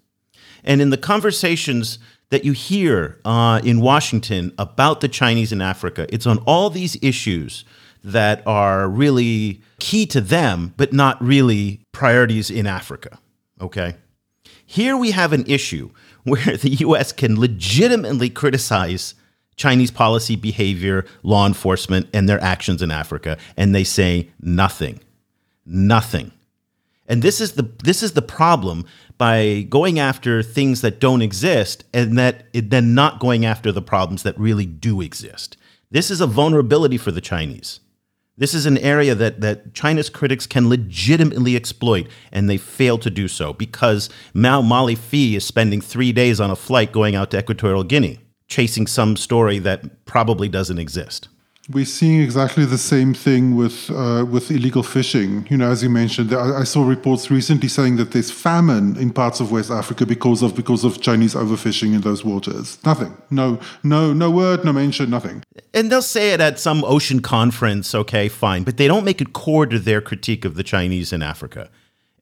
And 0.64 0.80
in 0.80 0.90
the 0.90 0.96
conversations 0.96 1.98
that 2.30 2.44
you 2.44 2.52
hear 2.52 3.20
uh, 3.24 3.60
in 3.62 3.80
Washington 3.80 4.52
about 4.58 5.00
the 5.00 5.08
Chinese 5.08 5.52
in 5.52 5.60
Africa, 5.60 6.06
it's 6.08 6.26
on 6.26 6.38
all 6.38 6.70
these 6.70 6.96
issues 7.02 7.64
that 8.04 8.42
are 8.46 8.88
really 8.88 9.60
key 9.78 10.06
to 10.06 10.20
them, 10.20 10.74
but 10.76 10.92
not 10.92 11.22
really 11.22 11.80
priorities 11.92 12.50
in 12.50 12.66
Africa. 12.66 13.18
Okay? 13.60 13.96
Here 14.66 14.96
we 14.96 15.10
have 15.10 15.32
an 15.32 15.44
issue 15.46 15.90
where 16.24 16.56
the 16.56 16.70
US 16.86 17.12
can 17.12 17.38
legitimately 17.38 18.30
criticize 18.30 19.14
Chinese 19.56 19.90
policy, 19.90 20.34
behavior, 20.34 21.04
law 21.22 21.46
enforcement, 21.46 22.08
and 22.12 22.28
their 22.28 22.42
actions 22.42 22.80
in 22.80 22.90
Africa, 22.90 23.36
and 23.56 23.74
they 23.74 23.84
say 23.84 24.30
nothing. 24.40 25.00
Nothing. 25.66 26.32
And 27.06 27.22
this 27.22 27.40
is 27.40 27.52
the 27.52 27.70
this 27.84 28.02
is 28.02 28.12
the 28.12 28.22
problem 28.22 28.86
by 29.18 29.66
going 29.68 29.98
after 29.98 30.42
things 30.42 30.80
that 30.80 30.98
don't 30.98 31.22
exist 31.22 31.84
and 31.92 32.16
that 32.16 32.46
then 32.54 32.94
not 32.94 33.20
going 33.20 33.44
after 33.44 33.70
the 33.70 33.82
problems 33.82 34.22
that 34.22 34.38
really 34.38 34.66
do 34.66 35.00
exist. 35.00 35.56
This 35.90 36.10
is 36.10 36.20
a 36.20 36.26
vulnerability 36.26 36.96
for 36.96 37.10
the 37.10 37.20
Chinese. 37.20 37.80
This 38.42 38.54
is 38.54 38.66
an 38.66 38.78
area 38.78 39.14
that, 39.14 39.40
that 39.42 39.72
China's 39.72 40.10
critics 40.10 40.48
can 40.48 40.68
legitimately 40.68 41.54
exploit, 41.54 42.08
and 42.32 42.50
they 42.50 42.56
fail 42.56 42.98
to 42.98 43.08
do 43.08 43.28
so 43.28 43.52
because 43.52 44.10
Mao 44.34 44.60
Molly 44.60 44.96
Phee 44.96 45.36
is 45.36 45.44
spending 45.44 45.80
three 45.80 46.10
days 46.10 46.40
on 46.40 46.50
a 46.50 46.56
flight 46.56 46.90
going 46.90 47.14
out 47.14 47.30
to 47.30 47.38
Equatorial 47.38 47.84
Guinea, 47.84 48.18
chasing 48.48 48.88
some 48.88 49.16
story 49.16 49.60
that 49.60 50.06
probably 50.06 50.48
doesn't 50.48 50.80
exist. 50.80 51.28
We're 51.70 51.84
seeing 51.84 52.20
exactly 52.20 52.64
the 52.64 52.76
same 52.76 53.14
thing 53.14 53.54
with 53.54 53.88
uh, 53.88 54.26
with 54.28 54.50
illegal 54.50 54.82
fishing. 54.82 55.46
You 55.48 55.56
know, 55.56 55.70
as 55.70 55.80
you 55.80 55.90
mentioned, 55.90 56.34
I, 56.34 56.64
saw 56.64 56.84
reports 56.84 57.30
recently 57.30 57.68
saying 57.68 57.96
that 57.98 58.10
there's 58.10 58.32
famine 58.32 58.96
in 58.96 59.12
parts 59.12 59.38
of 59.38 59.52
West 59.52 59.70
Africa 59.70 60.04
because 60.04 60.42
of 60.42 60.56
because 60.56 60.82
of 60.82 61.00
Chinese 61.00 61.34
overfishing 61.34 61.94
in 61.94 62.00
those 62.00 62.24
waters. 62.24 62.84
Nothing, 62.84 63.16
no, 63.30 63.60
no, 63.84 64.12
no 64.12 64.28
word, 64.28 64.64
no 64.64 64.72
mention, 64.72 65.08
nothing. 65.08 65.44
And 65.72 65.90
they'll 65.90 66.02
say 66.02 66.32
it 66.32 66.40
at 66.40 66.58
some 66.58 66.82
ocean 66.84 67.22
conference. 67.22 67.94
Okay, 67.94 68.28
fine, 68.28 68.64
but 68.64 68.76
they 68.76 68.88
don't 68.88 69.04
make 69.04 69.20
it 69.20 69.32
core 69.32 69.66
to 69.66 69.78
their 69.78 70.00
critique 70.00 70.44
of 70.44 70.56
the 70.56 70.64
Chinese 70.64 71.12
in 71.12 71.22
Africa. 71.22 71.70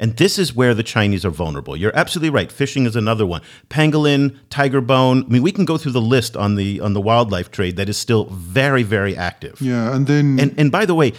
And 0.01 0.17
this 0.17 0.39
is 0.39 0.57
where 0.57 0.75
the 0.75 0.83
Chinese 0.83 1.27
are 1.27 1.31
vulnerable. 1.31 1.77
You're 1.77 1.95
absolutely 1.95 2.31
right. 2.31 2.51
Fishing 2.51 2.87
is 2.87 2.97
another 2.97 3.27
one. 3.27 3.43
Pangolin, 3.69 4.35
tiger 4.49 4.81
bone. 4.81 5.25
I 5.25 5.29
mean, 5.29 5.43
we 5.43 5.53
can 5.53 5.67
go 5.67 5.77
through 5.77 5.93
the 5.93 6.01
list 6.01 6.39
on 6.39 6.55
the 6.55 6.81
on 6.81 6.95
the 6.95 7.01
wildlife 7.03 7.51
trade 7.51 7.77
that 7.77 7.89
is 7.89 7.99
still 7.99 8.25
very, 8.25 8.83
very 8.83 9.15
active. 9.15 9.61
Yeah, 9.61 9.95
and 9.95 10.07
then 10.07 10.41
and 10.41 10.55
and 10.59 10.73
by 10.73 10.87
the 10.87 10.95
way, 10.95 11.13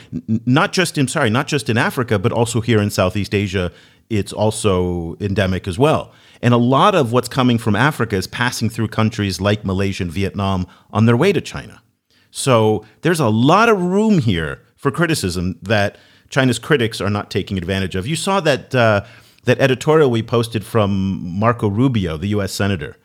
not 0.46 0.74
just 0.74 0.98
in 0.98 1.08
sorry, 1.08 1.30
not 1.30 1.48
just 1.48 1.70
in 1.70 1.78
Africa, 1.78 2.18
but 2.18 2.32
also 2.32 2.60
here 2.60 2.82
in 2.82 2.90
Southeast 2.90 3.36
Asia, 3.36 3.72
it's 4.10 4.34
also 4.34 5.16
endemic 5.22 5.68
as 5.68 5.78
well. 5.78 6.12
And 6.42 6.52
a 6.52 6.58
lot 6.58 6.96
of 6.96 7.12
what's 7.12 7.30
coming 7.30 7.60
from 7.60 7.76
Africa 7.76 8.16
is 8.16 8.26
passing 8.26 8.70
through 8.70 8.88
countries 8.88 9.40
like 9.40 9.64
Malaysia 9.64 10.04
and 10.04 10.12
Vietnam 10.12 10.66
on 10.92 11.06
their 11.06 11.16
way 11.16 11.32
to 11.32 11.40
China. 11.40 11.84
So 12.32 12.84
there's 13.02 13.20
a 13.20 13.30
lot 13.30 13.70
of 13.70 13.80
room 13.80 14.18
here 14.18 14.64
for 14.76 14.90
criticism 14.90 15.60
that 15.62 15.98
China's 16.32 16.58
critics 16.58 17.00
are 17.00 17.10
not 17.10 17.30
taking 17.30 17.58
advantage 17.58 17.96
of. 17.96 18.08
You 18.08 18.16
saw 18.16 18.40
that 18.40 18.74
uh, 18.74 19.06
that 19.44 19.60
editorial 19.60 20.10
we 20.10 20.24
posted 20.24 20.66
from 20.66 21.40
Marco 21.40 21.68
Rubio, 21.68 22.18
the 22.18 22.28
U.S. 22.30 22.52
senator. 22.52 22.98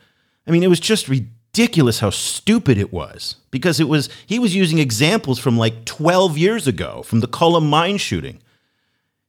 I 0.46 0.50
mean, 0.50 0.62
it 0.62 0.68
was 0.68 0.80
just 0.80 1.08
ridiculous 1.08 2.00
how 2.00 2.10
stupid 2.10 2.78
it 2.78 2.92
was 2.92 3.36
because 3.50 3.80
it 3.80 3.88
was 3.88 4.08
he 4.26 4.38
was 4.38 4.54
using 4.54 4.78
examples 4.78 5.38
from 5.38 5.58
like 5.58 5.84
12 5.84 6.38
years 6.38 6.66
ago 6.66 7.02
from 7.02 7.20
the 7.20 7.26
Collum 7.26 7.68
mine 7.68 7.98
shooting, 7.98 8.40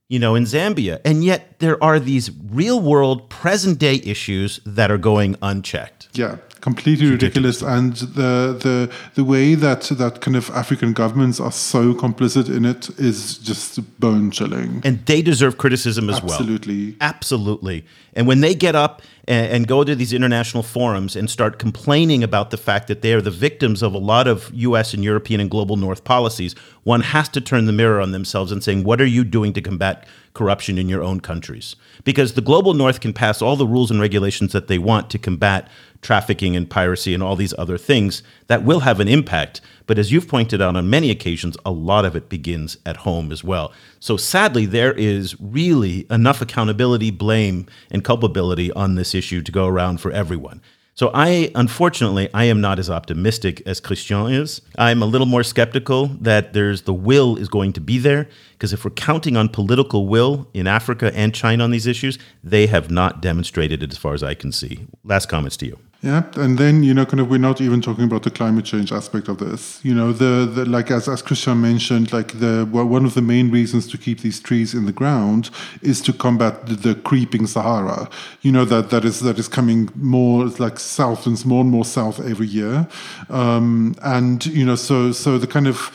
you 0.08 0.18
know, 0.18 0.34
in 0.34 0.44
Zambia, 0.44 1.00
and 1.04 1.24
yet 1.24 1.58
there 1.58 1.82
are 1.82 1.98
these 1.98 2.30
real 2.30 2.80
world 2.80 3.28
present 3.28 3.78
day 3.78 4.00
issues 4.04 4.60
that 4.64 4.90
are 4.90 4.98
going 4.98 5.36
unchecked. 5.42 6.08
Yeah 6.12 6.36
completely 6.68 7.10
ridiculous. 7.10 7.62
and 7.62 7.92
the 8.18 8.32
the 8.64 8.76
the 9.18 9.24
way 9.24 9.54
that 9.54 9.82
that 10.02 10.14
kind 10.24 10.36
of 10.36 10.50
African 10.62 10.92
governments 10.92 11.40
are 11.40 11.52
so 11.72 11.94
complicit 12.04 12.46
in 12.56 12.64
it 12.64 12.82
is 12.98 13.38
just 13.38 13.70
bone 14.00 14.30
chilling. 14.30 14.70
And 14.84 14.96
they 15.06 15.20
deserve 15.22 15.54
criticism 15.64 16.04
as 16.10 16.16
Absolutely. 16.16 16.84
well. 16.84 16.96
Absolutely, 17.00 17.38
absolutely. 17.48 17.84
And 18.14 18.26
when 18.26 18.40
they 18.40 18.54
get 18.54 18.74
up 18.74 19.02
and, 19.26 19.52
and, 19.52 19.68
go 19.68 19.84
to 19.84 19.94
these 19.94 20.12
international 20.12 20.62
forums 20.62 21.14
and 21.14 21.30
start 21.30 21.58
complaining 21.58 22.24
about 22.24 22.50
the 22.50 22.56
fact 22.56 22.88
that 22.88 23.02
they 23.02 23.12
are 23.12 23.20
the 23.20 23.30
victims 23.30 23.82
of 23.82 23.94
a 23.94 23.98
lot 23.98 24.26
of 24.26 24.50
U.S. 24.54 24.94
and 24.94 25.04
European 25.04 25.40
and 25.40 25.50
global 25.50 25.76
North 25.76 26.02
policies, 26.04 26.54
one 26.84 27.02
has 27.02 27.28
to 27.30 27.40
turn 27.40 27.66
the 27.66 27.72
mirror 27.72 28.00
on 28.00 28.12
themselves 28.12 28.50
and 28.50 28.64
saying, 28.64 28.84
"What 28.84 29.00
are 29.00 29.06
you 29.06 29.24
doing 29.24 29.52
to 29.52 29.60
combat 29.60 30.06
corruption 30.34 30.78
in 30.78 30.88
your 30.88 31.02
own 31.02 31.20
countries?" 31.20 31.76
Because 32.04 32.32
the 32.32 32.40
global 32.40 32.74
North 32.74 33.00
can 33.00 33.12
pass 33.12 33.42
all 33.42 33.56
the 33.56 33.66
rules 33.66 33.90
and 33.90 34.00
regulations 34.00 34.52
that 34.52 34.68
they 34.68 34.78
want 34.78 35.10
to 35.10 35.18
combat 35.18 35.68
trafficking 36.02 36.56
and 36.56 36.70
piracy 36.70 37.14
and 37.14 37.22
all 37.22 37.36
these 37.36 37.54
other 37.58 37.78
things 37.78 38.22
that 38.46 38.62
will 38.64 38.80
have 38.80 39.00
an 39.00 39.08
impact. 39.08 39.60
But 39.86 39.98
as 39.98 40.12
you've 40.12 40.28
pointed 40.28 40.62
out 40.62 40.76
on 40.76 40.90
many 40.90 41.10
occasions, 41.10 41.56
a 41.64 41.70
lot 41.70 42.04
of 42.04 42.14
it 42.14 42.28
begins 42.28 42.78
at 42.86 42.98
home 42.98 43.32
as 43.32 43.42
well. 43.42 43.72
So 44.00 44.16
sadly, 44.16 44.66
there 44.66 44.92
is 44.92 45.38
really 45.40 46.06
enough 46.10 46.40
accountability, 46.40 47.10
blame, 47.10 47.66
and 47.90 48.04
culpability 48.04 48.70
on 48.72 48.94
this 48.94 49.14
issue 49.14 49.42
to 49.42 49.52
go 49.52 49.66
around 49.66 50.00
for 50.00 50.12
everyone. 50.12 50.60
So 50.94 51.12
I, 51.14 51.52
unfortunately, 51.54 52.28
I 52.34 52.46
am 52.46 52.60
not 52.60 52.80
as 52.80 52.90
optimistic 52.90 53.62
as 53.64 53.78
Christian 53.78 54.32
is. 54.32 54.60
I'm 54.76 55.00
a 55.00 55.06
little 55.06 55.28
more 55.28 55.44
skeptical 55.44 56.06
that 56.20 56.54
there's 56.54 56.82
the 56.82 56.92
will 56.92 57.36
is 57.36 57.48
going 57.48 57.72
to 57.74 57.80
be 57.80 57.98
there 57.98 58.28
because 58.58 58.72
if 58.72 58.84
we're 58.84 58.90
counting 58.90 59.36
on 59.36 59.48
political 59.48 60.08
will 60.08 60.48
in 60.52 60.66
Africa 60.66 61.12
and 61.14 61.32
China 61.32 61.62
on 61.62 61.70
these 61.70 61.86
issues, 61.86 62.18
they 62.42 62.66
have 62.66 62.90
not 62.90 63.22
demonstrated 63.22 63.84
it 63.84 63.92
as 63.92 63.98
far 63.98 64.14
as 64.14 64.22
I 64.24 64.34
can 64.34 64.50
see. 64.50 64.88
Last 65.04 65.26
comments 65.26 65.56
to 65.58 65.66
you. 65.66 65.78
Yeah, 66.00 66.24
and 66.36 66.58
then 66.58 66.84
you 66.84 66.94
know, 66.94 67.04
kind 67.04 67.18
of, 67.18 67.28
we're 67.28 67.38
not 67.38 67.60
even 67.60 67.80
talking 67.80 68.04
about 68.04 68.22
the 68.22 68.30
climate 68.30 68.64
change 68.64 68.92
aspect 68.92 69.26
of 69.28 69.38
this. 69.38 69.84
You 69.84 69.92
know, 69.92 70.12
the, 70.12 70.46
the 70.46 70.64
like 70.64 70.92
as 70.92 71.08
as 71.08 71.22
Christian 71.22 71.60
mentioned, 71.60 72.12
like 72.12 72.38
the 72.38 72.68
well, 72.70 72.84
one 72.84 73.04
of 73.04 73.14
the 73.14 73.22
main 73.22 73.50
reasons 73.50 73.88
to 73.88 73.98
keep 73.98 74.20
these 74.20 74.38
trees 74.38 74.74
in 74.74 74.86
the 74.86 74.92
ground 74.92 75.50
is 75.82 76.00
to 76.02 76.12
combat 76.12 76.66
the, 76.66 76.74
the, 76.74 76.94
creeping 76.94 77.48
Sahara. 77.48 78.08
You 78.42 78.52
know 78.52 78.64
that 78.66 78.90
that 78.90 79.04
is 79.04 79.18
that 79.20 79.40
is 79.40 79.48
coming 79.48 79.88
more 79.96 80.46
like 80.60 80.78
south 80.78 81.26
and 81.26 81.44
more 81.44 81.62
and 81.62 81.70
more 81.70 81.84
south 81.84 82.20
every 82.24 82.46
year, 82.46 82.86
um, 83.28 83.96
and 84.02 84.46
you 84.46 84.64
know, 84.64 84.76
so 84.76 85.10
so 85.10 85.36
the 85.36 85.48
kind 85.48 85.66
of 85.66 85.90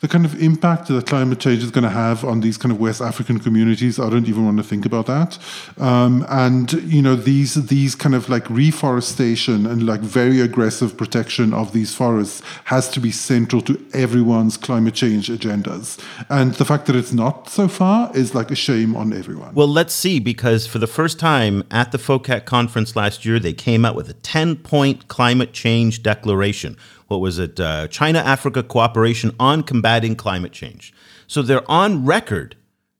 the 0.00 0.08
kind 0.08 0.24
of 0.24 0.40
impact 0.40 0.88
that 0.88 1.06
climate 1.06 1.40
change 1.40 1.62
is 1.62 1.70
going 1.70 1.84
to 1.84 1.90
have 1.90 2.24
on 2.24 2.40
these 2.40 2.56
kind 2.56 2.72
of 2.72 2.80
West 2.80 3.00
African 3.00 3.38
communities, 3.38 3.98
I 3.98 4.08
don't 4.08 4.28
even 4.28 4.44
want 4.44 4.58
to 4.58 4.62
think 4.62 4.86
about 4.86 5.06
that. 5.06 5.38
Um, 5.78 6.24
and 6.28 6.72
you 6.84 7.02
know, 7.02 7.16
these 7.16 7.54
these 7.66 7.94
kind 7.94 8.14
of 8.14 8.28
like 8.28 8.48
reforestation 8.48 9.66
and 9.66 9.86
like 9.86 10.00
very 10.00 10.40
aggressive 10.40 10.96
protection 10.96 11.52
of 11.52 11.72
these 11.72 11.94
forests 11.94 12.42
has 12.64 12.88
to 12.90 13.00
be 13.00 13.10
central 13.10 13.62
to 13.62 13.84
everyone's 13.92 14.56
climate 14.56 14.94
change 14.94 15.28
agendas. 15.28 15.98
And 16.28 16.54
the 16.54 16.64
fact 16.64 16.86
that 16.86 16.96
it's 16.96 17.12
not 17.12 17.48
so 17.48 17.68
far 17.68 18.14
is 18.16 18.34
like 18.34 18.50
a 18.50 18.56
shame 18.56 18.94
on 18.96 19.12
everyone. 19.12 19.54
Well, 19.54 19.68
let's 19.68 19.94
see, 19.94 20.20
because 20.20 20.66
for 20.66 20.78
the 20.78 20.86
first 20.86 21.18
time 21.18 21.64
at 21.70 21.92
the 21.92 21.98
FOCAC 21.98 22.44
conference 22.44 22.94
last 22.94 23.24
year, 23.24 23.38
they 23.38 23.52
came 23.52 23.84
out 23.84 23.94
with 23.94 24.08
a 24.08 24.14
10 24.14 24.56
point 24.56 25.08
climate 25.08 25.52
change 25.52 26.02
declaration 26.02 26.76
what 27.08 27.20
was 27.20 27.38
it? 27.38 27.58
Uh, 27.58 27.88
China 27.88 28.20
Africa 28.20 28.62
Cooperation 28.62 29.34
on 29.40 29.62
Combating 29.62 30.14
Climate 30.14 30.52
Change. 30.52 30.94
So 31.26 31.42
they're 31.42 31.68
on 31.70 32.06
record 32.06 32.56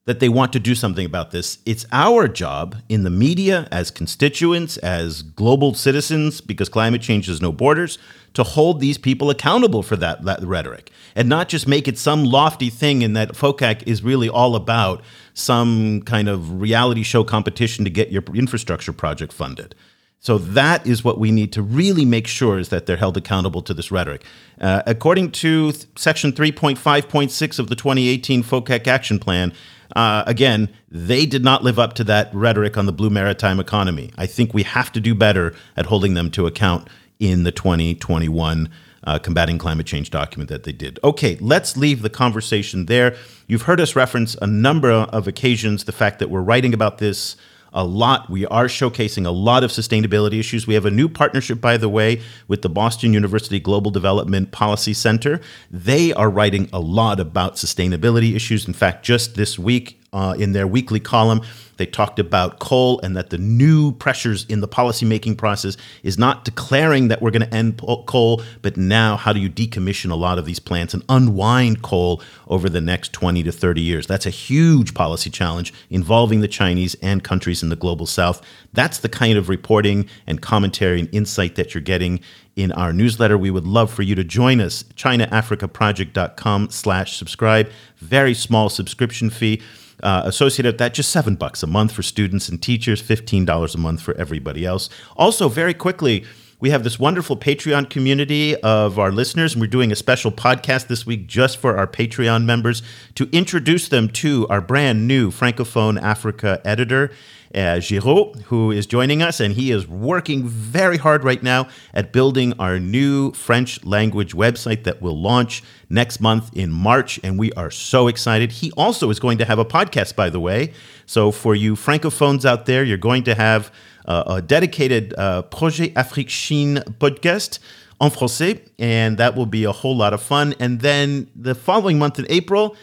that 0.06 0.20
they 0.20 0.28
want 0.28 0.54
to 0.54 0.58
do 0.58 0.74
something 0.74 1.04
about 1.04 1.30
this. 1.30 1.58
It's 1.66 1.84
our 1.92 2.28
job 2.28 2.76
in 2.88 3.02
the 3.02 3.10
media, 3.10 3.68
as 3.70 3.90
constituents, 3.90 4.78
as 4.78 5.20
global 5.20 5.74
citizens, 5.74 6.40
because 6.40 6.70
climate 6.70 7.02
change 7.02 7.26
has 7.26 7.42
no 7.42 7.52
borders, 7.52 7.98
to 8.32 8.42
hold 8.42 8.80
these 8.80 8.96
people 8.96 9.28
accountable 9.28 9.82
for 9.82 9.96
that, 9.96 10.24
that 10.24 10.42
rhetoric 10.42 10.90
and 11.14 11.28
not 11.28 11.48
just 11.48 11.66
make 11.66 11.88
it 11.88 11.98
some 11.98 12.24
lofty 12.24 12.70
thing 12.70 13.02
in 13.02 13.14
that 13.14 13.32
FOCAC 13.32 13.82
is 13.86 14.02
really 14.02 14.28
all 14.28 14.54
about 14.54 15.02
some 15.34 16.02
kind 16.02 16.28
of 16.28 16.60
reality 16.60 17.02
show 17.02 17.24
competition 17.24 17.84
to 17.84 17.90
get 17.90 18.10
your 18.10 18.22
infrastructure 18.34 18.92
project 18.92 19.32
funded. 19.32 19.74
So 20.20 20.36
that 20.38 20.86
is 20.86 21.04
what 21.04 21.18
we 21.18 21.30
need 21.30 21.52
to 21.52 21.62
really 21.62 22.04
make 22.04 22.26
sure 22.26 22.58
is 22.58 22.70
that 22.70 22.86
they're 22.86 22.96
held 22.96 23.16
accountable 23.16 23.62
to 23.62 23.72
this 23.72 23.90
rhetoric. 23.90 24.24
Uh, 24.60 24.82
according 24.84 25.30
to 25.30 25.72
th- 25.72 25.86
Section 25.96 26.32
3.5.6 26.32 27.58
of 27.58 27.68
the 27.68 27.76
2018 27.76 28.42
FOCAC 28.42 28.86
Action 28.88 29.18
Plan, 29.18 29.52
uh, 29.94 30.24
again, 30.26 30.68
they 30.90 31.24
did 31.24 31.44
not 31.44 31.62
live 31.62 31.78
up 31.78 31.94
to 31.94 32.04
that 32.04 32.34
rhetoric 32.34 32.76
on 32.76 32.86
the 32.86 32.92
blue 32.92 33.10
maritime 33.10 33.60
economy. 33.60 34.10
I 34.18 34.26
think 34.26 34.52
we 34.52 34.64
have 34.64 34.92
to 34.92 35.00
do 35.00 35.14
better 35.14 35.54
at 35.76 35.86
holding 35.86 36.14
them 36.14 36.30
to 36.32 36.46
account 36.46 36.88
in 37.20 37.44
the 37.44 37.52
2021 37.52 38.68
uh, 39.04 39.18
combating 39.18 39.58
climate 39.58 39.86
change 39.86 40.10
document 40.10 40.50
that 40.50 40.64
they 40.64 40.72
did. 40.72 40.98
Okay, 41.04 41.38
let's 41.40 41.76
leave 41.76 42.02
the 42.02 42.10
conversation 42.10 42.86
there. 42.86 43.16
You've 43.46 43.62
heard 43.62 43.80
us 43.80 43.96
reference 43.96 44.36
a 44.42 44.46
number 44.46 44.90
of 44.90 45.26
occasions 45.28 45.84
the 45.84 45.92
fact 45.92 46.18
that 46.18 46.28
we're 46.28 46.42
writing 46.42 46.74
about 46.74 46.98
this 46.98 47.36
a 47.72 47.84
lot. 47.84 48.30
We 48.30 48.46
are 48.46 48.66
showcasing 48.66 49.26
a 49.26 49.30
lot 49.30 49.64
of 49.64 49.70
sustainability 49.70 50.38
issues. 50.38 50.66
We 50.66 50.74
have 50.74 50.84
a 50.84 50.90
new 50.90 51.08
partnership, 51.08 51.60
by 51.60 51.76
the 51.76 51.88
way, 51.88 52.20
with 52.46 52.62
the 52.62 52.68
Boston 52.68 53.12
University 53.12 53.60
Global 53.60 53.90
Development 53.90 54.50
Policy 54.50 54.94
Center. 54.94 55.40
They 55.70 56.12
are 56.12 56.30
writing 56.30 56.68
a 56.72 56.80
lot 56.80 57.20
about 57.20 57.54
sustainability 57.54 58.34
issues. 58.34 58.66
In 58.66 58.74
fact, 58.74 59.04
just 59.04 59.34
this 59.34 59.58
week 59.58 60.00
uh, 60.12 60.34
in 60.38 60.52
their 60.52 60.66
weekly 60.66 61.00
column, 61.00 61.42
they 61.76 61.86
talked 61.86 62.18
about 62.18 62.58
coal 62.58 63.00
and 63.00 63.16
that 63.16 63.30
the 63.30 63.38
new 63.38 63.92
pressures 63.92 64.44
in 64.46 64.60
the 64.60 64.68
policymaking 64.68 65.36
process 65.38 65.76
is 66.02 66.18
not 66.18 66.44
declaring 66.44 67.08
that 67.08 67.22
we're 67.22 67.30
going 67.30 67.48
to 67.48 67.54
end 67.54 67.80
coal, 68.06 68.42
but 68.62 68.76
now 68.76 69.16
how 69.16 69.32
do 69.32 69.40
you 69.40 69.48
decommission 69.48 70.10
a 70.10 70.16
lot 70.16 70.38
of 70.38 70.44
these 70.44 70.58
plants 70.58 70.92
and 70.92 71.04
unwind 71.08 71.82
coal 71.82 72.22
over 72.48 72.68
the 72.68 72.80
next 72.80 73.12
20 73.12 73.42
to 73.44 73.52
30 73.52 73.80
years? 73.80 74.06
That's 74.06 74.26
a 74.26 74.30
huge 74.30 74.92
policy 74.94 75.30
challenge 75.30 75.72
involving 75.88 76.40
the 76.40 76.48
Chinese 76.48 76.96
and 77.00 77.22
countries 77.22 77.62
in 77.62 77.68
the 77.68 77.76
global 77.76 78.06
south. 78.06 78.42
That's 78.72 78.98
the 78.98 79.08
kind 79.08 79.38
of 79.38 79.48
reporting 79.48 80.08
and 80.26 80.42
commentary 80.42 81.00
and 81.00 81.08
insight 81.14 81.54
that 81.54 81.74
you're 81.74 81.82
getting 81.82 82.20
in 82.56 82.72
our 82.72 82.92
newsletter. 82.92 83.38
We 83.38 83.52
would 83.52 83.66
love 83.66 83.92
for 83.92 84.02
you 84.02 84.16
to 84.16 84.24
join 84.24 84.60
us. 84.60 84.82
ChinaAfricaProject.com 84.96 86.70
slash 86.70 87.16
subscribe. 87.16 87.70
Very 87.98 88.34
small 88.34 88.68
subscription 88.68 89.30
fee 89.30 89.62
uh, 90.02 90.22
associated 90.24 90.74
with 90.74 90.78
that, 90.78 90.94
just 90.94 91.10
seven 91.10 91.34
bucks 91.34 91.62
a 91.62 91.66
month 91.66 91.92
for 91.92 92.02
students 92.02 92.48
and 92.48 92.62
teachers, 92.62 93.02
$15 93.02 93.74
a 93.74 93.78
month 93.78 94.02
for 94.02 94.14
everybody 94.16 94.64
else. 94.64 94.88
Also, 95.16 95.48
very 95.48 95.74
quickly, 95.74 96.24
we 96.60 96.70
have 96.70 96.82
this 96.82 96.98
wonderful 96.98 97.36
Patreon 97.36 97.88
community 97.88 98.56
of 98.62 98.98
our 98.98 99.12
listeners, 99.12 99.54
and 99.54 99.60
we're 99.60 99.68
doing 99.68 99.92
a 99.92 99.96
special 99.96 100.32
podcast 100.32 100.88
this 100.88 101.06
week 101.06 101.28
just 101.28 101.56
for 101.56 101.76
our 101.76 101.86
Patreon 101.86 102.44
members 102.44 102.82
to 103.14 103.28
introduce 103.30 103.88
them 103.88 104.08
to 104.08 104.46
our 104.48 104.60
brand 104.60 105.06
new 105.06 105.30
Francophone 105.30 106.00
Africa 106.00 106.60
editor 106.64 107.12
uh, 107.54 107.80
Giraud, 107.80 108.42
who 108.42 108.70
is 108.70 108.86
joining 108.86 109.22
us, 109.22 109.40
and 109.40 109.54
he 109.54 109.70
is 109.70 109.86
working 109.86 110.46
very 110.46 110.96
hard 110.96 111.24
right 111.24 111.42
now 111.42 111.68
at 111.94 112.12
building 112.12 112.52
our 112.58 112.78
new 112.78 113.32
French 113.32 113.84
language 113.84 114.34
website 114.34 114.84
that 114.84 115.00
will 115.00 115.20
launch 115.20 115.62
next 115.88 116.20
month 116.20 116.50
in 116.56 116.70
March, 116.70 117.18
and 117.22 117.38
we 117.38 117.52
are 117.52 117.70
so 117.70 118.08
excited. 118.08 118.52
He 118.52 118.70
also 118.72 119.10
is 119.10 119.18
going 119.18 119.38
to 119.38 119.44
have 119.44 119.58
a 119.58 119.64
podcast, 119.64 120.14
by 120.14 120.30
the 120.30 120.40
way. 120.40 120.72
So 121.06 121.30
for 121.30 121.54
you 121.54 121.74
francophones 121.74 122.44
out 122.44 122.66
there, 122.66 122.84
you're 122.84 122.98
going 122.98 123.24
to 123.24 123.34
have 123.34 123.72
uh, 124.06 124.24
a 124.26 124.42
dedicated 124.42 125.14
uh, 125.16 125.42
Projet 125.42 125.92
Afrique 125.94 126.28
Chine 126.28 126.76
podcast 126.98 127.58
en 128.00 128.10
français, 128.10 128.60
and 128.78 129.18
that 129.18 129.34
will 129.34 129.46
be 129.46 129.64
a 129.64 129.72
whole 129.72 129.96
lot 129.96 130.12
of 130.12 130.22
fun. 130.22 130.54
And 130.60 130.80
then 130.80 131.30
the 131.34 131.54
following 131.54 131.98
month 131.98 132.18
in 132.18 132.26
April, 132.28 132.76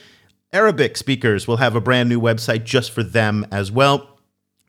Arabic 0.51 0.97
speakers 0.97 1.47
will 1.47 1.57
have 1.57 1.75
a 1.75 1.81
brand 1.81 2.09
new 2.09 2.19
website 2.19 2.63
just 2.63 2.91
for 2.91 3.03
them 3.03 3.45
as 3.51 3.71
well. 3.71 4.14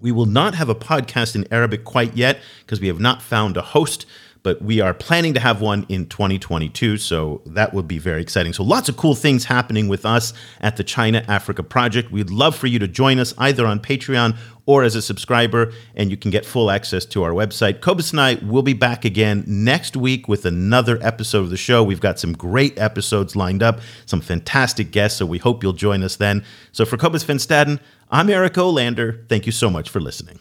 We 0.00 0.12
will 0.12 0.26
not 0.26 0.54
have 0.54 0.68
a 0.68 0.74
podcast 0.74 1.34
in 1.34 1.50
Arabic 1.50 1.84
quite 1.84 2.16
yet 2.16 2.40
because 2.60 2.80
we 2.80 2.88
have 2.88 3.00
not 3.00 3.22
found 3.22 3.56
a 3.56 3.62
host, 3.62 4.04
but 4.46 4.62
we 4.62 4.80
are 4.80 4.94
planning 4.94 5.34
to 5.34 5.40
have 5.40 5.60
one 5.60 5.84
in 5.88 6.06
2022. 6.06 6.98
So 6.98 7.42
that 7.46 7.74
would 7.74 7.88
be 7.88 7.98
very 7.98 8.22
exciting. 8.22 8.52
So 8.52 8.62
lots 8.62 8.88
of 8.88 8.96
cool 8.96 9.16
things 9.16 9.44
happening 9.44 9.88
with 9.88 10.06
us 10.06 10.32
at 10.60 10.76
the 10.76 10.84
China 10.84 11.24
Africa 11.26 11.64
Project. 11.64 12.12
We'd 12.12 12.30
love 12.30 12.54
for 12.54 12.68
you 12.68 12.78
to 12.78 12.86
join 12.86 13.18
us 13.18 13.34
either 13.38 13.66
on 13.66 13.80
Patreon 13.80 14.36
or 14.64 14.84
as 14.84 14.94
a 14.94 15.02
subscriber, 15.02 15.72
and 15.96 16.12
you 16.12 16.16
can 16.16 16.30
get 16.30 16.46
full 16.46 16.70
access 16.70 17.04
to 17.06 17.24
our 17.24 17.32
website. 17.32 17.80
Cobus 17.80 18.12
and 18.12 18.20
I 18.20 18.34
will 18.34 18.62
be 18.62 18.72
back 18.72 19.04
again 19.04 19.42
next 19.48 19.96
week 19.96 20.28
with 20.28 20.46
another 20.46 21.00
episode 21.02 21.40
of 21.40 21.50
the 21.50 21.56
show. 21.56 21.82
We've 21.82 22.00
got 22.00 22.20
some 22.20 22.32
great 22.32 22.78
episodes 22.78 23.34
lined 23.34 23.64
up, 23.64 23.80
some 24.04 24.20
fantastic 24.20 24.92
guests, 24.92 25.18
so 25.18 25.26
we 25.26 25.38
hope 25.38 25.64
you'll 25.64 25.72
join 25.72 26.04
us 26.04 26.14
then. 26.14 26.44
So 26.70 26.84
for 26.84 26.96
Cobus 26.96 27.24
Van 27.24 27.38
Staden, 27.38 27.80
I'm 28.12 28.30
Eric 28.30 28.54
Olander. 28.54 29.28
Thank 29.28 29.46
you 29.46 29.52
so 29.52 29.68
much 29.68 29.90
for 29.90 29.98
listening. 29.98 30.38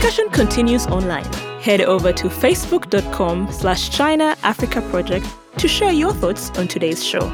Discussion 0.00 0.30
continues 0.30 0.86
online. 0.86 1.30
Head 1.60 1.82
over 1.82 2.10
to 2.10 2.28
facebook.com 2.28 3.52
slash 3.52 3.90
China 3.90 4.34
Africa 4.42 4.80
Project 4.88 5.26
to 5.58 5.68
share 5.68 5.92
your 5.92 6.14
thoughts 6.14 6.48
on 6.58 6.66
today's 6.66 7.04
show. 7.04 7.28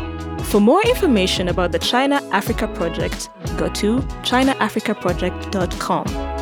For 0.51 0.61
more 0.61 0.83
information 0.83 1.47
about 1.47 1.71
the 1.71 1.79
China 1.79 2.21
Africa 2.33 2.67
Project, 2.67 3.31
go 3.57 3.69
to 3.69 3.99
chinaafricaproject.com. 4.27 6.36